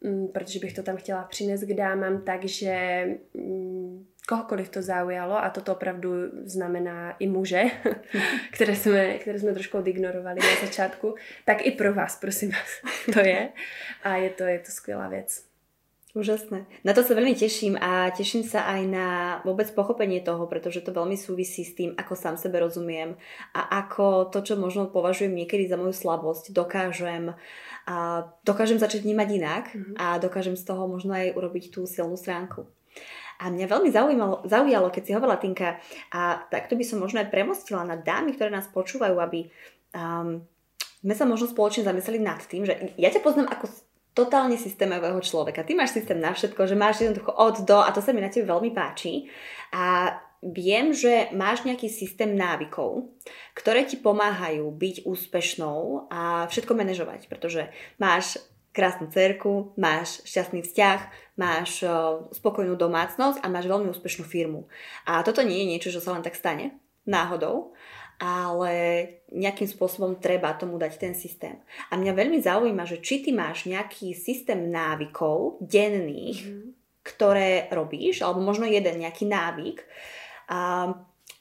mm, 0.00 0.28
protože 0.28 0.58
bych 0.58 0.72
to 0.72 0.82
tam 0.82 0.96
chtěla 0.96 1.22
přinést 1.22 1.64
k 1.64 1.74
dámám, 1.74 2.22
takže 2.24 3.04
mm, 3.34 4.06
kohokoliv 4.28 4.68
to 4.68 4.82
zaujalo, 4.82 5.44
a 5.44 5.50
toto 5.50 5.72
opravdu 5.72 6.10
znamená 6.44 7.16
i 7.18 7.28
muže, 7.28 7.62
které 8.52 8.76
jsme, 8.76 9.18
které 9.18 9.38
jsme 9.38 9.52
trošku 9.52 9.78
odignorovali 9.78 10.40
na 10.40 10.66
začátku, 10.66 11.14
tak 11.44 11.66
i 11.66 11.70
pro 11.70 11.94
vás, 11.94 12.16
prosím 12.20 12.50
vás, 12.50 12.82
to 13.12 13.20
je. 13.20 13.48
A 14.02 14.16
je 14.16 14.30
to, 14.30 14.42
je 14.42 14.58
to 14.58 14.70
skvělá 14.70 15.08
věc. 15.08 15.51
Úžasné. 16.12 16.68
Na 16.84 16.92
to 16.92 17.00
sa 17.00 17.16
veľmi 17.16 17.32
teším 17.32 17.72
a 17.80 18.12
teším 18.12 18.44
sa 18.44 18.68
aj 18.68 18.80
na 18.84 19.06
vôbec 19.48 19.64
pochopenie 19.72 20.20
toho, 20.20 20.44
pretože 20.44 20.84
to 20.84 20.92
veľmi 20.92 21.16
súvisí 21.16 21.64
s 21.64 21.72
tým, 21.72 21.96
ako 21.96 22.12
sám 22.12 22.36
sebe 22.36 22.60
rozumiem 22.60 23.16
a 23.56 23.80
ako 23.80 24.28
to, 24.28 24.44
čo 24.44 24.60
možno 24.60 24.92
považujem 24.92 25.32
niekedy 25.32 25.64
za 25.64 25.80
moju 25.80 25.96
slabosť, 25.96 26.52
dokážem 26.52 27.32
a 27.88 28.28
dokážem 28.44 28.76
začať 28.76 29.08
vnímať 29.08 29.28
inak 29.40 29.64
mm-hmm. 29.72 29.96
a 29.96 30.20
dokážem 30.20 30.52
z 30.52 30.68
toho 30.68 30.84
možno 30.84 31.16
aj 31.16 31.32
urobiť 31.32 31.72
tú 31.72 31.88
silnú 31.88 32.20
stránku. 32.20 32.68
A 33.40 33.48
mňa 33.48 33.72
veľmi 33.72 33.88
zaujímalo, 33.88 34.44
zaujalo, 34.44 34.92
keď 34.92 35.02
si 35.08 35.14
hovorila 35.16 35.40
Tinka, 35.40 35.80
a 36.12 36.44
takto 36.52 36.76
by 36.76 36.84
som 36.84 37.00
možno 37.00 37.24
aj 37.24 37.32
premostila 37.32 37.88
na 37.88 37.96
dámy, 37.96 38.36
ktoré 38.36 38.52
nás 38.52 38.68
počúvajú, 38.68 39.16
aby 39.16 39.48
um, 39.96 40.44
sme 41.00 41.14
sa 41.16 41.24
možno 41.24 41.48
spoločne 41.48 41.88
zamysleli 41.88 42.20
nad 42.20 42.38
tým, 42.44 42.68
že 42.68 42.94
ja 43.00 43.08
ťa 43.08 43.24
poznám 43.24 43.48
ako 43.48 43.66
totálne 44.12 44.60
systémového 44.60 45.18
človeka. 45.24 45.64
Ty 45.64 45.72
máš 45.76 45.96
systém 45.96 46.20
na 46.20 46.36
všetko, 46.36 46.68
že 46.68 46.76
máš 46.76 47.04
jednoducho 47.04 47.32
od 47.32 47.64
do 47.64 47.80
a 47.80 47.88
to 47.92 48.04
sa 48.04 48.12
mi 48.12 48.20
na 48.20 48.28
tebe 48.28 48.48
veľmi 48.48 48.70
páči. 48.76 49.28
A 49.72 50.16
viem, 50.44 50.92
že 50.92 51.32
máš 51.32 51.64
nejaký 51.64 51.88
systém 51.88 52.36
návykov, 52.36 53.08
ktoré 53.56 53.88
ti 53.88 53.96
pomáhajú 53.96 54.68
byť 54.68 55.06
úspešnou 55.06 56.10
a 56.12 56.44
všetko 56.50 56.72
manažovať, 56.74 57.30
pretože 57.30 57.70
máš 57.96 58.42
krásnu 58.72 59.08
cerku, 59.12 59.76
máš 59.76 60.24
šťastný 60.24 60.64
vzťah, 60.64 61.00
máš 61.36 61.84
spokojnú 62.32 62.74
domácnosť 62.74 63.44
a 63.44 63.46
máš 63.52 63.68
veľmi 63.68 63.92
úspešnú 63.92 64.24
firmu. 64.24 64.66
A 65.04 65.20
toto 65.22 65.44
nie 65.44 65.62
je 65.62 65.70
niečo, 65.76 65.92
čo 65.92 66.00
sa 66.00 66.16
len 66.16 66.24
tak 66.24 66.34
stane 66.34 66.80
náhodou, 67.04 67.76
ale 68.18 68.72
nejakým 69.32 69.68
spôsobom 69.68 70.20
treba 70.20 70.52
tomu 70.56 70.76
dať 70.76 70.92
ten 70.98 71.14
systém. 71.16 71.60
A 71.88 71.96
mňa 71.96 72.12
veľmi 72.12 72.38
zaujíma, 72.42 72.84
že 72.84 73.00
či 73.00 73.24
ty 73.24 73.30
máš 73.30 73.64
nejaký 73.64 74.12
systém 74.12 74.68
návykov 74.68 75.62
denných, 75.62 76.38
mm. 76.44 76.68
ktoré 77.02 77.72
robíš, 77.72 78.22
alebo 78.22 78.44
možno 78.44 78.68
jeden 78.68 79.02
nejaký 79.02 79.24
návyk, 79.26 79.78
a, 80.52 80.92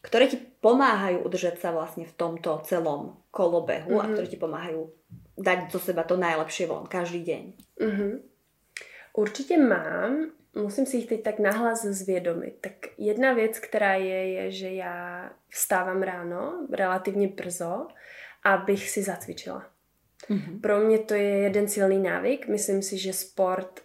ktoré 0.01 0.31
ti 0.31 0.37
pomáhajú 0.37 1.21
udržať 1.21 1.61
sa 1.61 1.69
vlastne 1.75 2.09
v 2.09 2.13
tomto 2.17 2.63
celom 2.65 3.21
kolobehu 3.29 3.97
mm. 3.97 4.01
a 4.01 4.05
mhm. 4.05 4.11
ktoré 4.15 4.27
ti 4.29 4.37
pomáhajú 4.37 4.81
dať 5.41 5.73
zo 5.73 5.79
seba 5.81 6.05
to 6.05 6.19
najlepšie 6.19 6.69
von 6.69 6.85
každý 6.85 7.25
deň. 7.25 7.43
Mm-hmm. 7.81 8.13
Určitě 9.13 9.57
mám 9.57 10.31
musím 10.55 10.85
si 10.85 10.97
jich 10.97 11.07
teď 11.07 11.23
tak 11.23 11.39
nahlas 11.39 11.85
zvědomit. 11.85 12.55
Tak 12.61 12.73
jedna 12.97 13.33
věc, 13.33 13.59
která 13.59 13.95
je, 13.95 14.31
je, 14.31 14.51
že 14.51 14.69
já 14.69 15.29
vstávám 15.49 16.01
ráno 16.01 16.67
relativně 16.71 17.27
brzo, 17.27 17.87
abych 18.43 18.89
si 18.89 19.03
zacvičila. 19.03 19.71
Mm-hmm. 20.29 20.61
Pro 20.61 20.79
mě 20.79 20.99
to 20.99 21.13
je 21.13 21.37
jeden 21.37 21.67
silný 21.67 21.99
návyk. 21.99 22.47
Myslím 22.47 22.81
si, 22.81 22.97
že 22.97 23.13
sport 23.13 23.81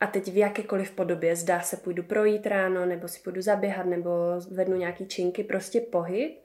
a 0.00 0.06
teď 0.06 0.32
v 0.32 0.36
jakékoliv 0.36 0.90
podobě, 0.90 1.36
zdá 1.36 1.60
se, 1.60 1.76
půjdu 1.76 2.02
projít 2.02 2.46
ráno, 2.46 2.86
nebo 2.86 3.08
si 3.08 3.20
půjdu 3.20 3.42
zaběhat, 3.42 3.86
nebo 3.86 4.10
vednu 4.50 4.76
nějaký 4.76 5.06
činky, 5.06 5.44
prostě 5.44 5.80
pohyb, 5.80 6.44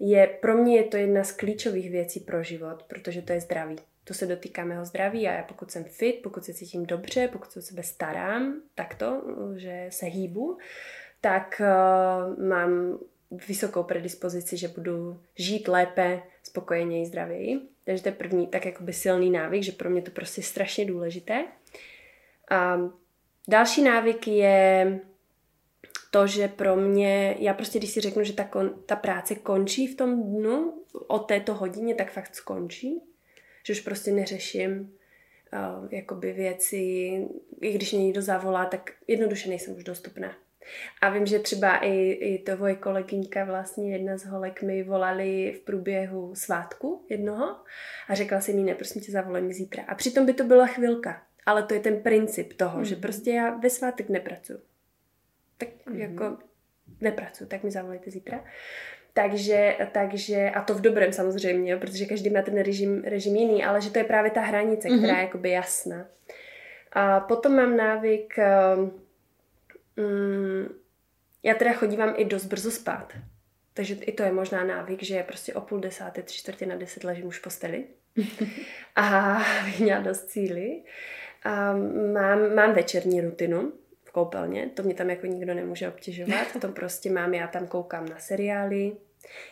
je, 0.00 0.26
pro 0.26 0.54
mě 0.54 0.76
je 0.76 0.84
to 0.84 0.96
jedna 0.96 1.24
z 1.24 1.32
klíčových 1.32 1.90
věcí 1.90 2.20
pro 2.20 2.42
život, 2.42 2.82
protože 2.82 3.22
to 3.22 3.32
je 3.32 3.40
zdraví. 3.40 3.76
To 4.08 4.14
se 4.14 4.26
dotýká 4.26 4.64
mého 4.64 4.84
zdraví 4.84 5.28
a 5.28 5.32
já 5.32 5.42
pokud 5.42 5.70
jsem 5.70 5.84
fit, 5.84 6.20
pokud 6.22 6.44
se 6.44 6.54
cítím 6.54 6.86
dobře, 6.86 7.28
pokud 7.32 7.52
se 7.52 7.58
o 7.58 7.62
sebe 7.62 7.82
starám, 7.82 8.62
tak 8.74 8.94
to, 8.94 9.22
že 9.56 9.86
se 9.90 10.06
hýbu, 10.06 10.58
tak 11.20 11.60
uh, 11.60 12.44
mám 12.48 12.98
vysokou 13.48 13.82
predispozici, 13.82 14.56
že 14.56 14.68
budu 14.68 15.20
žít 15.38 15.68
lépe, 15.68 16.22
spokojeněji, 16.42 17.06
zdravěji. 17.06 17.60
Takže 17.84 18.02
to 18.02 18.08
je 18.08 18.14
první 18.14 18.46
tak 18.46 18.66
jakoby 18.66 18.92
silný 18.92 19.30
návyk, 19.30 19.62
že 19.62 19.72
pro 19.72 19.90
mě 19.90 20.02
to 20.02 20.10
prostě 20.10 20.42
strašně 20.42 20.84
důležité. 20.84 21.44
A 22.50 22.78
další 23.48 23.82
návyk 23.82 24.28
je 24.28 25.00
to, 26.10 26.26
že 26.26 26.48
pro 26.48 26.76
mě, 26.76 27.36
já 27.38 27.54
prostě 27.54 27.78
když 27.78 27.90
si 27.90 28.00
řeknu, 28.00 28.24
že 28.24 28.32
ta, 28.32 28.44
kon, 28.44 28.70
ta 28.86 28.96
práce 28.96 29.34
končí 29.34 29.86
v 29.86 29.96
tom 29.96 30.22
dnu, 30.22 30.82
o 31.06 31.18
této 31.18 31.54
hodině, 31.54 31.94
tak 31.94 32.12
fakt 32.12 32.34
skončí 32.34 33.02
Že 33.62 33.72
už 33.72 33.80
prostě 33.80 34.12
neřeším 34.12 34.80
uh, 35.52 35.88
jakoby 35.90 36.32
věci, 36.32 36.76
i 37.60 37.72
když 37.72 37.92
mě 37.92 38.04
někdo 38.04 38.22
zavolá, 38.22 38.66
tak 38.66 38.92
jednoduše 39.06 39.48
nejsem 39.48 39.76
už 39.76 39.84
dostupná. 39.84 40.36
A 41.00 41.10
vím, 41.10 41.26
že 41.26 41.38
třeba 41.38 41.76
i, 41.76 42.10
i 42.10 42.38
to 42.38 42.56
moje 42.56 42.74
kolegyňka, 42.74 43.44
vlastně 43.44 43.92
jedna 43.92 44.18
z 44.18 44.24
holek, 44.24 44.62
mi 44.62 44.82
volali 44.82 45.52
v 45.56 45.60
průběhu 45.60 46.34
svátku 46.34 47.06
jednoho 47.08 47.56
a 48.08 48.14
řekla 48.14 48.40
si 48.40 48.52
mi, 48.52 48.62
ne, 48.62 48.74
prosím 48.74 49.02
tě, 49.02 49.12
zavolej 49.12 49.42
mi 49.42 49.54
zítra. 49.54 49.84
A 49.88 49.94
přitom 49.94 50.26
by 50.26 50.32
to 50.32 50.44
byla 50.44 50.66
chvilka, 50.66 51.22
ale 51.46 51.62
to 51.62 51.74
je 51.74 51.80
ten 51.80 52.02
princip 52.02 52.52
toho, 52.52 52.80
mm-hmm. 52.80 52.84
že 52.84 52.94
mhm. 52.94 53.02
prostě 53.02 53.30
já 53.30 53.56
ve 53.56 53.70
svátek 53.70 54.08
nepracuju. 54.08 54.60
Tak 55.58 55.68
mm-hmm. 55.68 55.96
jako 55.96 56.38
nepracuju, 57.00 57.48
tak 57.48 57.62
mi 57.62 57.70
zavolejte 57.70 58.10
zítra. 58.10 58.44
Takže, 59.18 59.76
takže, 59.92 60.50
a 60.50 60.62
to 60.62 60.74
v 60.74 60.80
dobrém 60.80 61.12
samozřejmě, 61.12 61.76
protože 61.76 62.06
každý 62.06 62.30
má 62.30 62.42
ten 62.42 62.62
režim, 62.62 63.02
režim 63.04 63.36
jiný, 63.36 63.64
ale 63.64 63.80
že 63.80 63.90
to 63.90 63.98
je 63.98 64.04
právě 64.04 64.30
ta 64.30 64.40
hranice, 64.40 64.88
mm-hmm. 64.88 64.98
která 64.98 65.16
je 65.16 65.22
jakoby 65.22 65.50
jasná. 65.50 66.06
A 66.92 67.20
potom 67.20 67.56
mám 67.56 67.76
návyk, 67.76 68.34
um, 69.96 70.68
já 71.42 71.54
teda 71.54 71.72
chodívám 71.72 72.14
i 72.16 72.24
dost 72.24 72.44
brzo 72.44 72.70
spát. 72.70 73.12
Takže 73.74 73.94
i 73.94 74.12
to 74.12 74.22
je 74.22 74.32
možná 74.32 74.64
návyk, 74.64 75.02
že 75.02 75.22
prostě 75.22 75.54
o 75.54 75.60
půl 75.60 75.80
desáté, 75.80 76.22
tři 76.22 76.38
čtvrtě 76.38 76.66
na 76.66 76.76
deset 76.76 77.04
ležím 77.04 77.26
už 77.26 77.38
v 77.38 77.42
posteli. 77.42 77.84
a 78.96 79.38
bych 79.64 79.80
měla 79.84 80.00
dost 80.00 80.24
cíly. 80.26 80.82
A 81.44 81.72
mám, 82.12 82.54
mám 82.54 82.74
večerní 82.74 83.20
rutinu, 83.20 83.72
v 84.04 84.12
koupelně, 84.12 84.70
to 84.74 84.82
mě 84.82 84.94
tam 84.94 85.10
jako 85.10 85.26
nikdo 85.26 85.54
nemůže 85.54 85.88
obtěžovat, 85.88 86.46
to 86.60 86.68
prostě 86.68 87.10
mám, 87.10 87.34
já 87.34 87.46
tam 87.46 87.66
koukám 87.66 88.08
na 88.08 88.18
seriály, 88.18 88.96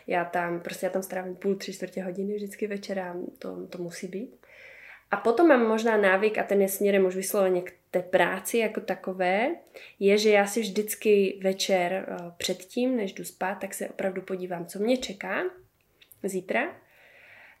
já 0.07 0.25
tam, 0.25 0.59
prostě 0.59 0.85
já 0.85 0.89
tam 0.89 1.03
strávím 1.03 1.35
půl, 1.35 1.55
tři 1.55 1.73
čtvrtě 1.73 2.03
hodiny 2.03 2.35
vždycky 2.35 2.67
večera, 2.67 3.15
to, 3.39 3.67
to 3.67 3.77
musí 3.77 4.07
být. 4.07 4.35
A 5.11 5.17
potom 5.17 5.47
mám 5.47 5.67
možná 5.67 5.97
návyk, 5.97 6.37
a 6.37 6.43
ten 6.43 6.61
je 6.61 6.69
směrem 6.69 7.05
už 7.05 7.15
vysloveně 7.15 7.61
k 7.61 7.73
té 7.91 8.01
práci 8.01 8.57
jako 8.57 8.81
takové, 8.81 9.55
je, 9.99 10.17
že 10.17 10.29
já 10.29 10.47
si 10.47 10.61
vždycky 10.61 11.39
večer 11.43 11.91
eh, 11.93 12.15
předtím, 12.37 12.97
než 12.97 13.13
jdu 13.13 13.23
spát, 13.23 13.55
tak 13.55 13.73
se 13.73 13.89
opravdu 13.89 14.21
podívám, 14.21 14.65
co 14.65 14.79
mě 14.79 14.97
čeká 14.97 15.43
zítra 16.23 16.81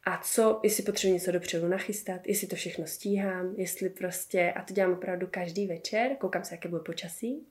a 0.05 0.17
co, 0.17 0.59
jestli 0.63 0.83
potřebuji 0.83 1.13
něco 1.13 1.31
dopředu 1.31 1.67
nachystat, 1.67 2.21
jestli 2.27 2.47
to 2.47 2.55
všechno 2.55 2.87
stíhám, 2.87 3.53
jestli 3.57 3.89
prostě, 3.89 4.51
a 4.55 4.61
to 4.61 4.73
dělám 4.73 4.93
opravdu 4.93 5.27
každý 5.31 5.67
večer, 5.67 6.15
koukám 6.15 6.43
se, 6.43 6.55
jaké 6.55 6.69
bude 6.69 6.83
počasí. 6.83 7.47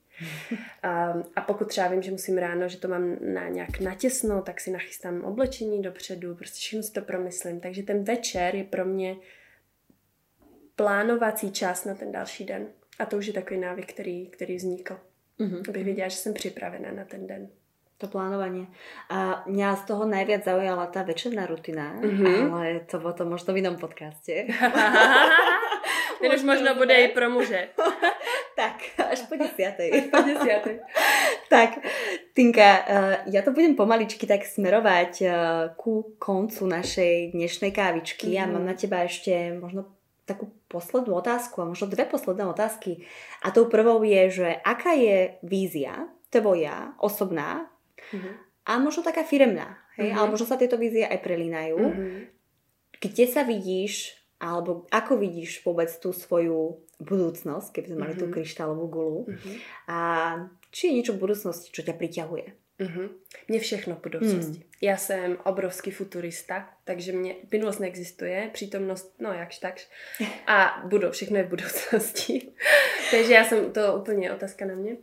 A, 0.83 1.15
a 1.37 1.41
pokud 1.41 1.69
třeba 1.69 1.89
vím, 1.89 2.03
že 2.03 2.11
musím 2.11 2.39
ráno, 2.39 2.69
že 2.69 2.79
to 2.79 2.89
mám 2.89 3.17
na 3.21 3.49
nějak 3.49 3.81
natěsno, 3.81 4.43
tak 4.43 4.61
si 4.61 4.71
nachystám 4.71 5.25
oblečení 5.25 5.83
dopředu, 5.83 6.35
prostě 6.35 6.59
všechno 6.59 6.83
si 6.83 6.93
to 6.93 7.01
promyslím. 7.01 7.61
Takže 7.61 7.83
ten 7.83 8.05
večer 8.05 8.55
je 8.55 8.65
pro 8.65 8.85
mě 8.85 9.17
plánovací 10.77 11.53
čas 11.53 11.85
na 11.85 11.95
ten 11.95 12.13
další 12.13 12.45
den. 12.45 12.67
A 12.99 13.07
to 13.07 13.17
už 13.17 13.27
je 13.27 13.33
takový 13.33 13.61
návyk, 13.61 13.93
který, 13.93 14.27
který 14.27 14.57
vznikl. 14.57 14.99
Mm-hmm. 15.41 15.69
Abych 15.69 15.85
věděla, 15.85 16.09
že 16.09 16.17
jsem 16.17 16.35
připravená 16.35 16.93
na 16.93 17.05
ten 17.05 17.27
den 17.27 17.49
to 17.99 18.13
plánovanie. 18.13 18.69
A 19.09 19.45
mňa 19.49 19.77
z 19.77 19.83
toho 19.89 20.05
najviac 20.05 20.45
zaujala 20.45 20.85
tá 20.93 21.01
večerná 21.01 21.49
rutina, 21.49 21.97
mm-hmm. 21.97 22.53
ale 22.53 22.85
to 22.85 23.01
to 23.01 23.25
možno 23.25 23.57
v 23.57 23.65
inom 23.65 23.81
podcaste. 23.81 24.45
Ten 26.21 26.33
už 26.33 26.43
možno 26.43 26.75
bude 26.75 26.95
i 26.97 27.09
pro 27.09 27.31
muže. 27.31 27.69
tak, 28.57 28.97
až 28.97 29.29
po 29.29 29.37
desiatej. 29.37 30.09
po 30.09 30.21
desiatej. 30.25 30.81
tak, 31.53 31.85
Tinka, 32.33 32.71
eh, 32.89 33.17
ja 33.31 33.45
to 33.45 33.53
budem 33.53 33.77
pomaličky 33.77 34.25
tak 34.25 34.49
smerovať 34.49 35.13
eh, 35.23 35.33
ku 35.77 36.17
koncu 36.17 36.65
našej 36.65 37.37
dnešnej 37.37 37.71
kávičky 37.71 38.35
mm-hmm. 38.35 38.49
a 38.49 38.53
mám 38.53 38.65
mhm. 38.65 38.71
na 38.73 38.75
teba 38.75 39.05
ešte 39.05 39.53
možno 39.55 39.93
takú 40.27 40.51
poslednú 40.67 41.15
otázku 41.23 41.63
a 41.63 41.71
možno 41.71 41.87
dve 41.87 42.03
posledné 42.03 42.51
otázky. 42.51 43.07
A 43.47 43.55
tou 43.55 43.71
prvou 43.71 44.03
je, 44.03 44.43
že 44.43 44.49
aká 44.67 44.99
je 44.99 45.39
vízia 45.47 46.11
tvoja 46.35 46.99
osobná 46.99 47.71
Uh-huh. 48.13 48.35
A 48.67 48.79
možno 48.79 49.03
taká 49.03 49.27
firemná, 49.27 49.79
hej? 49.99 50.11
Uh-huh. 50.11 50.19
ale 50.23 50.27
možno 50.35 50.47
sa 50.47 50.59
tieto 50.59 50.79
vízie 50.79 51.07
aj 51.07 51.23
prelínajú. 51.23 51.79
Uh-huh. 51.79 52.23
Kde 52.97 53.25
sa 53.27 53.43
vidíš, 53.43 54.15
alebo 54.39 54.87
ako 54.93 55.19
vidíš 55.19 55.63
vôbec 55.65 55.91
tú 55.99 56.13
svoju 56.13 56.86
budúcnosť, 57.01 57.69
keby 57.77 57.87
sme 57.93 57.99
mali 58.03 58.15
uh-huh. 58.17 58.29
tú 58.29 58.33
kryštálovú 58.33 58.85
gulu. 58.89 59.21
Uh-huh. 59.29 59.55
A 59.89 59.99
či 60.73 60.89
je 60.89 60.97
niečo 61.01 61.15
v 61.17 61.23
budúcnosti, 61.29 61.73
čo 61.73 61.85
ťa 61.85 61.95
priťahuje? 61.97 62.67
Mm-hmm. 62.81 63.09
Mě 63.49 63.61
všechno 63.61 63.95
v 63.97 64.03
budoucnosti. 64.03 64.59
Mm. 64.59 64.65
Já 64.81 64.97
jsem 64.97 65.39
obrovský 65.45 65.91
futurista, 65.91 66.69
takže 66.85 67.13
mě 67.13 67.35
minulost 67.53 67.79
neexistuje, 67.79 68.51
přítomnost, 68.53 69.15
no 69.21 69.33
jakž 69.33 69.59
takž. 69.59 69.89
A 70.47 70.83
budou, 70.87 71.11
všechno 71.11 71.37
je 71.37 71.45
v 71.45 71.49
budoucnosti. 71.49 72.53
takže 73.11 73.35
já 73.35 73.45
jsem, 73.45 73.73
to 73.73 73.97
úplně 74.01 74.33
otázka 74.33 74.65
na 74.65 74.75
mě. 74.75 74.97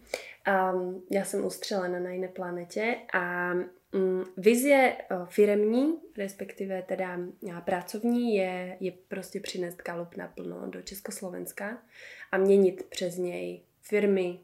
Um, 0.74 1.04
já 1.12 1.26
jsem 1.26 1.46
ustřelena 1.46 2.00
na 2.00 2.10
jiné 2.10 2.28
planetě 2.28 2.96
a 3.14 3.54
um, 3.94 4.26
vize 4.38 4.98
uh, 5.12 5.26
firemní, 5.26 6.00
respektive 6.18 6.82
teda 6.82 7.18
uh, 7.18 7.60
pracovní, 7.60 8.36
je, 8.36 8.78
je 8.80 8.91
prostě 8.91 9.39
přinést 9.39 9.82
kalup 9.82 10.16
naplno 10.16 10.68
do 10.68 10.82
Československa 10.82 11.84
a 12.32 12.38
měnit 12.38 12.84
přes 12.89 13.18
něj 13.18 13.62
firmy, 13.82 14.39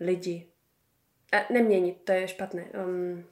lidi. 0.00 0.46
A 1.32 1.52
neměnit, 1.52 1.96
to 2.04 2.12
je 2.12 2.28
špatné. 2.28 2.64
Um, 2.86 3.24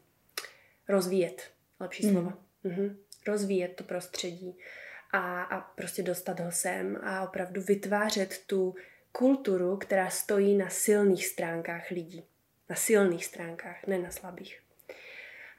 rozvíjet, 0.89 1.51
lepší 1.81 2.07
mm. 2.07 2.13
slovo. 2.13 2.33
Mm-hmm. 2.65 2.97
Rozvíjet 3.27 3.77
to 3.77 3.85
prostředí 3.85 4.59
a, 5.13 5.43
a 5.43 5.61
prostě 5.61 6.03
dostat 6.03 6.41
ho 6.41 6.53
sem 6.53 7.01
a 7.03 7.23
opravdu 7.23 7.63
vytvářet 7.63 8.43
tu 8.47 8.75
kulturu, 9.13 9.77
která 9.77 10.11
stojí 10.11 10.57
na 10.57 10.69
silných 10.69 11.27
stránkách 11.27 11.91
lidí. 11.91 12.25
Na 12.71 12.77
silných 12.77 13.25
stránkách, 13.25 13.87
ne 13.87 13.99
na 13.99 14.11
slabých. 14.11 14.62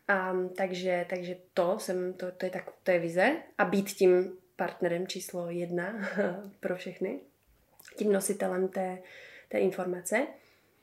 Um, 0.10 0.50
takže, 0.50 1.06
takže 1.10 1.38
to, 1.54 1.80
jsem, 1.80 2.14
to, 2.14 2.32
to, 2.32 2.46
je 2.46 2.50
tak, 2.50 2.72
to 2.84 2.92
je 2.92 3.00
vize 3.00 3.36
a 3.58 3.66
být 3.66 3.90
tím 3.90 4.38
partnerem 4.56 5.08
číslo 5.08 5.50
jedna 5.50 5.96
pro 6.60 6.76
všechny, 6.76 7.20
tím 7.96 8.12
nositelem 8.12 8.68
té, 8.68 8.98
té 9.50 9.60
informace. 9.60 10.28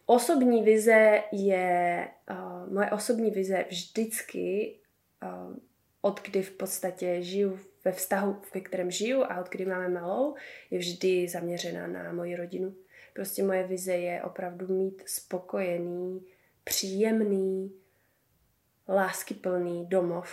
Osobní 0.07 0.63
vize 0.63 1.23
je, 1.33 2.09
uh, 2.31 2.73
moje 2.73 2.91
osobní 2.91 3.31
vize 3.31 3.65
vždycky, 3.69 4.77
uh, 5.23 5.57
od 6.01 6.23
kdy 6.23 6.43
v 6.43 6.51
podstatě 6.51 7.23
žiju 7.23 7.61
ve 7.85 7.93
vztahu, 7.93 8.43
ve 8.55 8.61
kterém 8.61 8.91
žiju 8.91 9.25
a 9.25 9.41
od 9.41 9.49
kdy 9.49 9.67
máme 9.67 9.89
malou, 9.89 10.35
je 10.71 10.79
vždy 10.79 11.29
zaměřená 11.29 11.87
na 11.87 12.13
moji 12.13 12.37
rodinu. 12.37 12.75
Prostě 13.15 13.43
moje 13.43 13.67
vize 13.67 13.95
je 13.95 14.23
opravdu 14.23 14.69
mít 14.69 15.03
spokojený, 15.07 16.27
příjemný, 16.65 17.73
láskyplný 18.91 19.87
domov. 19.87 20.27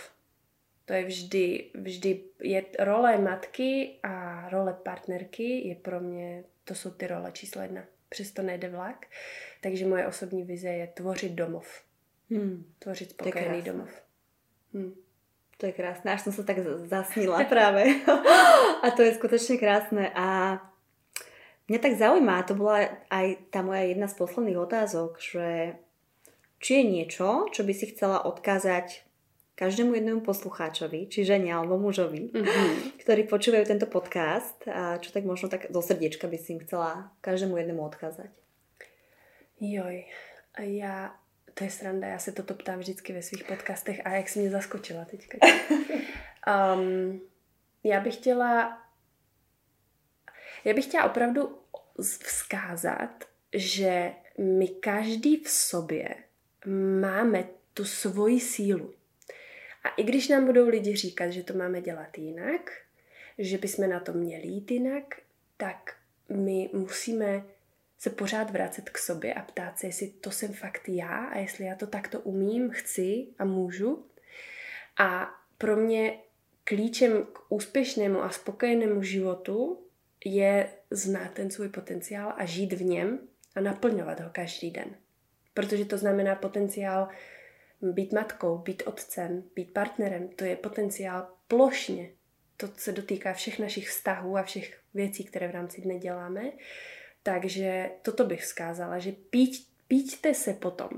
To 0.84 0.92
je 0.92 1.04
vždy, 1.04 1.70
vždy 1.74 2.10
je 2.42 2.64
role 2.78 3.18
matky 3.18 4.00
a 4.02 4.48
role 4.48 4.72
partnerky 4.72 5.68
je 5.68 5.74
pro 5.74 6.00
mě, 6.00 6.44
to 6.64 6.74
jsou 6.74 6.90
ty 6.90 7.06
role 7.06 7.32
číslo 7.32 7.62
jedna. 7.62 7.82
Přesto 8.08 8.42
nejde 8.42 8.68
vlak. 8.68 9.06
Takže 9.60 9.86
moje 9.86 10.06
osobní 10.06 10.42
vize 10.42 10.68
je 10.68 10.86
tvořit 10.86 11.32
domov. 11.32 11.82
Hmm. 12.30 12.64
Tvořit 12.78 13.10
spokojený 13.10 13.62
domov. 13.62 13.88
Hmm. 14.74 14.94
To 15.58 15.66
je 15.66 15.74
krásne, 15.74 16.14
až 16.14 16.22
som 16.22 16.30
sa 16.30 16.46
tak 16.46 16.62
zasnila 16.86 17.42
práve. 17.50 17.82
a 18.84 18.86
to 18.94 19.02
je 19.02 19.18
skutočne 19.18 19.58
krásne. 19.58 20.06
A 20.14 20.60
mňa 21.66 21.78
tak 21.82 21.98
zaujíma, 21.98 22.46
to 22.46 22.54
bola 22.54 22.86
aj 23.10 23.50
tá 23.50 23.66
moja 23.66 23.90
jedna 23.90 24.06
z 24.06 24.22
posledných 24.22 24.54
otázok, 24.54 25.18
že 25.18 25.74
či 26.58 26.82
je 26.82 26.84
niečo, 26.84 27.46
čo 27.54 27.62
by 27.62 27.72
si 27.74 27.90
chcela 27.94 28.26
odkázať 28.26 29.08
každému 29.58 29.94
jednému 29.94 30.20
poslucháčovi, 30.22 31.10
či 31.10 31.26
žene 31.26 31.50
alebo 31.50 31.74
mužovi, 31.82 32.30
mm-hmm. 32.30 33.02
ktorí 33.02 33.26
počúvajú 33.26 33.66
tento 33.66 33.90
podcast 33.90 34.62
a 34.70 35.02
čo 35.02 35.10
tak 35.10 35.26
možno 35.26 35.50
tak 35.50 35.66
do 35.74 35.82
srdiečka 35.82 36.30
by 36.30 36.38
si 36.38 36.54
im 36.54 36.62
chcela 36.62 37.10
každému 37.26 37.58
jednému 37.58 37.82
odkázať. 37.82 38.30
Joj, 39.58 40.06
ja 40.62 41.10
to 41.58 41.66
je 41.66 41.70
sranda, 41.70 42.06
já 42.06 42.18
se 42.18 42.32
toto 42.32 42.54
ptám 42.54 42.78
vždycky 42.78 43.12
ve 43.12 43.22
svých 43.22 43.44
podcastech 43.44 44.06
a 44.06 44.10
jak 44.10 44.28
jsi 44.28 44.38
mě 44.38 44.50
zaskočila 44.50 45.04
teďka. 45.04 45.38
Um, 46.48 47.20
já 47.84 48.00
bych 48.00 48.14
chtěla 48.14 48.78
já 50.64 50.74
bych 50.74 50.84
chtěla 50.84 51.04
opravdu 51.04 51.58
vzkázat, 52.00 53.24
že 53.52 54.12
my 54.38 54.68
každý 54.68 55.36
v 55.36 55.50
sobě 55.50 56.14
máme 57.00 57.48
tu 57.74 57.84
svoji 57.84 58.40
sílu. 58.40 58.94
A 59.84 59.88
i 59.88 60.02
když 60.02 60.28
nám 60.28 60.46
budou 60.46 60.68
lidi 60.68 60.96
říkat, 60.96 61.30
že 61.30 61.42
to 61.42 61.54
máme 61.54 61.80
dělat 61.80 62.18
jinak, 62.18 62.70
že 63.38 63.58
bychom 63.58 63.90
na 63.90 64.00
to 64.00 64.12
měli 64.12 64.46
jít 64.46 64.70
jinak, 64.70 65.04
tak 65.56 65.96
my 66.28 66.70
musíme 66.72 67.44
se 67.98 68.10
pořád 68.10 68.50
vracet 68.50 68.90
k 68.90 68.98
sobě 68.98 69.34
a 69.34 69.42
ptát 69.42 69.78
se, 69.78 69.86
jestli 69.86 70.08
to 70.08 70.30
jsem 70.30 70.52
fakt 70.52 70.88
já 70.88 71.24
a 71.24 71.38
jestli 71.38 71.64
já 71.64 71.74
to 71.74 71.86
takto 71.86 72.20
umím, 72.20 72.70
chci 72.70 73.26
a 73.38 73.44
můžu. 73.44 74.06
A 74.98 75.34
pro 75.58 75.76
mě 75.76 76.18
klíčem 76.64 77.24
k 77.32 77.38
úspěšnému 77.48 78.22
a 78.22 78.30
spokojenému 78.30 79.02
životu 79.02 79.84
je 80.24 80.68
znát 80.90 81.32
ten 81.32 81.50
svůj 81.50 81.68
potenciál 81.68 82.34
a 82.36 82.44
žít 82.44 82.72
v 82.72 82.84
něm 82.84 83.18
a 83.54 83.60
naplňovat 83.60 84.20
ho 84.20 84.30
každý 84.32 84.70
den. 84.70 84.94
Protože 85.58 85.84
to 85.84 85.98
znamená 85.98 86.34
potenciál 86.34 87.08
být 87.82 88.12
matkou, 88.12 88.58
být 88.58 88.82
otcem, 88.86 89.42
být 89.54 89.72
partnerem. 89.72 90.28
To 90.28 90.44
je 90.44 90.56
potenciál 90.56 91.26
plošně. 91.48 92.10
To 92.56 92.68
se 92.76 92.92
dotýká 92.92 93.32
všech 93.32 93.58
našich 93.58 93.88
vztahů 93.88 94.36
a 94.36 94.42
všech 94.42 94.80
věcí, 94.94 95.24
které 95.24 95.48
v 95.48 95.50
rámci 95.50 95.80
dne 95.80 95.98
děláme. 95.98 96.42
Takže 97.22 97.90
toto 98.02 98.24
bych 98.24 98.42
vzkázala, 98.42 98.98
že 98.98 99.12
píť, 99.12 99.66
píťte 99.88 100.34
se 100.34 100.52
potom. 100.52 100.90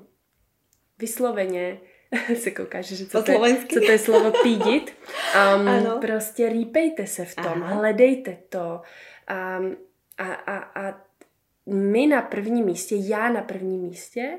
Vysloveně 0.98 1.80
se 2.36 2.50
koukáš, 2.50 2.86
že 2.86 3.06
co 3.06 3.22
to, 3.22 3.46
je, 3.46 3.66
co 3.66 3.80
to 3.80 3.92
je 3.92 3.98
slovo 3.98 4.32
pídit. 4.42 4.96
Um, 5.34 5.68
ano. 5.68 5.98
Prostě 6.00 6.48
rýpejte 6.48 7.06
se 7.06 7.24
v 7.24 7.34
tom, 7.34 7.62
Aha. 7.62 7.74
hledejte 7.74 8.38
to. 8.48 8.82
Um, 9.58 9.76
a, 10.18 10.32
a, 10.32 10.56
a 10.58 11.10
my 11.66 12.06
na 12.06 12.22
prvním 12.22 12.64
místě, 12.64 12.96
já 12.98 13.32
na 13.32 13.42
prvním 13.42 13.80
místě, 13.80 14.38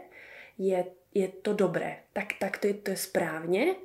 je, 0.57 0.85
je 1.13 1.27
to 1.27 1.53
dobré. 1.53 1.97
Tak, 2.13 2.33
tak 2.39 2.57
to, 2.57 2.67
je, 2.67 2.73
to 2.73 2.91
je 2.91 2.97
správně. 2.97 3.75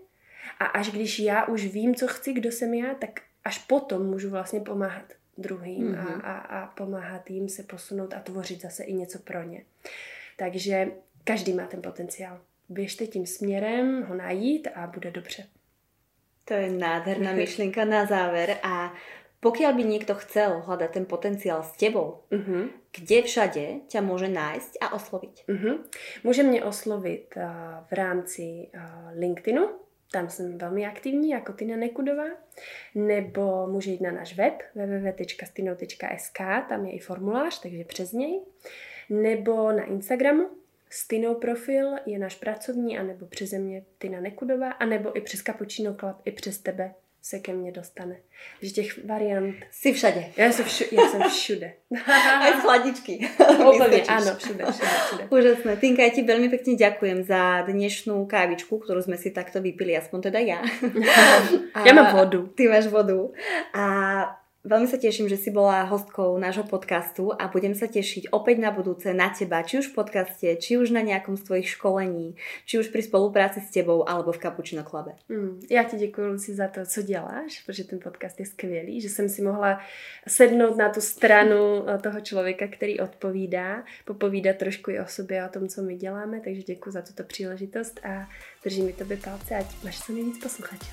A 0.58 0.64
až 0.64 0.90
když 0.90 1.18
já 1.18 1.44
už 1.44 1.66
vím, 1.66 1.94
co 1.94 2.06
chci, 2.06 2.32
kdo 2.32 2.52
jsem 2.52 2.74
já, 2.74 2.94
tak 2.94 3.20
až 3.44 3.58
potom 3.58 4.06
můžu 4.06 4.30
vlastně 4.30 4.60
pomáhat 4.60 5.12
druhým 5.38 5.92
mm-hmm. 5.92 5.98
a, 5.98 6.02
mhm. 6.02 6.20
a, 6.24 6.38
a 6.38 6.66
pomáhat 6.66 7.30
jim 7.30 7.48
se 7.48 7.62
posunout 7.62 8.14
a 8.14 8.20
tvořit 8.20 8.60
zase 8.60 8.84
i 8.84 8.92
něco 8.92 9.18
pro 9.18 9.42
ně. 9.42 9.62
Takže 10.36 10.90
každý 11.24 11.52
má 11.52 11.66
ten 11.66 11.82
potenciál. 11.82 12.40
Běžte 12.68 13.06
tím 13.06 13.26
směrem, 13.26 14.02
ho 14.02 14.14
najít 14.14 14.68
a 14.74 14.86
bude 14.86 15.10
dobře. 15.10 15.46
To 16.44 16.54
je 16.54 16.70
nádherná 16.70 17.32
myšlenka 17.42 17.84
na 17.84 18.06
záver 18.06 18.56
a 18.62 18.94
pokiaľ 19.46 19.72
by 19.78 19.84
niekto 19.86 20.18
chcel 20.18 20.66
hľadať 20.66 20.90
ten 20.90 21.06
potenciál 21.06 21.62
s 21.62 21.70
tebou, 21.78 22.26
uh-huh. 22.34 22.66
kde 22.90 23.18
všade 23.22 23.64
ťa 23.86 24.00
môže 24.02 24.26
nájsť 24.26 24.82
a 24.82 24.98
osloviť? 24.98 25.46
Uh-huh. 25.46 25.78
Může 26.24 26.42
mě 26.42 26.64
oslovit 26.64 27.34
uh, 27.36 27.42
v 27.86 27.92
rámci 27.92 28.42
uh, 28.74 28.80
LinkedInu, 29.14 29.68
tam 30.12 30.30
jsem 30.30 30.58
velmi 30.58 30.86
aktivní 30.86 31.30
jako 31.30 31.52
Tina 31.52 31.76
Nekudová, 31.76 32.26
nebo 32.94 33.66
může 33.66 33.90
jít 33.90 34.00
na 34.00 34.10
náš 34.10 34.36
web 34.36 34.54
www.stino.sk, 34.74 36.38
tam 36.68 36.86
je 36.86 36.92
i 36.92 36.98
formulář, 36.98 37.60
takže 37.62 37.84
přes 37.84 38.12
něj, 38.12 38.40
nebo 39.10 39.72
na 39.72 39.84
Instagramu, 39.84 40.50
Stinou 40.90 41.34
profil 41.34 41.94
je 42.06 42.18
náš 42.18 42.34
pracovní, 42.34 42.98
anebo 42.98 43.26
přes 43.26 43.52
mě 43.52 43.82
Tina 43.98 44.20
Nekudová, 44.20 44.70
anebo 44.70 45.16
i 45.16 45.20
přes 45.20 45.42
Cappuccino 45.42 45.94
Club, 45.94 46.16
i 46.24 46.30
přes 46.30 46.58
tebe 46.58 46.94
se 47.26 47.38
ke 47.38 47.52
mně 47.52 47.72
dostane. 47.72 48.16
Že 48.62 48.70
těch 48.70 49.04
variant... 49.04 49.56
Jsi 49.70 49.92
všade. 49.92 50.24
Já 50.36 50.52
jsem, 50.52 50.64
všu, 50.64 50.84
já 50.92 51.08
jsem 51.08 51.22
všude. 51.22 51.72
Z 52.58 52.62
chladičky. 52.62 53.28
Úplně, 53.74 54.02
ano, 54.02 54.36
všude, 54.36 54.64
všude, 54.70 54.88
všude. 55.06 55.28
Úžasné. 55.30 55.76
Tinka, 55.76 56.02
ja 56.06 56.14
ti 56.14 56.22
veľmi 56.22 56.46
pekne 56.46 56.78
ďakujem 56.78 57.26
za 57.26 57.66
dnešnú 57.66 58.30
kávičku, 58.30 58.78
ktorú 58.78 59.02
sme 59.02 59.18
si 59.18 59.34
takto 59.34 59.58
vypili, 59.58 59.98
aspoň 59.98 60.30
teda 60.30 60.38
ja. 60.38 60.62
ja 61.86 61.92
mám 61.92 62.14
vodu. 62.14 62.46
Ty 62.54 62.62
máš 62.70 62.86
vodu. 62.86 63.34
A 63.74 63.84
Veľmi 64.66 64.90
sa 64.90 64.98
teším, 64.98 65.30
že 65.30 65.38
si 65.38 65.54
bola 65.54 65.86
hostkou 65.86 66.34
nášho 66.42 66.66
podcastu 66.66 67.30
a 67.30 67.46
budem 67.46 67.70
sa 67.70 67.86
tešiť 67.86 68.34
opäť 68.34 68.58
na 68.58 68.74
budúce 68.74 69.14
na 69.14 69.30
teba, 69.30 69.62
či 69.62 69.78
už 69.78 69.94
v 69.94 70.02
podcaste, 70.02 70.58
či 70.58 70.74
už 70.74 70.90
na 70.90 71.06
nejakom 71.06 71.38
z 71.38 71.46
tvojich 71.46 71.78
školení, 71.78 72.34
či 72.66 72.82
už 72.82 72.90
pri 72.90 73.06
spolupráci 73.06 73.62
s 73.62 73.70
tebou 73.70 74.02
alebo 74.02 74.34
v 74.34 74.42
Cappuccino 74.42 74.82
Clube. 74.82 75.14
Mm, 75.30 75.62
já 75.70 75.84
ti 75.84 75.96
děkuji, 75.96 76.26
Luci, 76.26 76.54
za 76.54 76.68
to, 76.68 76.80
co 76.86 77.02
děláš, 77.02 77.62
protože 77.66 77.84
ten 77.84 77.98
podcast 78.02 78.40
je 78.40 78.46
skvělý, 78.46 79.00
že 79.00 79.08
jsem 79.08 79.28
si 79.28 79.42
mohla 79.42 79.80
sednout 80.28 80.76
na 80.76 80.88
tu 80.88 81.00
stranu 81.00 81.86
eh, 81.86 81.98
toho 81.98 82.20
člověka, 82.20 82.66
který 82.66 83.00
odpovídá, 83.00 83.84
popovídat 84.04 84.56
trošku 84.56 84.90
i 84.90 85.00
o 85.00 85.06
sobě 85.06 85.42
a 85.42 85.46
o 85.46 85.52
tom, 85.52 85.68
co 85.68 85.82
my 85.82 85.96
děláme, 85.96 86.40
takže 86.44 86.62
děkuji 86.62 86.90
za 86.90 87.02
tuto 87.02 87.22
příležitost 87.22 88.00
a 88.02 88.28
držím 88.64 88.86
mi 88.86 88.92
tobě 88.92 89.16
palce, 89.16 89.54
ať 89.56 89.66
máš 89.84 90.00
co 90.00 90.12
nejvíc 90.12 90.42
posluchačů. 90.42 90.90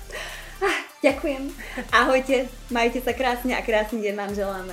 Ďakujem. 1.04 1.52
Ahojte, 1.92 2.48
majte 2.72 3.04
sa 3.04 3.12
krásne 3.12 3.52
a 3.52 3.60
krásny 3.60 4.00
deň 4.08 4.14
vám 4.16 4.32
želáme. 4.32 4.72